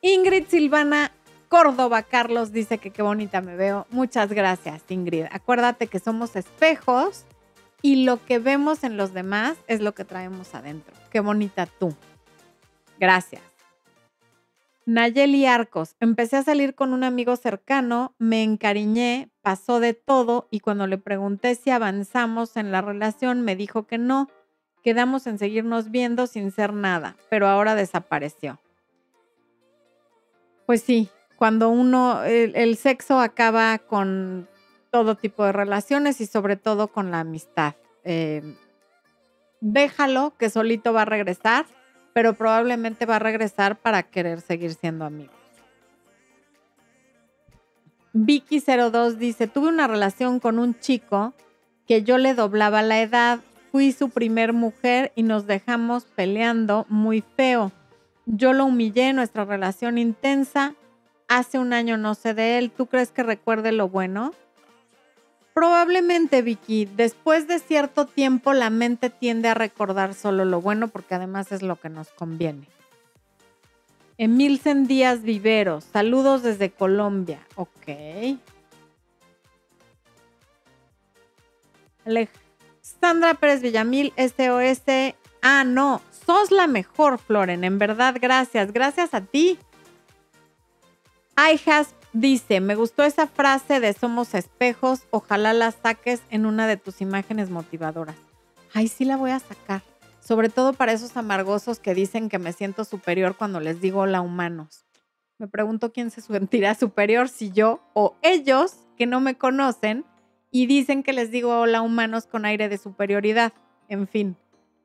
Ingrid 0.00 0.46
Silvana 0.46 1.10
Córdoba 1.48 2.04
Carlos 2.04 2.52
dice 2.52 2.78
que 2.78 2.92
qué 2.92 3.02
bonita 3.02 3.40
me 3.40 3.56
veo. 3.56 3.88
Muchas 3.90 4.32
gracias, 4.32 4.84
Ingrid. 4.90 5.24
Acuérdate 5.32 5.88
que 5.88 5.98
somos 5.98 6.36
espejos 6.36 7.24
y 7.82 8.04
lo 8.04 8.24
que 8.24 8.38
vemos 8.38 8.84
en 8.84 8.96
los 8.96 9.12
demás 9.12 9.56
es 9.66 9.80
lo 9.80 9.92
que 9.92 10.04
traemos 10.04 10.54
adentro. 10.54 10.94
Qué 11.10 11.18
bonita 11.18 11.66
tú. 11.66 11.92
Gracias. 13.00 13.42
Nayeli 14.86 15.46
Arcos, 15.46 15.96
empecé 16.00 16.36
a 16.36 16.42
salir 16.42 16.74
con 16.74 16.92
un 16.92 17.04
amigo 17.04 17.36
cercano, 17.36 18.14
me 18.18 18.42
encariñé, 18.42 19.30
pasó 19.42 19.80
de 19.80 19.94
todo 19.94 20.48
y 20.50 20.60
cuando 20.60 20.86
le 20.86 20.96
pregunté 20.96 21.54
si 21.56 21.70
avanzamos 21.70 22.56
en 22.56 22.72
la 22.72 22.80
relación 22.80 23.42
me 23.42 23.56
dijo 23.56 23.86
que 23.86 23.98
no, 23.98 24.28
Quedamos 24.86 25.26
en 25.26 25.36
seguirnos 25.36 25.90
viendo 25.90 26.28
sin 26.28 26.52
ser 26.52 26.72
nada, 26.72 27.16
pero 27.28 27.48
ahora 27.48 27.74
desapareció. 27.74 28.60
Pues 30.64 30.80
sí, 30.80 31.08
cuando 31.34 31.70
uno, 31.70 32.22
el, 32.22 32.76
sexo 32.76 33.18
acaba 33.18 33.78
con 33.78 34.48
todo 34.92 35.16
tipo 35.16 35.44
de 35.44 35.50
relaciones 35.50 36.20
y 36.20 36.26
sobre 36.26 36.54
todo 36.54 36.86
con 36.86 37.10
la 37.10 37.18
amistad. 37.18 37.74
Eh, 38.04 38.54
déjalo 39.60 40.36
que 40.38 40.50
solito 40.50 40.92
va 40.92 41.02
a 41.02 41.06
regresar, 41.06 41.66
pero 42.16 42.32
probablemente 42.32 43.04
va 43.04 43.16
a 43.16 43.18
regresar 43.18 43.76
para 43.76 44.02
querer 44.02 44.40
seguir 44.40 44.72
siendo 44.72 45.04
amigos. 45.04 45.36
Vicky02 48.14 49.16
dice, 49.16 49.48
tuve 49.48 49.68
una 49.68 49.86
relación 49.86 50.40
con 50.40 50.58
un 50.58 50.80
chico 50.80 51.34
que 51.86 52.04
yo 52.04 52.16
le 52.16 52.32
doblaba 52.32 52.80
la 52.80 53.02
edad, 53.02 53.40
fui 53.70 53.92
su 53.92 54.08
primer 54.08 54.54
mujer 54.54 55.12
y 55.14 55.24
nos 55.24 55.46
dejamos 55.46 56.06
peleando 56.06 56.86
muy 56.88 57.20
feo. 57.20 57.70
Yo 58.24 58.54
lo 58.54 58.64
humillé, 58.64 59.12
nuestra 59.12 59.44
relación 59.44 59.98
intensa, 59.98 60.74
hace 61.28 61.58
un 61.58 61.74
año 61.74 61.98
no 61.98 62.14
sé 62.14 62.32
de 62.32 62.56
él, 62.56 62.70
¿tú 62.70 62.86
crees 62.86 63.10
que 63.10 63.24
recuerde 63.24 63.72
lo 63.72 63.90
bueno? 63.90 64.32
Probablemente, 65.56 66.42
Vicky, 66.42 66.84
después 66.84 67.48
de 67.48 67.58
cierto 67.60 68.04
tiempo 68.04 68.52
la 68.52 68.68
mente 68.68 69.08
tiende 69.08 69.48
a 69.48 69.54
recordar 69.54 70.12
solo 70.12 70.44
lo 70.44 70.60
bueno 70.60 70.88
porque 70.88 71.14
además 71.14 71.50
es 71.50 71.62
lo 71.62 71.76
que 71.76 71.88
nos 71.88 72.10
conviene. 72.10 72.68
Emilcen 74.18 74.86
Díaz 74.86 75.22
Viveros, 75.22 75.84
saludos 75.84 76.42
desde 76.42 76.68
Colombia. 76.68 77.40
Ok. 77.54 77.88
Alejandra 82.04 83.32
Pérez 83.40 83.62
Villamil, 83.62 84.12
SOS. 84.18 85.14
Ah, 85.40 85.64
no, 85.64 86.02
sos 86.26 86.50
la 86.50 86.66
mejor, 86.66 87.16
Floren. 87.16 87.64
En 87.64 87.78
verdad, 87.78 88.14
gracias. 88.20 88.74
Gracias 88.74 89.14
a 89.14 89.22
ti. 89.22 89.58
I 91.38 91.58
has 91.66 91.94
Dice, 92.18 92.62
me 92.62 92.76
gustó 92.76 93.04
esa 93.04 93.26
frase 93.26 93.78
de 93.78 93.92
somos 93.92 94.32
espejos, 94.32 95.02
ojalá 95.10 95.52
la 95.52 95.70
saques 95.70 96.22
en 96.30 96.46
una 96.46 96.66
de 96.66 96.78
tus 96.78 97.02
imágenes 97.02 97.50
motivadoras. 97.50 98.16
Ay, 98.72 98.88
sí 98.88 99.04
la 99.04 99.18
voy 99.18 99.32
a 99.32 99.38
sacar. 99.38 99.82
Sobre 100.20 100.48
todo 100.48 100.72
para 100.72 100.92
esos 100.92 101.14
amargosos 101.18 101.78
que 101.78 101.92
dicen 101.92 102.30
que 102.30 102.38
me 102.38 102.54
siento 102.54 102.86
superior 102.86 103.36
cuando 103.36 103.60
les 103.60 103.82
digo 103.82 104.00
hola 104.00 104.22
humanos. 104.22 104.86
Me 105.36 105.46
pregunto 105.46 105.92
quién 105.92 106.10
se 106.10 106.22
sentirá 106.22 106.74
superior, 106.74 107.28
si 107.28 107.50
yo 107.50 107.82
o 107.92 108.14
ellos 108.22 108.78
que 108.96 109.04
no 109.04 109.20
me 109.20 109.34
conocen 109.34 110.06
y 110.50 110.64
dicen 110.64 111.02
que 111.02 111.12
les 111.12 111.30
digo 111.30 111.60
hola 111.60 111.82
humanos 111.82 112.26
con 112.26 112.46
aire 112.46 112.70
de 112.70 112.78
superioridad. 112.78 113.52
En 113.88 114.08
fin, 114.08 114.38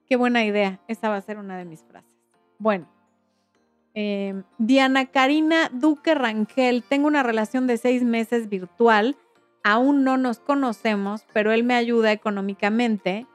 qué 0.06 0.18
buena 0.18 0.44
idea. 0.44 0.82
Esa 0.90 1.08
va 1.08 1.16
a 1.16 1.22
ser 1.22 1.38
una 1.38 1.58
de 1.58 1.64
mis 1.64 1.82
frases. 1.82 2.12
Bueno. 2.60 3.01
Em, 3.94 4.44
Diana 4.58 5.08
Karina 5.08 5.70
Duque 5.74 6.16
Rangel, 6.16 6.84
tengo 6.84 7.08
una 7.08 7.24
relación 7.24 7.68
de 7.68 7.78
seis 7.78 8.04
meses 8.04 8.48
virtual, 8.48 9.18
aún 9.64 10.04
no 10.04 10.18
nos 10.18 10.40
conocemos, 10.40 11.26
pero 11.34 11.52
él 11.52 11.64
me 11.64 11.76
ayuda 11.76 12.12
económicamente 12.12 13.28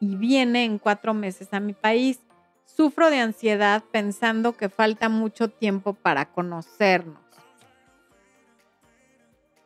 y 0.00 0.16
viene 0.16 0.64
en 0.64 0.78
cuatro 0.78 1.12
meses 1.12 1.52
a 1.52 1.60
mi 1.60 1.74
país. 1.74 2.20
Sufro 2.64 3.10
de 3.10 3.20
ansiedad 3.20 3.84
pensando 3.92 4.56
que 4.56 4.68
falta 4.68 5.08
mucho 5.08 5.48
tiempo 5.48 5.92
para 5.92 6.32
conocernos. 6.32 7.20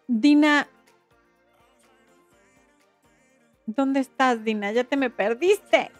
Dina, 0.08 0.66
¿dónde 3.66 4.00
estás, 4.00 4.42
Dina? 4.42 4.72
Ya 4.72 4.84
te 4.84 4.96
me 4.96 5.10
perdiste 5.10 5.92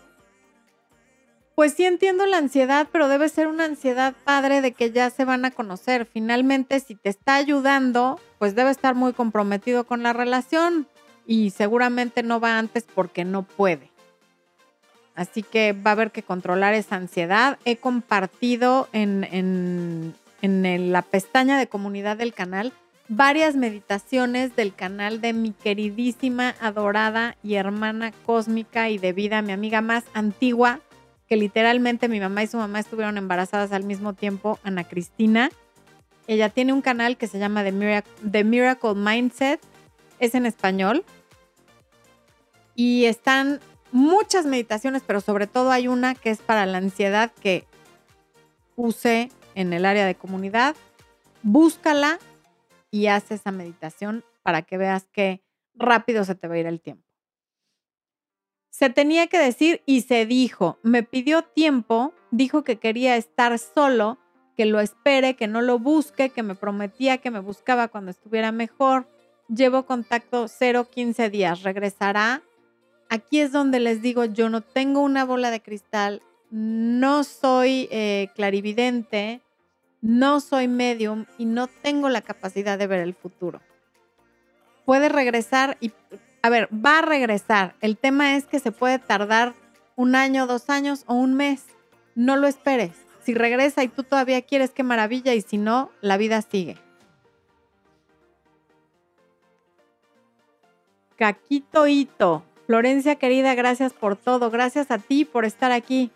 pues 1.58 1.74
sí 1.74 1.84
entiendo 1.84 2.24
la 2.24 2.36
ansiedad, 2.36 2.86
pero 2.92 3.08
debe 3.08 3.28
ser 3.28 3.48
una 3.48 3.64
ansiedad 3.64 4.14
padre 4.22 4.60
de 4.60 4.70
que 4.70 4.92
ya 4.92 5.10
se 5.10 5.24
van 5.24 5.44
a 5.44 5.50
conocer. 5.50 6.06
Finalmente, 6.06 6.78
si 6.78 6.94
te 6.94 7.08
está 7.08 7.34
ayudando, 7.34 8.20
pues 8.38 8.54
debe 8.54 8.70
estar 8.70 8.94
muy 8.94 9.12
comprometido 9.12 9.82
con 9.82 10.04
la 10.04 10.12
relación 10.12 10.86
y 11.26 11.50
seguramente 11.50 12.22
no 12.22 12.38
va 12.38 12.60
antes 12.60 12.84
porque 12.84 13.24
no 13.24 13.42
puede. 13.42 13.90
Así 15.16 15.42
que 15.42 15.72
va 15.72 15.90
a 15.90 15.94
haber 15.94 16.12
que 16.12 16.22
controlar 16.22 16.74
esa 16.74 16.94
ansiedad. 16.94 17.58
He 17.64 17.74
compartido 17.74 18.88
en, 18.92 19.24
en, 19.24 20.14
en 20.42 20.92
la 20.92 21.02
pestaña 21.02 21.58
de 21.58 21.66
comunidad 21.66 22.18
del 22.18 22.34
canal 22.34 22.72
varias 23.08 23.56
meditaciones 23.56 24.54
del 24.54 24.74
canal 24.74 25.20
de 25.20 25.32
mi 25.32 25.50
queridísima, 25.50 26.54
adorada 26.60 27.36
y 27.42 27.54
hermana 27.54 28.12
cósmica 28.26 28.90
y 28.90 28.98
de 28.98 29.12
vida, 29.12 29.42
mi 29.42 29.52
amiga 29.52 29.80
más 29.80 30.04
antigua, 30.14 30.80
que 31.28 31.36
literalmente 31.36 32.08
mi 32.08 32.20
mamá 32.20 32.42
y 32.42 32.46
su 32.46 32.56
mamá 32.56 32.80
estuvieron 32.80 33.18
embarazadas 33.18 33.72
al 33.72 33.84
mismo 33.84 34.14
tiempo, 34.14 34.58
Ana 34.62 34.84
Cristina. 34.84 35.50
Ella 36.26 36.48
tiene 36.48 36.72
un 36.72 36.82
canal 36.82 37.16
que 37.16 37.26
se 37.26 37.38
llama 37.38 37.64
The 37.64 38.44
Miracle, 38.44 38.94
Mindset, 38.94 39.60
es 40.18 40.34
en 40.34 40.46
español. 40.46 41.04
Y 42.74 43.04
están 43.06 43.60
muchas 43.92 44.46
meditaciones, 44.46 45.02
pero 45.06 45.20
sobre 45.20 45.46
todo 45.46 45.70
hay 45.70 45.88
una 45.88 46.14
que 46.14 46.30
es 46.30 46.38
para 46.38 46.64
la 46.66 46.78
ansiedad 46.78 47.32
que 47.40 47.64
use 48.76 49.30
en 49.54 49.72
el 49.72 49.84
área 49.84 50.06
de 50.06 50.14
comunidad. 50.14 50.76
Búscala 51.42 52.18
y 52.90 53.06
haz 53.06 53.30
esa 53.30 53.50
meditación 53.50 54.24
para 54.42 54.62
que 54.62 54.78
veas 54.78 55.06
que 55.12 55.42
rápido 55.74 56.24
se 56.24 56.34
te 56.34 56.48
va 56.48 56.54
a 56.54 56.58
ir 56.58 56.66
el 56.66 56.80
tiempo. 56.80 57.07
Se 58.70 58.90
tenía 58.90 59.26
que 59.26 59.38
decir 59.38 59.82
y 59.86 60.02
se 60.02 60.26
dijo. 60.26 60.78
Me 60.82 61.02
pidió 61.02 61.42
tiempo, 61.42 62.12
dijo 62.30 62.64
que 62.64 62.76
quería 62.76 63.16
estar 63.16 63.58
solo, 63.58 64.18
que 64.56 64.66
lo 64.66 64.80
espere, 64.80 65.34
que 65.34 65.46
no 65.46 65.62
lo 65.62 65.78
busque, 65.78 66.30
que 66.30 66.42
me 66.42 66.54
prometía 66.54 67.18
que 67.18 67.30
me 67.30 67.40
buscaba 67.40 67.88
cuando 67.88 68.10
estuviera 68.10 68.52
mejor. 68.52 69.08
Llevo 69.48 69.86
contacto 69.86 70.46
0-15 70.46 71.30
días. 71.30 71.62
¿Regresará? 71.62 72.42
Aquí 73.08 73.40
es 73.40 73.52
donde 73.52 73.80
les 73.80 74.02
digo, 74.02 74.24
yo 74.24 74.48
no 74.50 74.60
tengo 74.60 75.00
una 75.00 75.24
bola 75.24 75.50
de 75.50 75.62
cristal, 75.62 76.22
no 76.50 77.24
soy 77.24 77.88
eh, 77.90 78.28
clarividente, 78.34 79.40
no 80.02 80.40
soy 80.40 80.68
medium 80.68 81.24
y 81.38 81.46
no 81.46 81.68
tengo 81.68 82.08
la 82.08 82.20
capacidad 82.20 82.78
de 82.78 82.86
ver 82.86 83.00
el 83.00 83.14
futuro. 83.14 83.60
Puede 84.84 85.08
regresar 85.08 85.78
y 85.80 85.92
a 86.42 86.50
ver, 86.50 86.68
va 86.72 86.98
a 86.98 87.02
regresar. 87.02 87.74
El 87.80 87.96
tema 87.96 88.36
es 88.36 88.46
que 88.46 88.60
se 88.60 88.72
puede 88.72 88.98
tardar 88.98 89.54
un 89.96 90.14
año, 90.14 90.46
dos 90.46 90.70
años 90.70 91.04
o 91.06 91.14
un 91.14 91.34
mes. 91.34 91.64
No 92.14 92.36
lo 92.36 92.46
esperes. 92.46 92.92
Si 93.22 93.34
regresa 93.34 93.82
y 93.82 93.88
tú 93.88 94.04
todavía 94.04 94.42
quieres, 94.42 94.70
qué 94.70 94.82
maravilla. 94.82 95.34
Y 95.34 95.42
si 95.42 95.58
no, 95.58 95.90
la 96.00 96.16
vida 96.16 96.42
sigue. 96.42 96.76
Caquito 101.16 101.86
Hito. 101.86 102.44
Florencia 102.66 103.16
querida, 103.16 103.54
gracias 103.54 103.92
por 103.92 104.16
todo. 104.16 104.50
Gracias 104.50 104.90
a 104.90 104.98
ti 104.98 105.24
por 105.24 105.44
estar 105.44 105.72
aquí. 105.72 106.10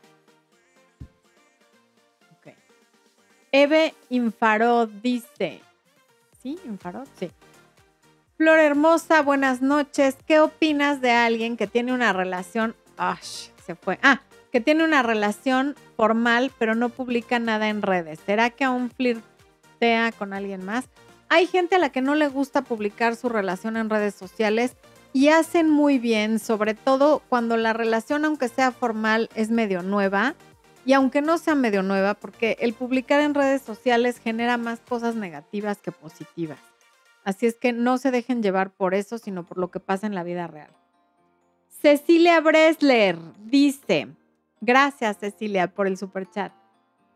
Eve 3.52 3.94
Infarod 4.08 4.88
dice. 5.02 5.60
¿Sí? 6.42 6.58
¿Infarod? 6.64 7.06
Sí. 7.18 7.30
Flor 8.42 8.58
hermosa, 8.58 9.22
buenas 9.22 9.62
noches. 9.62 10.16
¿Qué 10.26 10.40
opinas 10.40 11.00
de 11.00 11.12
alguien 11.12 11.56
que 11.56 11.68
tiene 11.68 11.92
una 11.92 12.12
relación... 12.12 12.74
Se 13.64 13.76
fue. 13.76 14.00
Ah, 14.02 14.20
que 14.50 14.60
tiene 14.60 14.82
una 14.82 15.04
relación 15.04 15.76
formal, 15.96 16.50
pero 16.58 16.74
no 16.74 16.88
publica 16.88 17.38
nada 17.38 17.68
en 17.68 17.82
redes. 17.82 18.18
¿Será 18.26 18.50
que 18.50 18.64
aún 18.64 18.90
flirtea 18.90 20.10
con 20.10 20.32
alguien 20.32 20.64
más? 20.64 20.86
Hay 21.28 21.46
gente 21.46 21.76
a 21.76 21.78
la 21.78 21.90
que 21.90 22.00
no 22.00 22.16
le 22.16 22.26
gusta 22.26 22.62
publicar 22.62 23.14
su 23.14 23.28
relación 23.28 23.76
en 23.76 23.88
redes 23.88 24.16
sociales 24.16 24.74
y 25.12 25.28
hacen 25.28 25.70
muy 25.70 26.00
bien, 26.00 26.40
sobre 26.40 26.74
todo 26.74 27.22
cuando 27.28 27.56
la 27.56 27.72
relación, 27.72 28.24
aunque 28.24 28.48
sea 28.48 28.72
formal, 28.72 29.30
es 29.36 29.52
medio 29.52 29.84
nueva. 29.84 30.34
Y 30.84 30.94
aunque 30.94 31.22
no 31.22 31.38
sea 31.38 31.54
medio 31.54 31.84
nueva, 31.84 32.14
porque 32.14 32.56
el 32.58 32.74
publicar 32.74 33.20
en 33.20 33.34
redes 33.34 33.62
sociales 33.62 34.18
genera 34.18 34.56
más 34.56 34.80
cosas 34.80 35.14
negativas 35.14 35.78
que 35.78 35.92
positivas. 35.92 36.71
Así 37.24 37.46
es 37.46 37.56
que 37.56 37.72
no 37.72 37.98
se 37.98 38.10
dejen 38.10 38.42
llevar 38.42 38.70
por 38.70 38.94
eso, 38.94 39.18
sino 39.18 39.44
por 39.44 39.58
lo 39.58 39.70
que 39.70 39.80
pasa 39.80 40.06
en 40.06 40.14
la 40.14 40.24
vida 40.24 40.46
real. 40.46 40.70
Cecilia 41.68 42.40
Bresler 42.40 43.18
dice, 43.44 44.08
gracias 44.60 45.18
Cecilia 45.18 45.68
por 45.68 45.86
el 45.86 45.96
super 45.96 46.28
chat. 46.30 46.52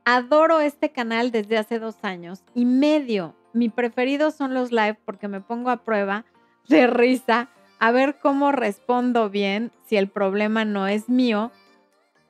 Adoro 0.04 0.60
este 0.60 0.90
canal 0.90 1.30
desde 1.32 1.58
hace 1.58 1.78
dos 1.78 1.96
años 2.02 2.42
y 2.54 2.64
medio. 2.64 3.34
Mi 3.52 3.68
preferido 3.68 4.30
son 4.30 4.54
los 4.54 4.70
live 4.70 4.98
porque 5.04 5.28
me 5.28 5.40
pongo 5.40 5.70
a 5.70 5.84
prueba 5.84 6.24
de 6.68 6.86
risa 6.86 7.48
a 7.78 7.90
ver 7.90 8.18
cómo 8.20 8.52
respondo 8.52 9.30
bien 9.30 9.72
si 9.86 9.96
el 9.96 10.08
problema 10.08 10.64
no 10.64 10.86
es 10.86 11.08
mío. 11.08 11.50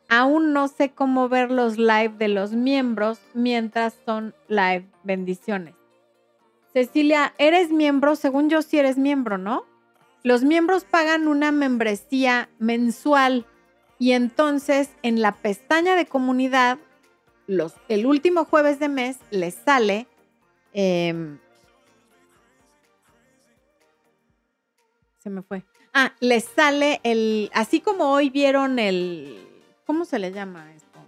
Aún 0.09 0.53
no 0.53 0.69
sé 0.69 0.91
cómo 0.91 1.29
ver 1.29 1.51
los 1.51 1.79
live 1.79 2.15
de 2.19 2.29
los 2.29 2.53
miembros 2.53 3.21
mientras 3.35 3.95
son 4.05 4.35
live. 4.49 4.87
Bendiciones. 5.05 5.75
Cecilia, 6.77 7.33
eres 7.39 7.71
miembro, 7.71 8.17
según 8.17 8.51
yo 8.51 8.61
sí 8.61 8.79
eres 8.79 8.99
miembro, 8.99 9.39
¿no? 9.39 9.65
Los 10.23 10.45
miembros 10.45 10.85
pagan 10.85 11.27
una 11.27 11.51
membresía 11.51 12.51
mensual 12.59 13.47
Y 13.99 14.13
entonces 14.13 14.91
en 15.03 15.23
la 15.23 15.33
pestaña 15.33 15.97
de 15.97 16.05
comunidad, 16.05 16.77
los, 17.47 17.73
el 17.89 18.05
último 18.05 18.45
jueves 18.45 18.79
de 18.79 18.91
mes 18.91 19.17
les 19.31 19.55
sale 19.55 20.07
em, 20.75 21.39
se 25.17 25.31
me 25.31 25.41
fue. 25.41 25.65
Ah, 25.95 26.13
les 26.21 26.45
sale 26.45 27.01
el, 27.05 27.51
así 27.55 27.81
como 27.81 28.13
hoy 28.13 28.29
vieron 28.29 28.79
el, 28.79 29.49
¿cómo 29.87 30.05
se 30.05 30.19
le 30.19 30.31
llama 30.31 30.71
esto? 30.75 30.99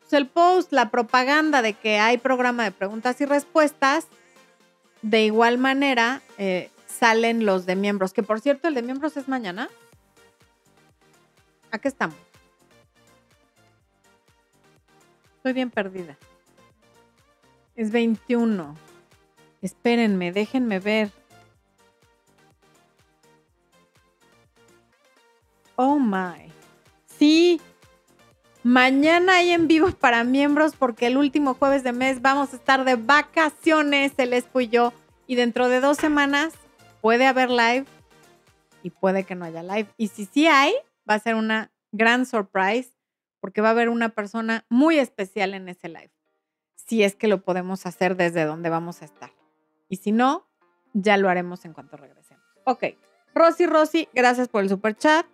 Pues 0.00 0.12
el 0.14 0.26
post, 0.26 0.72
la 0.72 0.90
propaganda 0.90 1.62
de 1.62 1.74
que 1.74 2.00
hay 2.00 2.18
programa 2.18 2.64
de 2.64 2.72
preguntas 2.72 3.20
y 3.20 3.26
respuestas, 3.26 4.08
de 5.02 5.24
igual 5.24 5.58
manera 5.58 6.22
eh, 6.38 6.70
salen 6.86 7.46
los 7.46 7.66
de 7.66 7.76
miembros, 7.76 8.12
que 8.12 8.22
por 8.22 8.40
cierto 8.40 8.68
el 8.68 8.74
de 8.74 8.82
miembros 8.82 9.16
es 9.16 9.28
mañana. 9.28 9.68
Aquí 11.70 11.88
estamos. 11.88 12.16
Estoy 15.36 15.52
bien 15.52 15.70
perdida. 15.70 16.16
Es 17.76 17.90
21. 17.92 18.74
Espérenme, 19.62 20.32
déjenme 20.32 20.80
ver. 20.80 21.10
Oh 25.76 25.98
my. 25.98 26.52
Sí. 27.06 27.60
Mañana 28.68 29.36
hay 29.36 29.52
en 29.52 29.66
vivo 29.66 29.92
para 29.92 30.24
miembros 30.24 30.76
porque 30.76 31.06
el 31.06 31.16
último 31.16 31.54
jueves 31.54 31.84
de 31.84 31.92
mes 31.92 32.20
vamos 32.20 32.52
a 32.52 32.56
estar 32.56 32.84
de 32.84 32.96
vacaciones, 32.96 34.12
el 34.18 34.34
Espo 34.34 34.60
y 34.60 34.68
yo. 34.68 34.92
Y 35.26 35.36
dentro 35.36 35.70
de 35.70 35.80
dos 35.80 35.96
semanas 35.96 36.52
puede 37.00 37.24
haber 37.24 37.48
live 37.48 37.86
y 38.82 38.90
puede 38.90 39.24
que 39.24 39.34
no 39.34 39.46
haya 39.46 39.62
live. 39.62 39.88
Y 39.96 40.08
si 40.08 40.26
sí 40.26 40.48
hay, 40.48 40.74
va 41.08 41.14
a 41.14 41.18
ser 41.18 41.34
una 41.34 41.72
gran 41.92 42.26
surprise 42.26 42.92
porque 43.40 43.62
va 43.62 43.68
a 43.68 43.70
haber 43.70 43.88
una 43.88 44.10
persona 44.10 44.66
muy 44.68 44.98
especial 44.98 45.54
en 45.54 45.70
ese 45.70 45.88
live. 45.88 46.12
Si 46.74 47.02
es 47.02 47.14
que 47.14 47.26
lo 47.26 47.40
podemos 47.40 47.86
hacer 47.86 48.16
desde 48.16 48.44
donde 48.44 48.68
vamos 48.68 49.00
a 49.00 49.06
estar. 49.06 49.32
Y 49.88 49.96
si 49.96 50.12
no, 50.12 50.46
ya 50.92 51.16
lo 51.16 51.30
haremos 51.30 51.64
en 51.64 51.72
cuanto 51.72 51.96
regresemos. 51.96 52.44
Ok. 52.66 52.84
Rosy, 53.34 53.64
Rosy, 53.64 54.08
gracias 54.12 54.48
por 54.48 54.62
el 54.62 54.68
super 54.68 54.94
chat. 54.94 55.24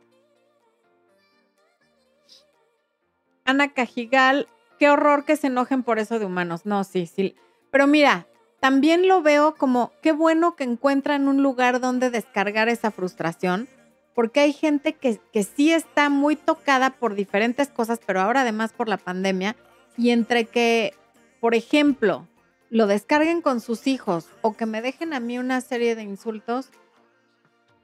Ana 3.44 3.72
Cajigal, 3.72 4.48
qué 4.78 4.90
horror 4.90 5.24
que 5.24 5.36
se 5.36 5.48
enojen 5.48 5.82
por 5.82 5.98
eso 5.98 6.18
de 6.18 6.26
humanos. 6.26 6.64
No, 6.64 6.84
sí, 6.84 7.06
sí. 7.06 7.36
Pero 7.70 7.86
mira, 7.86 8.26
también 8.60 9.08
lo 9.08 9.20
veo 9.22 9.54
como 9.56 9.92
qué 10.02 10.12
bueno 10.12 10.56
que 10.56 10.64
encuentran 10.64 11.28
un 11.28 11.42
lugar 11.42 11.80
donde 11.80 12.10
descargar 12.10 12.68
esa 12.68 12.90
frustración, 12.90 13.68
porque 14.14 14.40
hay 14.40 14.52
gente 14.52 14.94
que, 14.94 15.20
que 15.32 15.42
sí 15.42 15.72
está 15.72 16.08
muy 16.08 16.36
tocada 16.36 16.90
por 16.90 17.14
diferentes 17.14 17.68
cosas, 17.68 18.00
pero 18.06 18.20
ahora 18.20 18.42
además 18.42 18.72
por 18.72 18.88
la 18.88 18.96
pandemia, 18.96 19.56
y 19.96 20.10
entre 20.10 20.46
que, 20.46 20.94
por 21.40 21.54
ejemplo, 21.54 22.26
lo 22.70 22.86
descarguen 22.86 23.42
con 23.42 23.60
sus 23.60 23.86
hijos 23.86 24.28
o 24.40 24.56
que 24.56 24.66
me 24.66 24.82
dejen 24.82 25.12
a 25.12 25.20
mí 25.20 25.38
una 25.38 25.60
serie 25.60 25.94
de 25.94 26.02
insultos, 26.02 26.70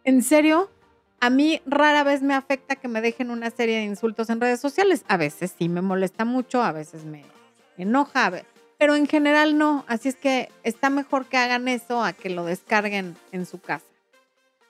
en 0.04 0.22
serio, 0.22 0.70
a 1.20 1.30
mí 1.30 1.60
rara 1.66 2.02
vez 2.02 2.22
me 2.22 2.34
afecta 2.34 2.76
que 2.76 2.88
me 2.88 3.02
dejen 3.02 3.30
una 3.30 3.50
serie 3.50 3.76
de 3.76 3.84
insultos 3.84 4.30
en 4.30 4.40
redes 4.40 4.60
sociales. 4.60 5.04
A 5.06 5.18
veces 5.18 5.54
sí 5.56 5.68
me 5.68 5.82
molesta 5.82 6.24
mucho, 6.24 6.62
a 6.62 6.72
veces 6.72 7.04
me 7.04 7.24
enoja, 7.76 8.32
pero 8.78 8.94
en 8.94 9.06
general 9.06 9.58
no. 9.58 9.84
Así 9.86 10.08
es 10.08 10.16
que 10.16 10.50
está 10.62 10.88
mejor 10.88 11.26
que 11.26 11.36
hagan 11.36 11.68
eso 11.68 12.02
a 12.02 12.14
que 12.14 12.30
lo 12.30 12.44
descarguen 12.46 13.16
en 13.32 13.44
su 13.44 13.60
casa. 13.60 13.84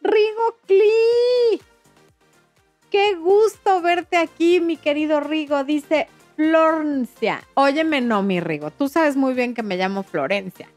Rigo 0.02 0.56
Cli. 0.66 1.62
Qué 2.90 3.14
gusto 3.14 3.80
verte 3.80 4.16
aquí, 4.16 4.60
mi 4.60 4.76
querido 4.76 5.20
Rigo. 5.20 5.62
Dice 5.62 6.08
Florencia. 6.34 7.44
Óyeme, 7.54 8.00
no, 8.00 8.24
mi 8.24 8.40
Rigo. 8.40 8.72
Tú 8.72 8.88
sabes 8.88 9.14
muy 9.14 9.34
bien 9.34 9.54
que 9.54 9.62
me 9.62 9.76
llamo 9.76 10.02
Florencia. 10.02 10.68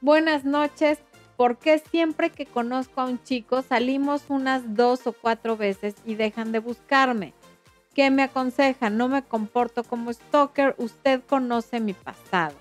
Buenas 0.00 0.44
noches. 0.44 0.98
¿Por 1.36 1.58
qué 1.58 1.78
siempre 1.78 2.30
que 2.30 2.46
conozco 2.46 3.00
a 3.00 3.06
un 3.06 3.22
chico 3.22 3.62
salimos 3.62 4.24
unas 4.28 4.74
dos 4.74 5.06
o 5.06 5.12
cuatro 5.12 5.56
veces 5.56 5.94
y 6.04 6.14
dejan 6.14 6.52
de 6.52 6.60
buscarme? 6.60 7.34
¿Qué 7.94 8.10
me 8.10 8.22
aconseja? 8.22 8.90
No 8.90 9.08
me 9.08 9.22
comporto 9.22 9.84
como 9.84 10.12
stalker. 10.12 10.74
Usted 10.78 11.22
conoce 11.26 11.80
mi 11.80 11.92
pasado. 11.92 12.56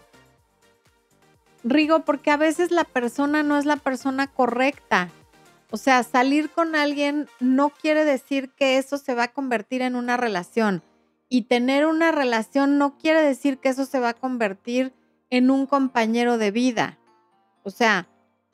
Rigo, 1.64 2.04
porque 2.06 2.30
a 2.30 2.38
veces 2.38 2.72
la 2.72 2.84
persona 2.84 3.42
no 3.42 3.58
es 3.58 3.66
la 3.66 3.78
persona 3.78 4.28
correcta. 4.28 5.10
O 5.72 5.78
sea, 5.78 6.04
salir 6.04 6.52
con 6.52 6.76
alguien 6.76 7.28
no 7.40 7.70
quiere 7.70 8.06
decir 8.06 8.52
que 8.52 8.78
eso 8.78 8.98
se 8.98 9.16
va 9.16 9.24
a 9.24 9.34
convertir 9.34 9.82
en 9.82 9.96
una 9.96 10.18
relación. 10.18 10.84
Y 11.30 11.44
tener 11.44 11.88
una 11.88 12.12
relación 12.12 12.78
no 12.78 12.98
quiere 12.98 13.22
decir 13.24 13.58
que 13.58 13.70
eso 13.70 13.86
se 13.86 14.00
va 14.00 14.10
a 14.10 14.14
convertir 14.14 14.94
en 15.32 15.50
un 15.50 15.66
compañero 15.66 16.38
de 16.38 16.52
vida. 16.52 17.00
O 17.64 17.72
sea, 17.72 18.08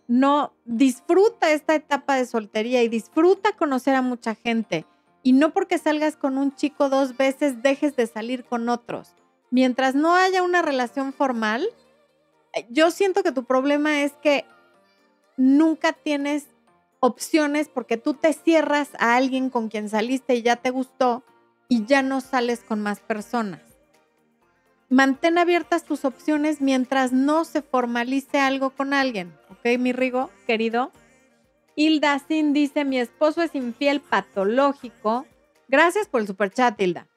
no 0.10 0.54
disfruta 0.66 1.52
esta 1.52 1.76
etapa 1.76 2.16
de 2.16 2.26
soltería 2.26 2.82
y 2.82 2.90
disfruta 2.90 3.52
conocer 3.56 3.94
a 3.94 4.02
mucha 4.02 4.34
gente. 4.34 4.88
Y 5.22 5.34
no 5.34 5.54
porque 5.54 5.78
salgas 5.78 6.16
con 6.16 6.40
un 6.40 6.56
chico 6.56 6.90
dos 6.90 7.16
veces 7.16 7.62
dejes 7.62 7.96
de 7.96 8.08
salir 8.08 8.44
con 8.44 8.70
otros. 8.70 9.14
Mientras 9.52 9.94
no 9.94 10.16
haya 10.16 10.42
una 10.42 10.64
relación 10.64 11.14
formal, 11.14 11.70
eh, 12.54 12.66
yo 12.72 12.90
siento 12.90 13.22
que 13.22 13.32
tu 13.32 13.44
problema 13.44 14.02
es 14.02 14.14
que 14.14 14.46
nunca 15.38 15.94
tienes 15.94 16.48
opciones 17.00 17.70
porque 17.70 17.98
tú 17.98 18.16
te 18.16 18.34
cierras 18.34 18.90
a 18.98 19.16
alguien 19.16 19.52
con 19.52 19.70
quien 19.70 19.90
saliste 19.90 20.34
y 20.34 20.42
ya 20.42 20.56
te 20.56 20.72
gustó 20.72 21.24
y 21.68 21.86
ya 21.86 22.02
no 22.02 22.20
sales 22.20 22.62
con 22.62 22.82
más 22.82 23.00
personas 23.00 23.69
mantén 24.90 25.38
abiertas 25.38 25.84
tus 25.84 26.04
opciones 26.04 26.62
mientras 26.62 27.14
no 27.14 27.46
se 27.46 27.62
formalice 27.62 28.40
algo 28.40 28.72
con 28.72 28.94
alguien. 28.94 29.34
¿Ok, 29.50 29.78
mi 29.80 29.94
Rigo, 29.94 30.30
querido? 30.48 30.92
Hilda 31.76 32.20
Sin 32.20 32.52
dice, 32.54 32.84
mi 32.84 33.00
esposo 33.00 33.42
es 33.42 33.56
infiel 33.56 34.02
patológico. 34.02 35.26
Gracias 35.68 36.08
por 36.08 36.22
el 36.22 36.28
super 36.28 36.52
chat, 36.52 36.80
Hilda. 36.82 37.08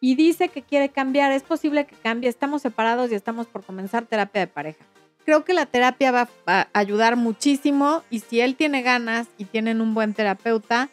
Y 0.00 0.14
dice 0.14 0.48
que 0.48 0.62
quiere 0.62 0.90
cambiar. 0.90 1.32
Es 1.32 1.42
posible 1.42 1.86
que 1.86 1.96
cambie. 1.96 2.28
Estamos 2.28 2.62
separados 2.62 3.10
y 3.10 3.14
estamos 3.14 3.46
por 3.46 3.64
comenzar 3.64 4.04
terapia 4.04 4.42
de 4.42 4.46
pareja. 4.46 4.84
Creo 5.24 5.44
que 5.44 5.54
la 5.54 5.66
terapia 5.66 6.12
va 6.12 6.28
a 6.46 6.68
ayudar 6.72 7.16
muchísimo 7.16 8.04
y 8.10 8.20
si 8.20 8.40
él 8.40 8.54
tiene 8.54 8.82
ganas 8.82 9.26
y 9.38 9.44
tienen 9.46 9.80
un 9.80 9.92
buen 9.92 10.14
terapeuta, 10.14 10.88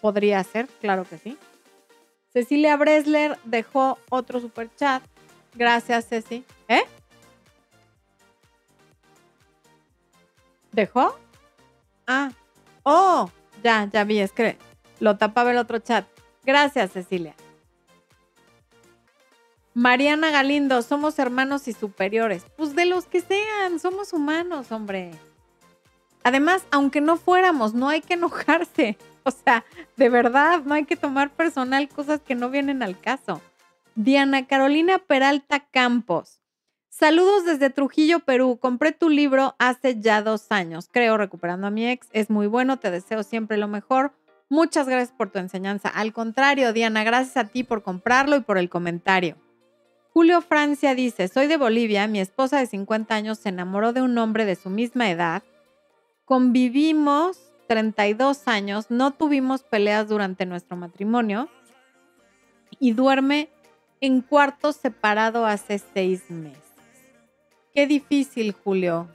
podría 0.00 0.42
ser, 0.42 0.66
claro 0.80 1.04
que 1.04 1.18
sí. 1.18 1.38
Cecilia 2.32 2.76
Bresler 2.76 3.38
dejó 3.44 3.98
otro 4.10 4.40
super 4.40 4.68
chat 4.74 5.02
Gracias, 5.54 6.08
Ceci. 6.08 6.44
¿Eh? 6.68 6.82
¿Dejó? 10.72 11.18
Ah. 12.06 12.30
Oh, 12.82 13.30
ya, 13.62 13.88
ya 13.92 14.04
vi, 14.04 14.18
es 14.18 14.32
que 14.32 14.56
lo 14.98 15.16
tapaba 15.16 15.50
el 15.50 15.58
otro 15.58 15.78
chat. 15.78 16.06
Gracias, 16.44 16.92
Cecilia. 16.92 17.34
Mariana 19.74 20.30
Galindo, 20.30 20.82
somos 20.82 21.18
hermanos 21.18 21.68
y 21.68 21.72
superiores. 21.72 22.44
Pues 22.56 22.74
de 22.74 22.86
los 22.86 23.06
que 23.06 23.20
sean, 23.20 23.78
somos 23.78 24.12
humanos, 24.12 24.70
hombre. 24.72 25.12
Además, 26.24 26.64
aunque 26.70 27.00
no 27.00 27.16
fuéramos, 27.16 27.74
no 27.74 27.88
hay 27.88 28.00
que 28.00 28.14
enojarse. 28.14 28.98
O 29.24 29.30
sea, 29.30 29.64
de 29.96 30.08
verdad, 30.08 30.62
no 30.64 30.74
hay 30.74 30.84
que 30.84 30.96
tomar 30.96 31.30
personal 31.30 31.88
cosas 31.88 32.20
que 32.20 32.34
no 32.34 32.50
vienen 32.50 32.82
al 32.82 32.98
caso. 32.98 33.40
Diana 33.94 34.46
Carolina 34.46 34.98
Peralta 34.98 35.60
Campos. 35.60 36.40
Saludos 36.88 37.44
desde 37.44 37.68
Trujillo, 37.68 38.20
Perú. 38.20 38.58
Compré 38.58 38.92
tu 38.92 39.10
libro 39.10 39.54
hace 39.58 40.00
ya 40.00 40.22
dos 40.22 40.46
años, 40.50 40.88
creo, 40.90 41.18
recuperando 41.18 41.66
a 41.66 41.70
mi 41.70 41.86
ex. 41.88 42.08
Es 42.12 42.30
muy 42.30 42.46
bueno, 42.46 42.78
te 42.78 42.90
deseo 42.90 43.22
siempre 43.22 43.58
lo 43.58 43.68
mejor. 43.68 44.12
Muchas 44.48 44.88
gracias 44.88 45.14
por 45.16 45.30
tu 45.30 45.38
enseñanza. 45.38 45.88
Al 45.88 46.12
contrario, 46.12 46.72
Diana, 46.72 47.04
gracias 47.04 47.36
a 47.36 47.48
ti 47.48 47.64
por 47.64 47.82
comprarlo 47.82 48.36
y 48.36 48.40
por 48.40 48.56
el 48.56 48.70
comentario. 48.70 49.36
Julio 50.14 50.42
Francia 50.42 50.94
dice, 50.94 51.28
soy 51.28 51.46
de 51.46 51.56
Bolivia, 51.56 52.06
mi 52.06 52.20
esposa 52.20 52.58
de 52.58 52.66
50 52.66 53.14
años 53.14 53.38
se 53.38 53.48
enamoró 53.48 53.92
de 53.92 54.02
un 54.02 54.16
hombre 54.18 54.44
de 54.44 54.56
su 54.56 54.68
misma 54.68 55.10
edad. 55.10 55.42
Convivimos 56.24 57.38
32 57.68 58.46
años, 58.48 58.90
no 58.90 59.12
tuvimos 59.12 59.62
peleas 59.62 60.08
durante 60.08 60.44
nuestro 60.44 60.76
matrimonio 60.76 61.48
y 62.78 62.92
duerme 62.92 63.48
en 64.02 64.20
cuarto 64.20 64.72
separado 64.72 65.46
hace 65.46 65.80
seis 65.94 66.28
meses. 66.28 66.58
Qué 67.72 67.86
difícil, 67.86 68.52
Julio. 68.52 69.08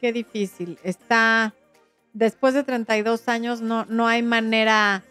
Qué 0.00 0.12
difícil. 0.12 0.78
Está, 0.84 1.54
después 2.12 2.54
de 2.54 2.62
32 2.62 3.28
años, 3.28 3.60
no, 3.60 3.84
no 3.86 4.06
hay 4.06 4.22
manera 4.22 5.02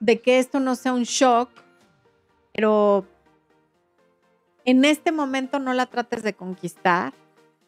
de 0.00 0.20
que 0.22 0.38
esto 0.38 0.60
no 0.60 0.76
sea 0.76 0.94
un 0.94 1.02
shock, 1.02 1.50
pero 2.54 3.06
en 4.64 4.86
este 4.86 5.12
momento 5.12 5.58
no 5.58 5.74
la 5.74 5.84
trates 5.84 6.22
de 6.22 6.32
conquistar, 6.32 7.12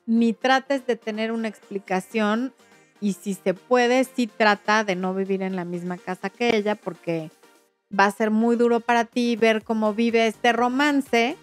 ni 0.07 0.33
trates 0.33 0.87
de 0.87 0.97
tener 0.97 1.31
una 1.31 1.49
explicación 1.49 2.55
y 3.03 3.13
si 3.13 3.35
se 3.35 3.53
puede, 3.53 4.03
sí 4.05 4.27
trata 4.27 4.83
de 4.83 4.97
no 4.97 5.13
vivir 5.13 5.43
en 5.43 5.57
la 5.57 5.67
misma 5.67 5.99
casa 5.99 6.31
que 6.31 6.57
ella, 6.57 6.75
porque 6.75 7.31
va 7.97 8.07
a 8.07 8.11
ser 8.11 8.31
muy 8.31 8.57
duro 8.57 8.81
para 8.81 9.05
ti 9.05 9.37
ver 9.37 9.63
cómo 9.65 9.95
vive 9.95 10.27
este 10.27 10.53
romance, 10.53 11.37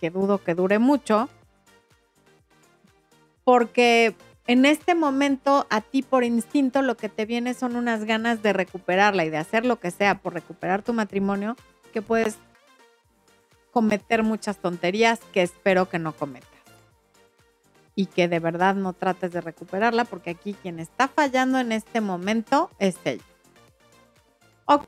que 0.00 0.10
dudo 0.10 0.42
que 0.42 0.54
dure 0.54 0.78
mucho, 0.78 1.28
porque 3.44 4.14
en 4.46 4.64
este 4.64 4.94
momento 4.94 5.66
a 5.70 5.80
ti 5.80 6.02
por 6.02 6.24
instinto 6.24 6.82
lo 6.82 6.96
que 6.96 7.08
te 7.08 7.26
viene 7.26 7.54
son 7.54 7.76
unas 7.76 8.04
ganas 8.04 8.42
de 8.42 8.52
recuperarla 8.52 9.24
y 9.24 9.30
de 9.30 9.38
hacer 9.38 9.64
lo 9.64 9.78
que 9.78 9.90
sea 9.90 10.18
por 10.18 10.34
recuperar 10.34 10.82
tu 10.82 10.92
matrimonio, 10.92 11.56
que 11.92 12.02
puedes 12.02 12.36
cometer 13.72 14.22
muchas 14.22 14.58
tonterías 14.58 15.20
que 15.32 15.42
espero 15.42 15.88
que 15.88 15.98
no 15.98 16.12
cometas. 16.12 16.48
Y 17.94 18.06
que 18.06 18.26
de 18.26 18.38
verdad 18.38 18.74
no 18.74 18.94
trates 18.94 19.32
de 19.32 19.40
recuperarla 19.40 20.04
porque 20.04 20.30
aquí 20.30 20.54
quien 20.54 20.78
está 20.78 21.08
fallando 21.08 21.58
en 21.58 21.72
este 21.72 22.00
momento 22.00 22.70
es 22.78 22.96
ella. 23.04 23.22
Ok. 24.64 24.84